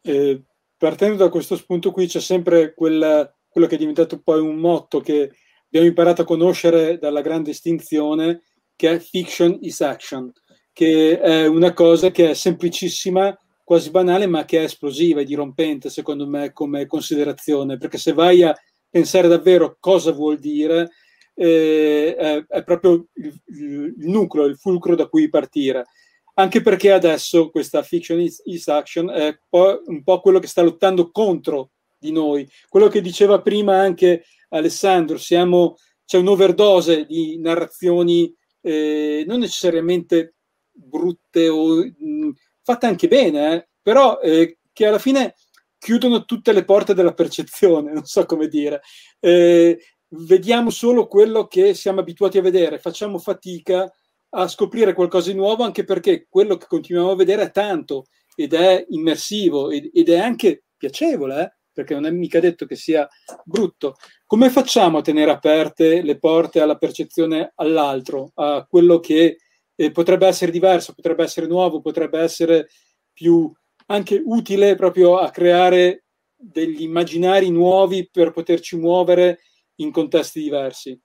[0.00, 0.42] Eh,
[0.78, 5.00] partendo da questo spunto qui c'è sempre quel, quello che è diventato poi un motto
[5.00, 5.30] che
[5.66, 8.44] abbiamo imparato a conoscere dalla grande estinzione,
[8.74, 10.32] che è fiction is action,
[10.72, 15.90] che è una cosa che è semplicissima, quasi banale, ma che è esplosiva e dirompente,
[15.90, 18.56] secondo me, come considerazione, perché se vai a
[18.90, 20.90] pensare davvero cosa vuol dire,
[21.34, 25.86] eh, è, è, proprio il, il, nucleo, il fulcro da cui partire.
[26.34, 31.10] Anche perché adesso questa fiction is, is action è un po' quello che sta lottando
[31.10, 32.48] contro di noi.
[32.68, 40.34] Quello che diceva prima anche Alessandro, siamo, c'è un'overdose di narrazioni eh, non necessariamente
[40.70, 42.30] brutte o mh, mm,
[42.62, 45.34] fatte anche bene, eh, però eh, che alla fine
[45.78, 48.80] chiudono tutte le porte della percezione, non so come dire.
[49.20, 49.78] Eh,
[50.08, 53.90] vediamo solo quello che siamo abituati a vedere, facciamo fatica
[54.30, 58.52] a scoprire qualcosa di nuovo anche perché quello che continuiamo a vedere è tanto ed
[58.52, 61.52] è immersivo ed, ed è anche piacevole, eh?
[61.72, 63.08] perché non è mica detto che sia
[63.44, 63.96] brutto.
[64.26, 69.38] Come facciamo a tenere aperte le porte alla percezione all'altro, a quello che
[69.74, 72.68] eh, potrebbe essere diverso, potrebbe essere nuovo, potrebbe essere
[73.12, 73.50] più
[73.90, 76.04] anche utile proprio a creare
[76.34, 79.40] degli immaginari nuovi per poterci muovere
[79.76, 81.00] in contesti diversi?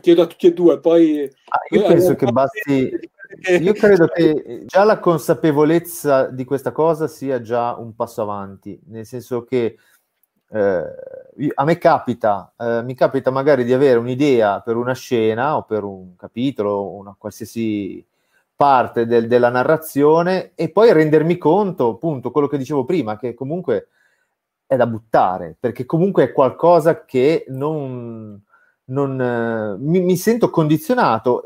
[0.00, 1.22] Chiedo a tutti e due, poi...
[1.46, 2.90] Ah, io penso che basti...
[3.60, 9.04] Io credo che già la consapevolezza di questa cosa sia già un passo avanti, nel
[9.04, 9.76] senso che
[10.50, 10.84] eh,
[11.54, 15.82] a me capita, eh, mi capita magari di avere un'idea per una scena o per
[15.82, 18.06] un capitolo, una qualsiasi
[18.64, 23.88] parte del, della narrazione e poi rendermi conto, appunto, quello che dicevo prima, che comunque
[24.66, 28.40] è da buttare, perché comunque è qualcosa che non,
[28.84, 31.42] non eh, mi, mi, sento condizionato.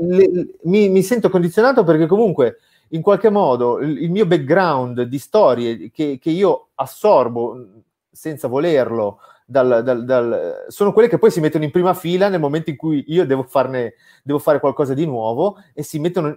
[0.00, 2.58] Le, mi, mi, sento condizionato perché comunque
[2.88, 7.66] in qualche modo il, il mio background di storie che, che, io assorbo
[8.10, 12.40] senza volerlo dal, dal, dal, sono quelle che poi si mettono in prima fila nel
[12.40, 13.94] momento in cui io devo, farne,
[14.24, 16.36] devo fare qualcosa di nuovo e si mettono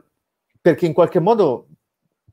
[0.61, 1.67] perché in qualche modo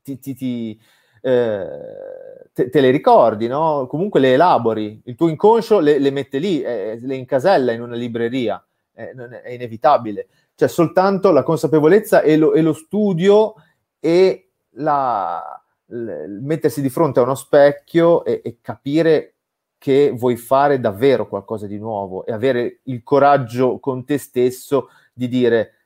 [0.03, 0.79] ti, ti, ti
[1.23, 3.87] eh, te, te, le ricordi, no?
[3.89, 7.97] comunque le elabori, il tuo inconscio le, le mette lì, eh, le incasella in una
[7.97, 8.63] libreria,
[8.93, 9.13] eh,
[9.43, 10.29] è inevitabile.
[10.55, 13.55] Cioè soltanto la consapevolezza e lo, e lo studio
[13.99, 19.36] e la, l, mettersi di fronte a uno specchio e, e capire
[19.79, 25.29] che vuoi fare davvero qualcosa di nuovo e avere il coraggio con te stesso di
[25.29, 25.77] dire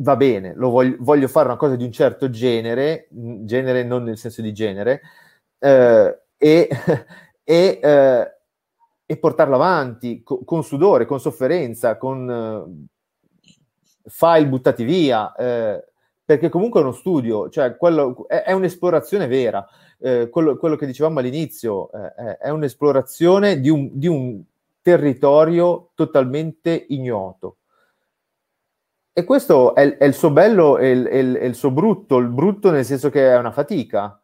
[0.00, 4.42] va bene, voglio, voglio, fare una cosa di un certo genere, genere non nel senso
[4.42, 5.02] di genere,
[5.58, 6.68] eh, e,
[7.44, 8.36] e, eh,
[9.06, 12.88] e, portarlo avanti co- con sudore, con sofferenza, con
[13.42, 15.89] eh, file buttati via, eh,
[16.30, 19.66] perché comunque è uno studio, cioè quello, è, è un'esplorazione vera
[19.98, 24.40] eh, quello, quello, che dicevamo all'inizio, eh, è un'esplorazione di un, di un,
[24.80, 27.56] territorio totalmente ignoto.
[29.12, 32.70] E questo è, è il suo bello e il, il, il, suo brutto, il brutto
[32.70, 34.22] nel senso che è una fatica,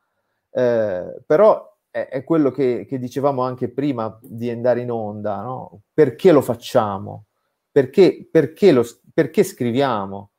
[0.53, 5.81] eh, però è, è quello che, che, dicevamo anche prima di andare in onda, no?
[5.93, 7.25] perché lo facciamo?
[7.69, 10.31] Perché, perché, lo, perché scriviamo?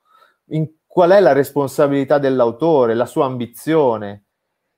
[0.51, 4.23] In, qual è la responsabilità dell'autore, la sua ambizione?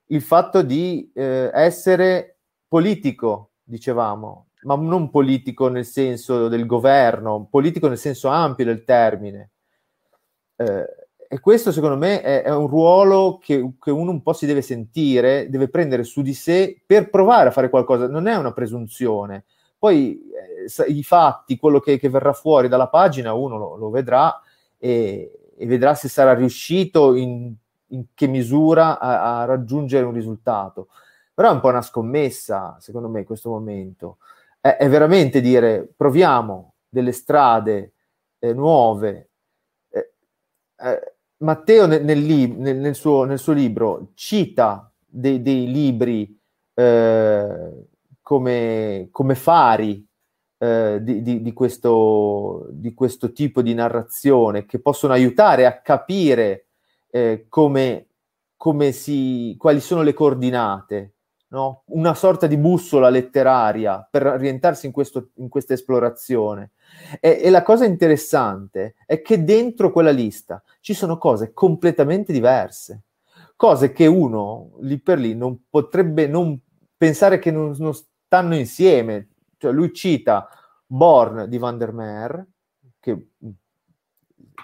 [0.08, 7.88] il fatto di eh, essere politico, dicevamo, ma non politico nel senso del governo, politico
[7.88, 9.52] nel senso ampio del termine.
[10.56, 10.84] Eh,
[11.26, 14.60] e questo secondo me è, è un ruolo che, che, uno un po' si deve
[14.60, 18.08] sentire, deve prendere su di sé per provare a fare qualcosa.
[18.08, 19.46] Non è una presunzione,
[19.78, 20.20] poi
[20.68, 24.38] eh, i fatti, quello che, che, verrà fuori dalla pagina, uno lo, lo vedrà
[24.76, 27.52] e, e, vedrà se sarà riuscito in,
[27.88, 30.88] in che misura a, a, raggiungere un risultato.
[31.34, 34.18] Però è un po' una scommessa, secondo me, in questo momento.
[34.58, 37.92] È, è veramente dire, proviamo delle strade
[38.38, 39.30] eh, nuove.
[39.90, 40.12] Eh,
[40.78, 46.38] eh Matteo nel, nel, nel, nel, suo, nel, suo, libro cita dei, dei libri
[46.74, 47.86] eh,
[48.20, 50.06] come, come, fari
[50.62, 56.66] eh, di, di, di, questo, di, questo, tipo di narrazione che possono aiutare a capire
[57.10, 58.08] eh, come,
[58.56, 61.14] come si, quali sono le coordinate,
[61.48, 61.84] no?
[61.86, 66.72] una sorta di bussola letteraria per orientarsi in, questo, in questa esplorazione.
[67.20, 73.04] E, e, la cosa interessante è che dentro quella lista ci sono cose completamente diverse,
[73.56, 76.60] cose che uno lì per lì non potrebbe non
[76.98, 79.29] pensare che non, non stanno insieme.
[79.60, 80.48] Cioè, lui cita
[80.86, 82.44] Born di Van der Meer,
[82.98, 83.28] che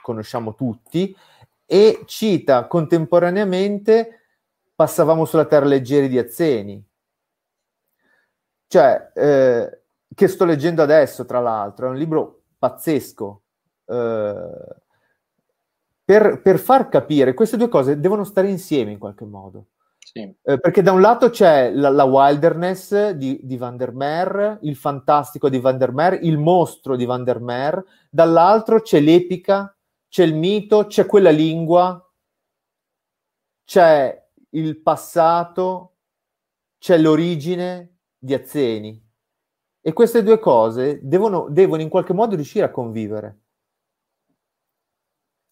[0.01, 1.15] conosciamo tutti,
[1.65, 4.23] e cita contemporaneamente
[4.77, 6.87] Passavamo sulla terra leggeri di Azzeni.
[8.67, 9.81] Cioè, eh,
[10.15, 13.43] che sto leggendo adesso, tra l'altro, è un libro pazzesco.
[13.87, 14.77] Eh,
[16.05, 19.69] per, per, far capire queste due cose devono stare insieme in qualche modo.
[20.23, 24.75] Eh, perché da un lato c'è la, la wilderness di, di, Van der Meer, il
[24.75, 29.77] fantastico di Van der Meer, il mostro di Van der Meer, dall'altro c'è l'epica,
[30.09, 32.03] c'è il mito, c'è quella lingua,
[33.65, 35.97] c'è il passato,
[36.79, 39.05] c'è l'origine di Azzeni.
[39.83, 43.41] E queste due cose devono, devono in qualche modo riuscire a convivere.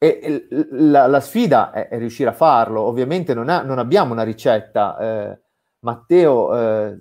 [0.04, 2.82] E, la, la, sfida è, è, riuscire a farlo.
[2.82, 4.98] Ovviamente non, ha, non abbiamo una ricetta.
[4.98, 5.40] Eh,
[5.78, 7.00] Matteo eh,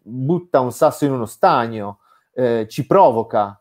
[0.00, 2.00] butta un sasso in uno stagno,
[2.32, 3.60] eh, ci provoca,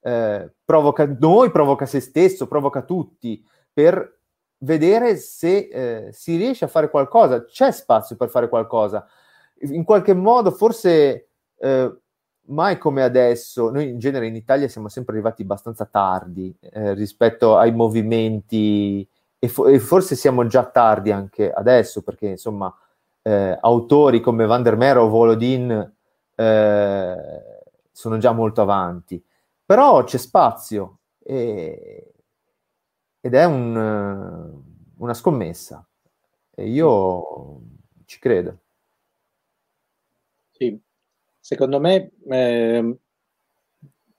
[0.00, 3.42] eh, provoca noi, provoca se stesso, provoca tutti
[3.72, 4.18] per
[4.58, 7.44] vedere se eh, si riesce a fare qualcosa.
[7.46, 9.06] C'è spazio per fare qualcosa.
[9.60, 11.98] In qualche modo, forse eh,
[12.48, 17.56] mai come adesso, noi in genere in Italia siamo sempre arrivati abbastanza tardi eh, rispetto
[17.56, 19.06] ai movimenti
[19.38, 22.74] e, fo- e, forse siamo già tardi anche adesso perché insomma
[23.22, 25.92] eh, autori come Van der Meer o Volodin
[26.34, 27.16] eh,
[27.92, 29.22] sono già molto avanti,
[29.64, 32.12] però c'è spazio e,
[33.20, 33.76] ed è un,
[34.96, 35.86] una scommessa.
[36.54, 37.60] E io
[38.06, 38.58] ci credo.
[40.58, 40.78] Sì,
[41.48, 42.96] Secondo me, eh,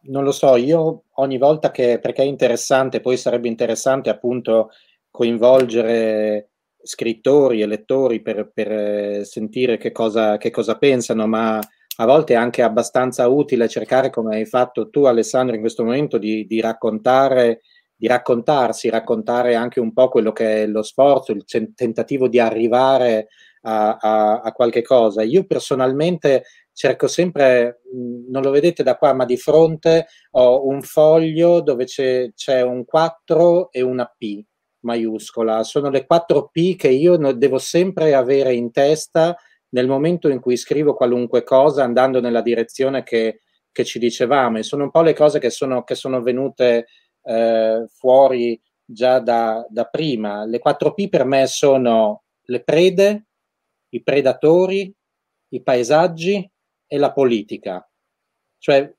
[0.01, 4.71] non lo so, io ogni volta che, perché è interessante, poi sarebbe interessante appunto
[5.11, 6.49] coinvolgere
[6.81, 12.33] scrittori e lettori per, per eh, sentire che cosa, che cosa pensano, ma a volte
[12.33, 16.59] è anche abbastanza utile cercare, come hai fatto tu Alessandro in questo momento, di, di
[16.59, 17.61] raccontare
[17.95, 21.43] di raccontarsi, raccontare anche un po' quello che è lo sforzo, il
[21.75, 23.27] tentativo di arrivare
[23.61, 25.23] a, a, a qualche cosa.
[25.23, 27.81] Io personalmente cerco sempre,
[28.29, 32.85] non lo vedete da qua, ma di fronte ho un foglio dove c'è, c'è un
[32.85, 34.43] 4 e una P
[34.81, 35.63] maiuscola.
[35.63, 39.35] Sono le 4 P che io devo sempre avere in testa
[39.71, 43.41] nel momento in cui scrivo qualunque cosa andando nella direzione che,
[43.71, 44.59] che ci dicevamo.
[44.59, 46.87] E sono un po' le cose che sono, che sono venute
[47.23, 50.45] eh, fuori già da, da prima.
[50.45, 53.25] Le 4 P per me sono le prede,
[53.89, 54.93] i predatori,
[55.49, 56.49] i paesaggi
[56.87, 57.87] e la politica.
[58.57, 58.93] Cioè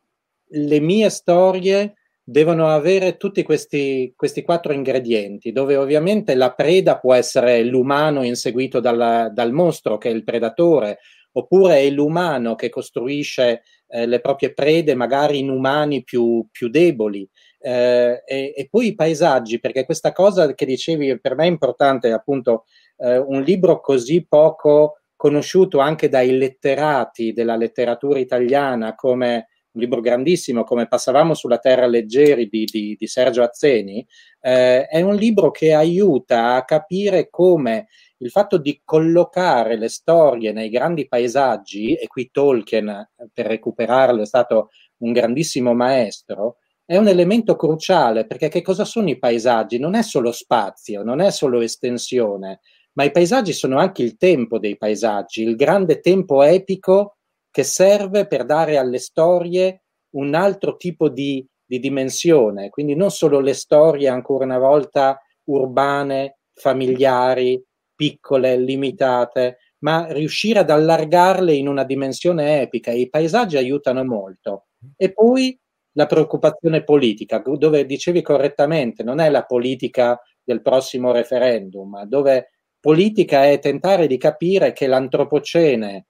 [0.53, 7.15] le mie storie devono avere tutti questi, questi quattro ingredienti, dove ovviamente la preda può
[7.15, 10.99] essere l'umano inseguito dalla, dal mostro che è il predatore,
[11.33, 17.29] oppure è l'umano che costruisce eh, le proprie prede magari in umani più, più deboli.
[17.59, 22.11] Eh, e, e, poi i paesaggi, perché questa cosa che dicevi per me è importante,
[22.13, 22.65] appunto,
[23.01, 30.01] eh, un libro così poco conosciuto anche dai letterati della letteratura italiana come un libro
[30.01, 34.05] grandissimo come Passavamo sulla terra leggeri di, di, di Sergio Azzeni,
[34.41, 37.87] eh, è un libro che aiuta a capire come
[38.19, 44.27] il fatto di collocare le storie nei grandi paesaggi, e qui Tolkien per recuperarlo è
[44.27, 49.79] stato un grandissimo maestro, è un elemento cruciale perché che cosa sono i paesaggi?
[49.79, 52.61] Non è solo spazio, non è solo estensione,
[52.93, 57.17] ma i paesaggi sono anche il tempo dei paesaggi, il grande tempo epico
[57.51, 59.83] che serve per dare alle storie
[60.17, 66.39] un altro tipo di, di dimensione, quindi non solo le storie ancora una volta urbane,
[66.55, 67.63] familiari,
[67.95, 72.91] piccole, limitate, ma riuscire ad allargarle in una dimensione epica.
[72.91, 74.67] I paesaggi aiutano molto.
[74.97, 75.59] E poi
[75.93, 83.45] la preoccupazione politica, dove dicevi correttamente, non è la politica del prossimo referendum, dove politica
[83.45, 86.07] è tentare di capire che l'antropocene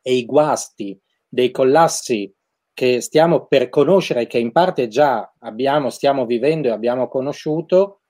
[0.00, 0.98] e i guasti
[1.28, 2.34] dei collassi
[2.74, 8.00] che stiamo per conoscere, che in parte già abbiamo, stiamo vivendo e abbiamo conosciuto,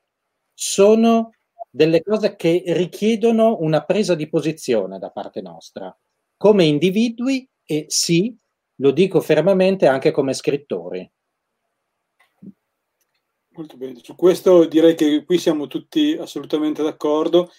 [0.55, 1.33] sono
[1.69, 5.97] delle cose che richiedono una presa di posizione da parte nostra,
[6.37, 8.37] come individui e sì,
[8.77, 11.11] lo dico fermamente, anche come scrittori.
[13.55, 17.51] Molto bene, su questo direi che qui siamo tutti assolutamente d'accordo.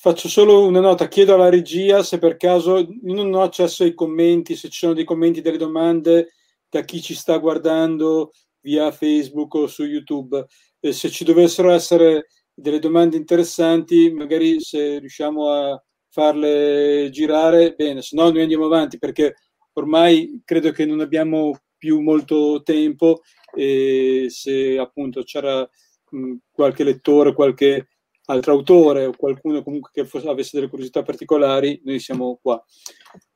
[0.00, 4.54] Faccio solo una nota, chiedo alla regia se per caso non ho accesso ai commenti,
[4.54, 6.34] se ci sono dei commenti, delle domande
[6.68, 8.30] da chi ci sta guardando
[8.60, 10.46] via Facebook o su YouTube.
[10.78, 18.00] E se ci dovessero essere delle domande interessanti, magari se riusciamo a farle girare, bene,
[18.00, 19.34] se no noi andiamo avanti perché
[19.72, 23.22] ormai credo che non abbiamo più molto tempo
[23.52, 25.68] e se appunto c'era
[26.10, 27.88] mh, qualche lettore, qualche
[28.30, 32.62] altro autore o qualcuno comunque che fosse, avesse delle curiosità particolari, noi siamo qua.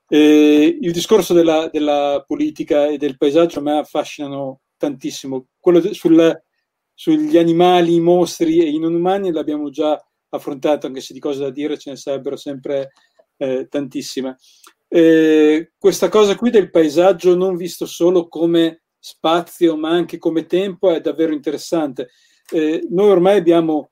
[0.09, 5.47] E il discorso della, della, politica e del paesaggio a me affascinano tantissimo.
[5.59, 6.43] Quello sul,
[6.93, 9.99] sugli animali, i mostri e i non umani l'abbiamo già
[10.29, 12.93] affrontato, anche se di cose da dire ce ne sarebbero sempre
[13.39, 14.37] eh, tantissime.
[14.89, 20.91] Eh, questa cosa qui del paesaggio non visto solo come spazio ma anche come tempo
[20.91, 22.11] è davvero interessante.
[22.51, 23.92] Eh, noi ormai abbiamo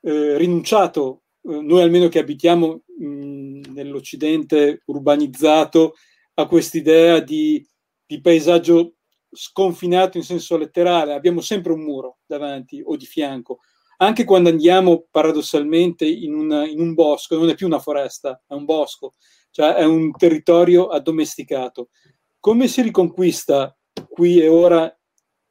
[0.00, 5.94] eh, rinunciato, eh, noi almeno che abitiamo mh, nell'Occidente urbanizzato,
[6.34, 7.64] a quest'idea di,
[8.06, 8.94] di paesaggio
[9.30, 13.60] sconfinato in senso letterale, abbiamo sempre un muro davanti o di fianco.
[13.98, 18.54] Anche quando andiamo paradossalmente in, una, in un bosco, non è più una foresta, è
[18.54, 19.12] un bosco
[19.50, 21.90] cioè è un territorio addomesticato.
[22.38, 23.76] Come si riconquista
[24.08, 24.96] qui e ora,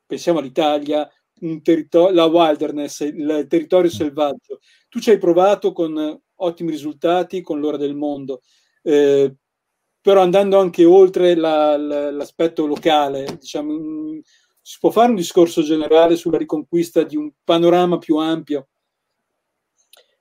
[0.05, 1.07] pensiamo all'Italia,
[1.61, 4.59] territorio, la wilderness, il territorio selvaggio?
[4.87, 8.41] Tu ci hai provato con ottimi risultati con l'ora del mondo,
[8.83, 9.33] eh,
[10.01, 14.21] però andando anche oltre la, la, l'aspetto locale, diciamo, mh,
[14.61, 18.67] si può fare un discorso generale sulla riconquista di un panorama più ampio?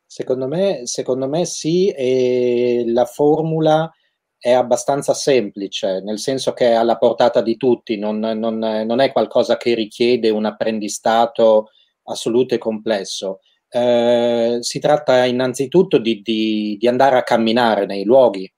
[0.06, 3.90] Secondo me, secondo me sì, e la formula
[4.38, 9.10] è abbastanza semplice, nel senso che è alla portata di tutti, non, non, non è
[9.12, 11.70] qualcosa che richiede un apprendistato
[12.04, 13.40] assoluto e complesso.
[13.68, 18.50] Eh, si tratta innanzitutto di, di, di, andare a camminare nei luoghi.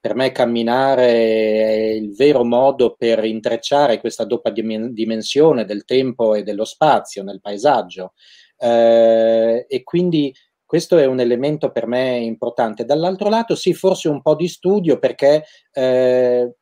[0.00, 6.44] Per me camminare è il vero modo per intrecciare questa doppia dimensione del tempo e
[6.44, 8.12] dello spazio nel paesaggio.
[8.56, 10.32] Eh, e quindi
[10.68, 12.84] questo è un elemento per me importante.
[12.84, 16.56] Dall'altro lato, sì, forse un po' di studio perché eh,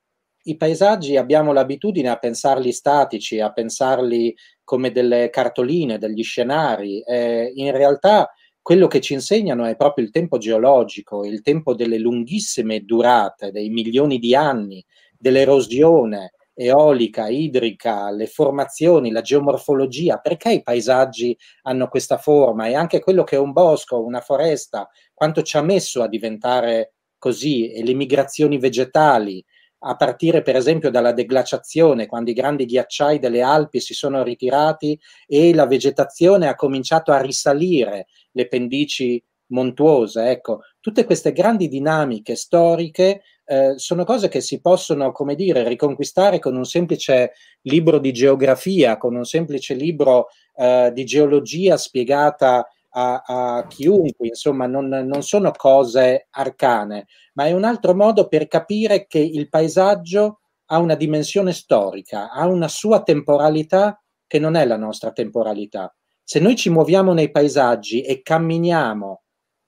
[0.44, 7.00] i paesaggi abbiamo l'abitudine a pensarli statici, a pensarli come delle cartoline, degli scenari.
[7.00, 8.30] Eh, in realtà
[8.62, 13.70] quello che ci insegnano è proprio il tempo geologico, il tempo delle lunghissime durate, dei
[13.70, 14.84] milioni di anni,
[15.18, 23.00] dell'erosione, eolica, idrica, le formazioni, la geomorfologia, perché i paesaggi hanno questa forma e anche
[23.00, 27.84] quello che è un bosco, una foresta, quanto ci ha messo a diventare così e
[27.84, 29.44] le migrazioni vegetali,
[29.80, 34.98] a partire per esempio dalla deglaciazione, quando i grandi ghiacciai delle Alpi si sono ritirati
[35.26, 40.30] e la vegetazione ha cominciato a risalire le pendici montuose.
[40.30, 46.40] Ecco, tutte queste grandi dinamiche storiche eh, sono cose che si possono, come dire, riconquistare
[46.40, 47.32] con un semplice
[47.62, 54.66] libro di geografia, con un semplice libro eh, di geologia spiegata a, a chiunque, insomma,
[54.66, 60.40] non, non, sono cose arcane, ma è un altro modo per capire che il paesaggio
[60.66, 65.94] ha una dimensione storica, ha una sua temporalità che non è la nostra temporalità.
[66.24, 69.22] Se noi ci muoviamo nei paesaggi e camminiamo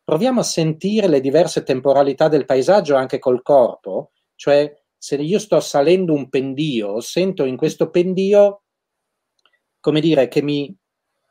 [0.08, 5.60] proviamo a sentire le diverse temporalità del paesaggio anche col corpo, cioè se io sto
[5.60, 8.62] salendo un pendio, sento in questo pendio,
[9.78, 10.74] come dire, che mi,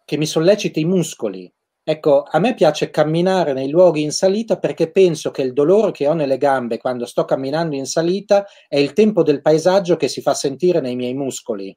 [0.05, 1.51] che mi sollecita i muscoli.
[1.83, 6.07] Ecco, a me piace camminare nei luoghi in salita perché penso che il dolore che
[6.07, 10.21] ho nelle gambe quando sto camminando in salita è il tempo del paesaggio che si
[10.21, 11.75] fa sentire nei miei muscoli.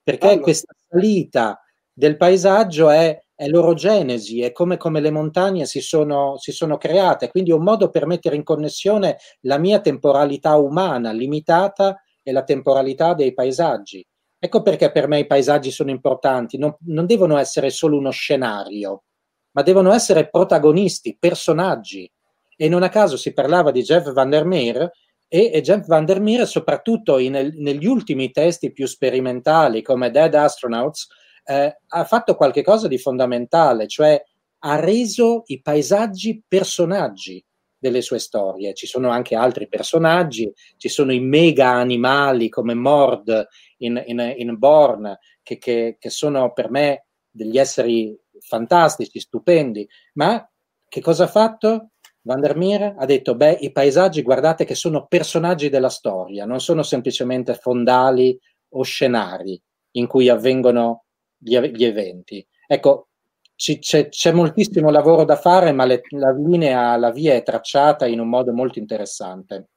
[0.00, 0.42] Perché allora.
[0.42, 1.60] questa salita
[1.92, 7.30] del paesaggio è è l'orogenesi, è come, come le montagne si sono, si sono create,
[7.30, 12.44] quindi è un modo per mettere in connessione la mia temporalità umana limitata e la
[12.44, 14.06] temporalità dei paesaggi.
[14.38, 19.04] Ecco perché per me i paesaggi sono importanti, non, non devono essere solo uno scenario,
[19.52, 22.10] ma devono essere protagonisti, personaggi.
[22.58, 24.90] e non a caso si parlava di Jeff Vandermeer
[25.26, 31.08] e, e Jeff Vandermeer soprattutto in, negli ultimi testi più sperimentali come Dead Astronauts
[31.50, 34.22] eh, ha fatto qualcosa di fondamentale, cioè
[34.58, 37.44] ha reso i paesaggi personaggi
[37.76, 38.72] delle sue storie.
[38.72, 43.48] Ci sono anche altri personaggi, ci sono i mega animali come Mord
[43.78, 50.48] in, in, in Born, che, che, che sono per me degli esseri fantastici, stupendi, ma
[50.88, 51.90] che cosa ha fatto?
[52.22, 57.54] Vandermeer ha detto, beh, i paesaggi guardate che sono personaggi della storia, non sono semplicemente
[57.54, 58.38] fondali
[58.74, 59.60] o scenari
[59.92, 61.06] in cui avvengono
[61.40, 62.46] gli, gli eventi.
[62.66, 63.08] Ecco,
[63.56, 68.20] c'è, c'è, moltissimo lavoro da fare, ma le, la linea, la via è tracciata in
[68.20, 69.68] un modo molto interessante.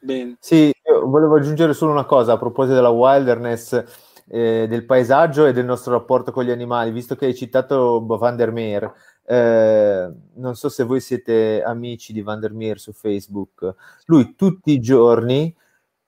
[0.00, 0.36] Bene.
[0.40, 3.84] Sì, io volevo aggiungere solo una cosa a proposito della wilderness,
[4.26, 8.36] eh, del paesaggio e del nostro rapporto con gli animali, visto che hai citato Van
[8.36, 8.90] der Meer.
[9.24, 13.74] Eh, non so se voi siete amici di Van der Meer su Facebook.
[14.06, 15.54] Lui tutti i giorni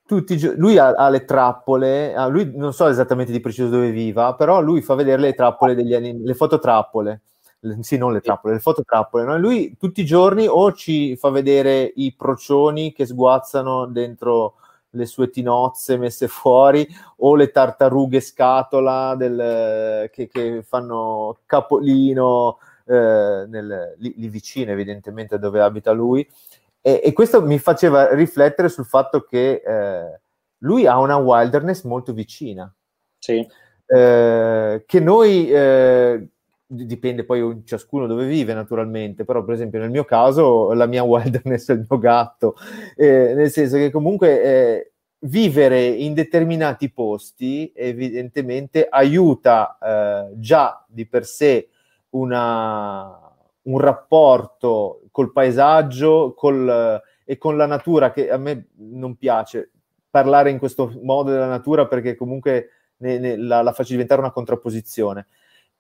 [0.07, 4.35] tutti, lui ha, ha, le trappole, ah, lui non so esattamente di preciso dove viva,
[4.35, 7.21] però lui fa vedere le trappole degli animi, le fototrappole,
[7.61, 9.25] le, sì, non le trappole, le fototrappole.
[9.25, 9.39] No?
[9.39, 14.57] Lui tutti i giorni o ci fa vedere i procioni che sguazzano dentro
[14.91, 16.87] le sue tinozze messe fuori
[17.19, 25.39] o le tartarughe scatola del, che, che, fanno capolino eh, nel, lì, lì vicino evidentemente
[25.39, 26.27] dove abita lui
[26.87, 30.21] e, e, questo mi faceva riflettere sul fatto che eh,
[30.59, 32.71] lui ha una wilderness molto vicina.
[33.19, 33.47] Sì.
[33.87, 36.29] Eh, che noi, eh,
[36.67, 41.71] dipende poi ciascuno dove vive naturalmente, però per esempio nel mio caso la mia wilderness
[41.71, 42.55] è il mio gatto,
[42.97, 51.07] eh, nel senso che comunque eh, vivere in determinati posti evidentemente aiuta eh, già di
[51.07, 51.71] per sé
[52.11, 53.24] una,
[53.65, 59.71] un rapporto col paesaggio col, e con la natura che a me non piace
[60.11, 62.69] parlare in questo modo della natura perché comunque
[62.99, 65.27] ne, ne, la, la, faccio diventare una contrapposizione.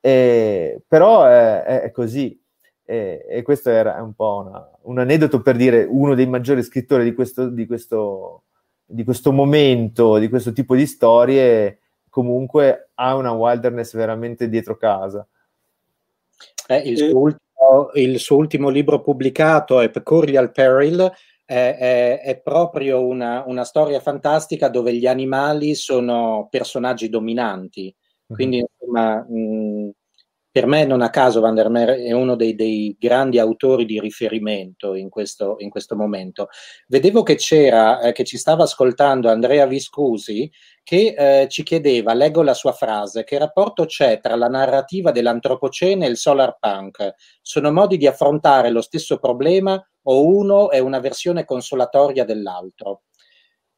[0.00, 2.40] E, però è, è così.
[2.86, 7.04] E, e, questo era un po' una, un aneddoto per dire uno dei maggiori scrittori
[7.04, 8.42] di questo, di, questo,
[8.84, 11.78] di questo momento, di questo tipo di storie,
[12.08, 15.26] comunque ha una wilderness veramente dietro casa.
[16.66, 17.40] Eh, il, suo ultimo,
[17.94, 21.10] il, suo ultimo, libro pubblicato, Epicurial Peril,
[21.44, 27.94] è, è, è proprio una, una, storia fantastica dove gli animali sono personaggi dominanti.
[28.26, 28.36] Mhm.
[28.36, 29.90] Quindi, insomma, mh,
[30.54, 33.98] per me non a caso Van der Meer è uno dei, dei grandi autori di
[33.98, 36.46] riferimento in questo, in questo momento.
[36.86, 40.48] Vedevo che c'era, eh, che ci stava ascoltando Andrea Viscusi,
[40.84, 46.06] che eh, ci chiedeva, leggo la sua frase, che rapporto c'è tra la narrativa dell'antropocene
[46.06, 47.14] e il solar punk?
[47.42, 53.02] Sono modi di affrontare lo stesso problema o uno è una versione consolatoria dell'altro?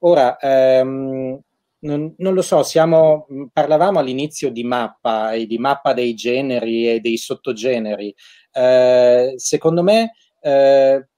[0.00, 1.40] Ora, ehm,
[1.86, 7.00] non, non, lo so, siamo, parlavamo all'inizio di mappa e di mappa dei generi e
[7.00, 8.14] dei sottogeneri.
[8.52, 11.08] Eh, secondo me, eh,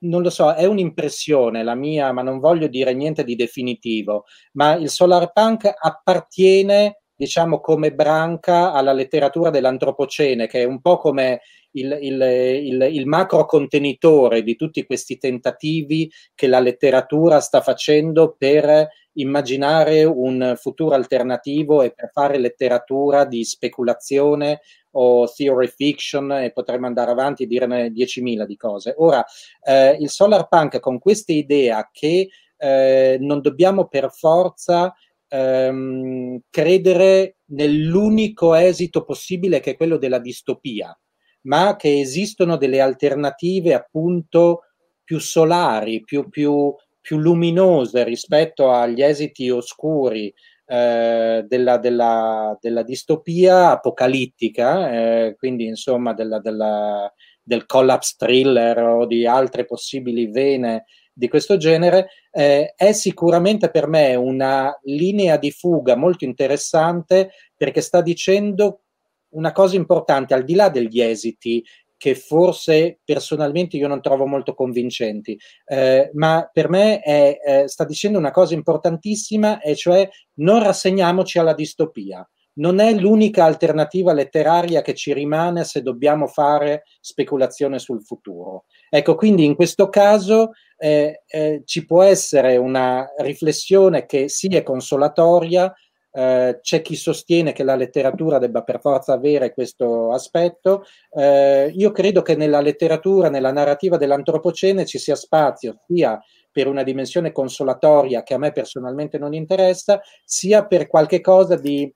[0.00, 4.74] non lo so, è un'impressione la mia, ma non voglio dire niente di definitivo, ma
[4.74, 11.40] il solar punk appartiene, diciamo, come branca alla letteratura dell'antropocene, che è un po' come
[11.72, 18.36] il, il, il, il, macro contenitore di tutti questi tentativi che la letteratura sta facendo
[18.38, 24.60] per immaginare un futuro alternativo e per fare letteratura di speculazione
[24.92, 28.94] o theory fiction e potremmo andare avanti e dirne 10.000 di cose.
[28.96, 29.24] Ora,
[29.66, 34.94] eh, il solar punk con questa idea che eh, non dobbiamo per forza
[35.28, 40.96] ehm, credere nell'unico esito possibile che è quello della distopia,
[41.42, 44.62] ma che esistono delle alternative appunto
[45.04, 50.32] più solari, più, più, più luminose rispetto agli esiti oscuri
[50.66, 59.26] eh, della, della, della, distopia apocalittica, eh, quindi insomma della, del collapse thriller o di
[59.26, 60.84] altre possibili vene
[61.18, 67.80] di questo genere, eh, è sicuramente per me una linea di fuga molto interessante perché
[67.80, 68.82] sta dicendo
[69.30, 71.64] una cosa importante, al di là degli esiti
[71.96, 75.36] che forse personalmente io non trovo molto convincenti,
[75.66, 81.40] eh, ma per me è, eh, sta dicendo una cosa importantissima, e cioè non rassegniamoci
[81.40, 82.24] alla distopia.
[82.58, 88.64] Non è l'unica alternativa letteraria che ci rimane se dobbiamo fare speculazione sul futuro.
[88.88, 94.62] Ecco, quindi in questo caso eh, eh ci può essere una riflessione che sì è
[94.62, 95.72] consolatoria,
[96.10, 100.84] eh, c'è chi sostiene che la letteratura debba per forza avere questo aspetto.
[101.10, 106.18] Eh, io credo che nella letteratura, nella narrativa dell'antropocene ci sia spazio sia
[106.50, 111.92] per una dimensione consolatoria che a me personalmente non interessa, sia per qualche cosa di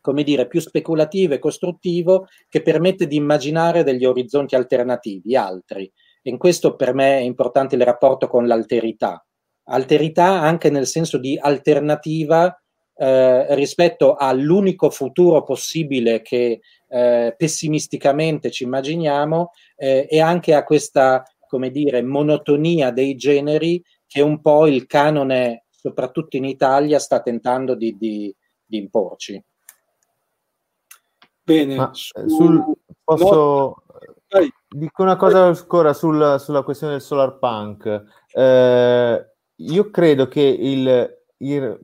[0.00, 5.90] come dire, più speculativo e costruttivo che permette di immaginare degli orizzonti alternativi, altri.
[6.22, 9.24] E in questo per me è importante il rapporto con l'alterità.
[9.64, 12.54] Alterità anche nel senso di alternativa
[12.96, 21.22] eh, rispetto all'unico futuro possibile che eh, pessimisticamente ci immaginiamo eh, e anche a questa,
[21.46, 27.74] come dire, monotonia dei generi che un po' il canone, soprattutto in Italia, sta tentando
[27.74, 28.34] di, di,
[28.66, 29.42] di imporci.
[31.42, 32.28] Bene, Ma, su...
[32.28, 32.64] sul,
[33.02, 33.26] posso...
[33.28, 33.82] No.
[34.68, 38.04] Dico una cosa ancora sul, sulla questione del solar punk.
[38.32, 41.80] Eh, io credo che il, il,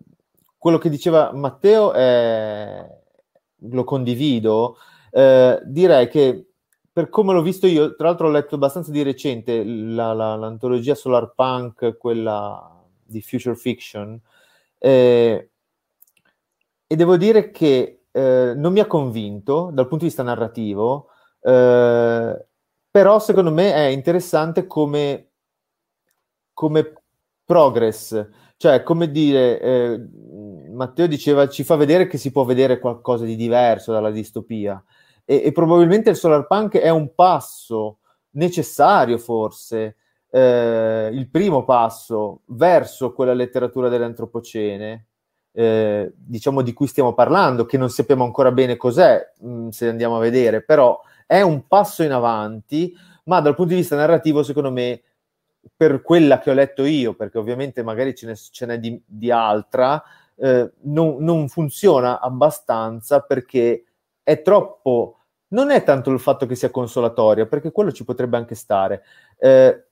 [0.56, 2.86] quello che diceva Matteo è,
[3.58, 4.76] lo condivido.
[5.10, 6.46] Eh, direi che
[6.92, 10.94] per come l'ho visto io, tra l'altro ho letto abbastanza di recente la, la, l'antologia
[10.94, 14.18] Solar Punk, quella di Future Fiction,
[14.78, 15.50] eh,
[16.86, 21.08] e devo dire che eh, non mi ha convinto dal punto di vista narrativo,
[21.42, 22.46] eh,
[22.90, 25.32] però secondo me è interessante come,
[26.54, 26.92] come
[27.44, 28.26] progress,
[28.56, 30.08] cioè come dire, eh,
[30.70, 34.82] Matteo diceva ci fa vedere che si può vedere qualcosa di diverso dalla distopia
[35.26, 37.98] e, e probabilmente il solar punk è un passo
[38.30, 39.96] necessario forse,
[40.30, 45.06] eh, il primo passo verso quella letteratura dell'antropocene
[45.58, 49.88] eh, diciamo di cui stiamo parlando, che non sappiamo ancora bene cos'è, mh, mm, se
[49.88, 54.42] andiamo a vedere, però è un passo in avanti, ma dal punto di vista narrativo,
[54.42, 55.00] secondo me,
[55.74, 59.30] per quella che ho letto io, perché ovviamente magari ce n'è, ce n'è di, di,
[59.30, 60.02] altra,
[60.36, 63.84] eh, non, non funziona abbastanza perché
[64.22, 68.54] è troppo non è tanto il fatto che sia consolatoria, perché quello ci potrebbe anche
[68.54, 69.04] stare,
[69.38, 69.86] eh,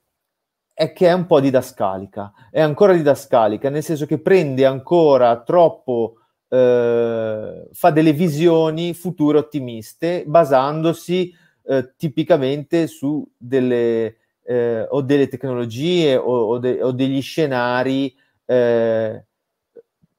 [0.74, 6.16] è che è un po' didascalica, è ancora didascalica, nel senso che prende ancora troppo,
[6.48, 11.32] eh, fa delle visioni future ottimiste, basandosi
[11.62, 18.12] eh, tipicamente su delle, eh, o delle tecnologie o, o, de- o degli scenari
[18.44, 19.24] eh,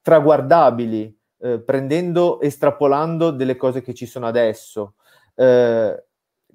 [0.00, 4.94] traguardabili, eh, prendendo, estrapolando delle cose che ci sono adesso.
[5.34, 6.02] Eh,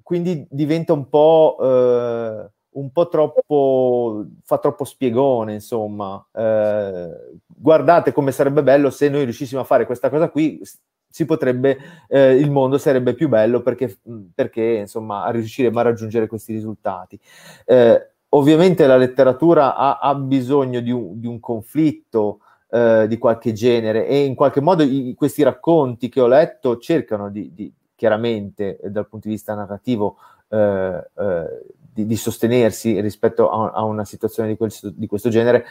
[0.02, 6.24] quindi diventa un po' un po' troppo, fa troppo spiegone, insomma.
[6.32, 10.60] Eh, guardate come sarebbe bello se noi riuscissimo a fare questa cosa qui,
[11.08, 11.78] si potrebbe,
[12.08, 13.98] eh, il mondo sarebbe più bello perché,
[14.34, 17.20] perché insomma, riusciremo a raggiungere questi risultati.
[17.66, 22.38] Eh, ovviamente la letteratura ha, ha bisogno di un, di un conflitto
[22.70, 27.28] eh, di qualche genere e in qualche modo i, questi racconti che ho letto cercano
[27.28, 30.16] di, di chiaramente dal punto di vista narrativo
[30.48, 35.66] eh, eh, di, di, sostenersi rispetto a, a una situazione di, quel, di, questo genere,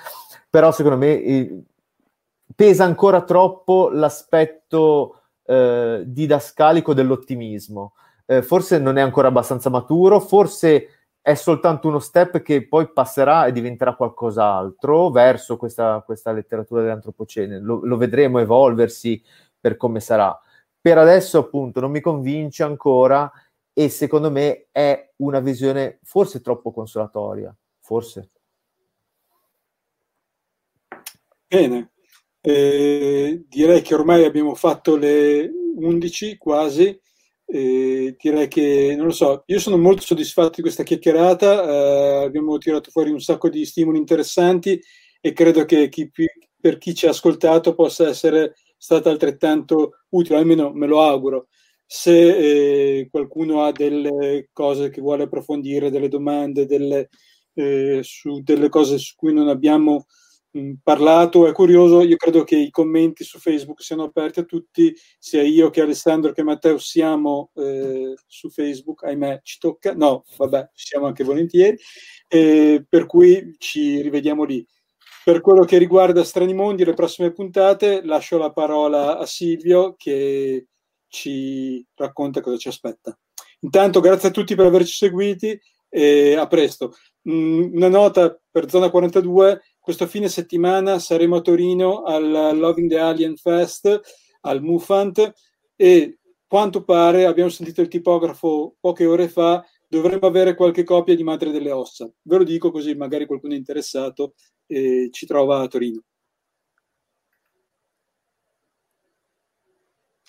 [0.50, 1.64] però secondo me eh,
[2.56, 7.94] pesa ancora troppo l'aspetto eh, didascalico dell'ottimismo.
[8.26, 10.88] Eh, forse non è ancora abbastanza maturo, forse
[11.22, 17.60] è soltanto uno step che poi passerà e diventerà qualcos'altro verso questa, questa letteratura dell'antropocene.
[17.60, 19.22] Lo, lo vedremo evolversi
[19.60, 20.38] per come sarà.
[20.80, 23.32] Per adesso, appunto, non mi convince ancora
[23.74, 28.30] e secondo me è una visione forse troppo consolatoria, forse.
[31.48, 31.92] Bene,
[32.42, 36.98] eh, direi che ormai abbiamo fatto le 11 quasi,
[37.46, 42.58] eh, direi che, non lo so, io sono molto soddisfatto di questa chiacchierata, eh, abbiamo
[42.58, 44.82] tirato fuori un sacco di stimoli interessanti
[45.20, 46.10] e credo che chi,
[46.60, 51.48] per chi ci ha ascoltato possa essere stata altrettanto utile, almeno me lo auguro
[51.94, 57.10] se eh, qualcuno ha delle cose che vuole approfondire, delle domande, delle,
[57.54, 60.06] eh, su delle cose su cui non abbiamo
[60.52, 64.96] mh, parlato, è curioso, io credo che i commenti su Facebook siano aperti a tutti,
[65.20, 70.70] sia io che Alessandro che Matteo siamo eh, su Facebook, ahimè ci tocca, no, vabbè,
[70.74, 71.78] ci siamo anche volentieri,
[72.26, 74.66] per cui ci rivediamo lì.
[75.26, 80.68] Per quello che riguarda Strani Mondi, le prossime puntate, lascio la parola a Silvio che
[81.12, 83.16] ci racconta cosa ci aspetta.
[83.60, 85.60] Intanto grazie a tutti per averci seguiti
[85.90, 86.96] e a presto.
[87.30, 92.98] Mm, una nota per Zona 42, questo fine settimana saremo a Torino al Loving the
[92.98, 94.00] Alien Fest,
[94.42, 95.34] al MUFANT
[95.76, 101.24] e quanto pare, abbiamo sentito il tipografo poche ore fa, dovremmo avere qualche copia di
[101.24, 102.10] Madre delle Ossa.
[102.24, 104.34] Ve lo dico così magari qualcuno è interessato
[104.66, 106.04] e ci trova a Torino.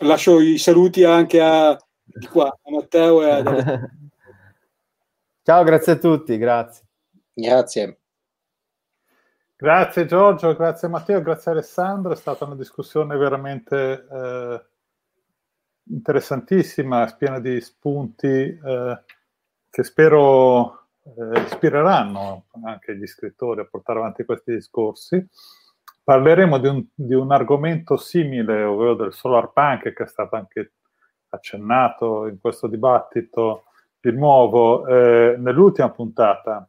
[0.03, 3.43] Lascio i saluti anche a, di qua, a Matteo e a
[5.45, 6.85] Ciao, grazie a tutti, grazie.
[7.33, 7.99] Grazie.
[9.57, 14.65] Grazie Giorgio, grazie Matteo, grazie Alessandro, è stata una discussione veramente eh,
[15.85, 19.03] interessantissima, piena di spunti eh,
[19.71, 25.29] che spero eh, ispireranno anche gli scrittori a portare avanti questi discorsi.
[26.05, 30.73] Parleremo di un, di un argomento simile, ovvero del solar punk, che è stato anche
[31.29, 33.65] accennato in questo dibattito
[34.01, 36.69] di nuovo eh, nell'ultima puntata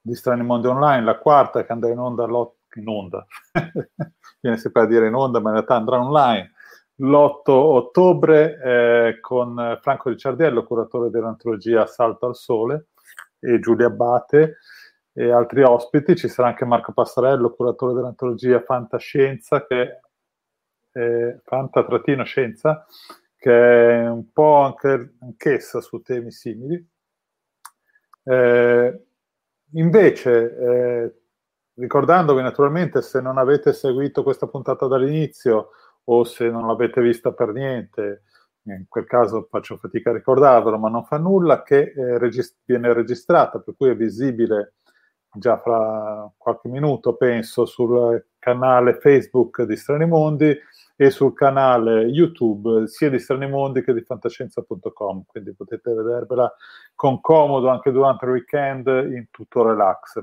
[0.00, 3.24] di Strani Mondi Online, la quarta che andrà in onda, in onda.
[4.40, 6.52] viene sempre a dire in onda, ma in realtà andrà online
[6.96, 12.88] l'8 ottobre eh, con Franco Ricciardello, curatore dell'antologia Salto al Sole,
[13.38, 14.58] e Giulia Abate
[15.12, 16.16] e altri ospiti.
[16.16, 20.00] Ci sarà anche Marco Passarello, curatore dell'antologia Fantascienza, che
[20.90, 22.86] è Fanta-Scienza,
[23.36, 26.86] che è un po' anche, anch'essa su temi simili.
[28.24, 29.06] Eh,
[29.72, 31.14] invece, eh,
[31.74, 35.70] ricordandovi naturalmente, se non avete seguito questa puntata dall'inizio
[36.04, 38.24] o se non l'avete vista per niente,
[38.64, 42.92] in quel caso faccio fatica a ricordarvelo, ma non fa nulla, che eh, regist- viene
[42.92, 44.74] registrata, per cui è visibile
[45.34, 50.56] già fra qualche minuto, penso, sul canale Facebook di Strani Mondi
[50.96, 56.52] e sul canale YouTube sia di Strani Mondi che di fantascienza.com, quindi potete vedervela
[56.94, 60.22] con comodo anche durante il weekend in tutto relax.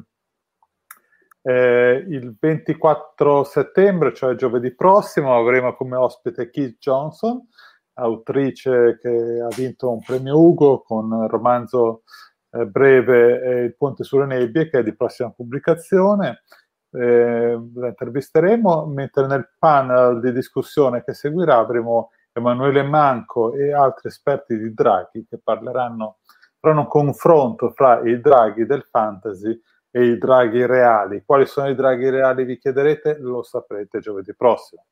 [1.41, 7.45] Eh, il 24 settembre, cioè giovedì prossimo, avremo come ospite Keith Johnson,
[7.93, 12.03] autrice che ha vinto un premio Ugo con il romanzo
[12.51, 16.43] eh, breve eh, Il ponte sulle nebbie, che è di prossima pubblicazione
[16.91, 24.09] eh, la intervisteremo, mentre nel panel di discussione che seguirà avremo Emanuele Manco e altri
[24.09, 26.19] esperti di Draghi che parleranno,
[26.59, 29.59] faranno un confronto fra i draghi del fantasy
[29.91, 31.23] e i draghi reali.
[31.25, 33.17] Quali sono i draghi reali, vi chiederete?
[33.19, 34.85] Lo saprete giovedì prossimo.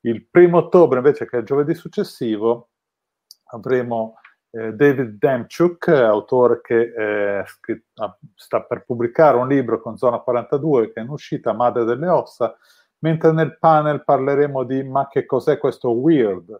[0.00, 2.70] Il primo ottobre, invece, che è il giovedì successivo,
[3.50, 4.14] avremo
[4.72, 11.00] David Demchuk, autore che eh, scritto, sta per pubblicare un libro con Zona 42 che
[11.00, 12.56] è in uscita, Madre delle Ossa,
[13.00, 16.58] mentre nel panel parleremo di Ma che cos'è questo weird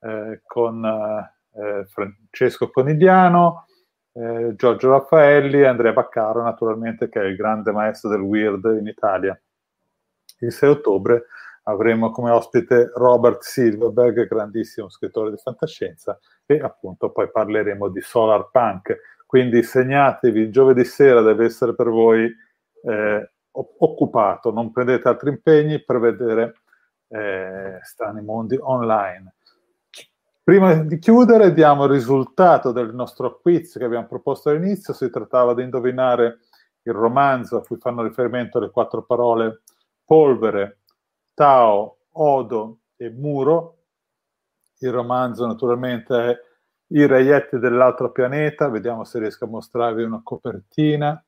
[0.00, 3.66] eh, con eh, Francesco Conigliano,
[4.12, 8.86] eh, Giorgio Raffaelli e Andrea Baccaro, naturalmente, che è il grande maestro del weird in
[8.86, 9.40] Italia.
[10.40, 11.26] Il 6 ottobre
[11.64, 18.48] avremo come ospite Robert Silverberg, grandissimo scrittore di fantascienza, e appunto poi parleremo di Solar
[18.50, 18.96] Punk.
[19.26, 22.32] Quindi segnatevi, giovedì sera deve essere per voi
[22.82, 26.54] eh, occupato, non prendete altri impegni per vedere
[27.08, 29.34] eh, Strani Mondi online.
[30.42, 35.54] Prima di chiudere diamo il risultato del nostro quiz che abbiamo proposto all'inizio, si trattava
[35.54, 36.40] di indovinare
[36.82, 39.62] il romanzo a cui fanno riferimento le quattro parole
[40.04, 40.80] polvere,
[41.34, 43.78] Tao, Odo e Muro.
[44.78, 46.40] Il romanzo naturalmente è
[46.88, 48.68] I reietti dell'altro pianeta.
[48.68, 51.22] Vediamo se riesco a mostrarvi una copertina.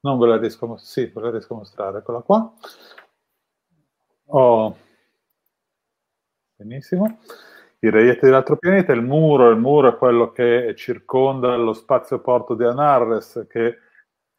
[0.00, 1.08] Non ve la riesco a mostrare.
[1.08, 1.98] Sì, ve la riesco a mostrare.
[1.98, 2.52] Eccola qua.
[4.26, 4.76] Oh.
[6.56, 7.18] Benissimo.
[7.80, 12.54] I reietti dell'altro pianeta, il muro, il muro è quello che circonda lo spazio porto
[12.54, 13.78] di Anarres, che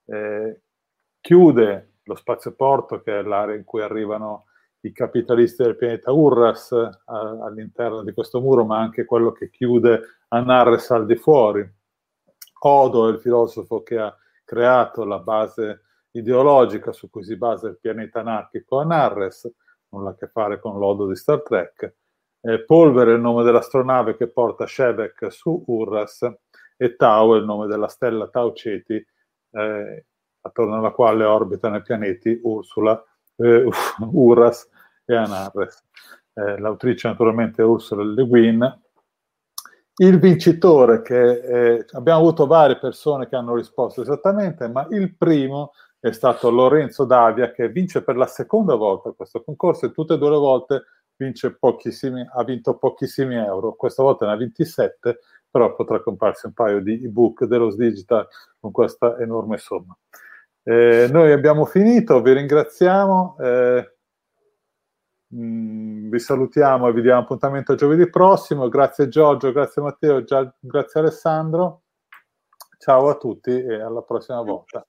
[0.05, 0.61] eh,
[1.19, 4.45] chiude lo spazioporto, che è l'area in cui arrivano
[4.81, 10.01] i capitalisti del pianeta Urras a, all'interno di questo muro, ma anche quello che chiude
[10.29, 11.67] Anarres al di fuori.
[12.65, 17.77] Odo è il filosofo che ha creato la base ideologica su cui si basa il
[17.79, 19.51] pianeta anarchico Anarres,
[19.89, 21.95] nulla a che fare con l'Odo di Star Trek.
[22.41, 26.29] Eh, Polvere è il nome dell'astronave che porta Shebek su Urras
[26.75, 28.95] e Tau è il nome della stella Tau Ceti
[29.51, 30.05] eh,
[30.43, 33.01] attorno alla quale orbitano i pianeti Ursula,
[33.37, 33.67] eh,
[34.11, 34.69] Uras
[35.05, 35.83] e Anarres.
[36.33, 38.81] Eh, l'autrice naturalmente è Ursula Le Guin.
[39.95, 45.73] Il vincitore, che eh, abbiamo avuto varie persone che hanno risposto esattamente, ma il primo
[45.99, 50.17] è stato Lorenzo Davia che vince per la seconda volta questo concorso e tutte e
[50.17, 50.83] due le volte
[51.15, 57.05] ha vinto pochissimi euro, questa volta ne ha 27, però potrà comprarsi un paio di
[57.05, 58.27] ebook dello Digital
[58.59, 59.95] con questa enorme somma.
[60.65, 63.95] Eh, noi abbiamo finito, vi ringraziamo, eh,
[65.27, 68.69] mh, mm, vi salutiamo e vi diamo appuntamento giovedì prossimo.
[68.69, 71.81] Grazie Giorgio, grazie Matteo, già, grazie Alessandro.
[72.77, 74.85] Ciao a tutti e alla prossima volta.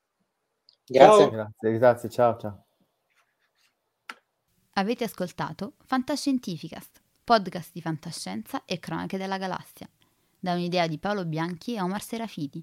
[0.87, 1.31] Grazie, ciao.
[1.31, 2.65] grazie, grazie, ciao ciao.
[4.75, 9.89] Avete ascoltato Fantascientificast, podcast di fantascienza e cronache della galassia,
[10.39, 12.63] da un'idea di Paolo Bianchi e Omar Serafiti,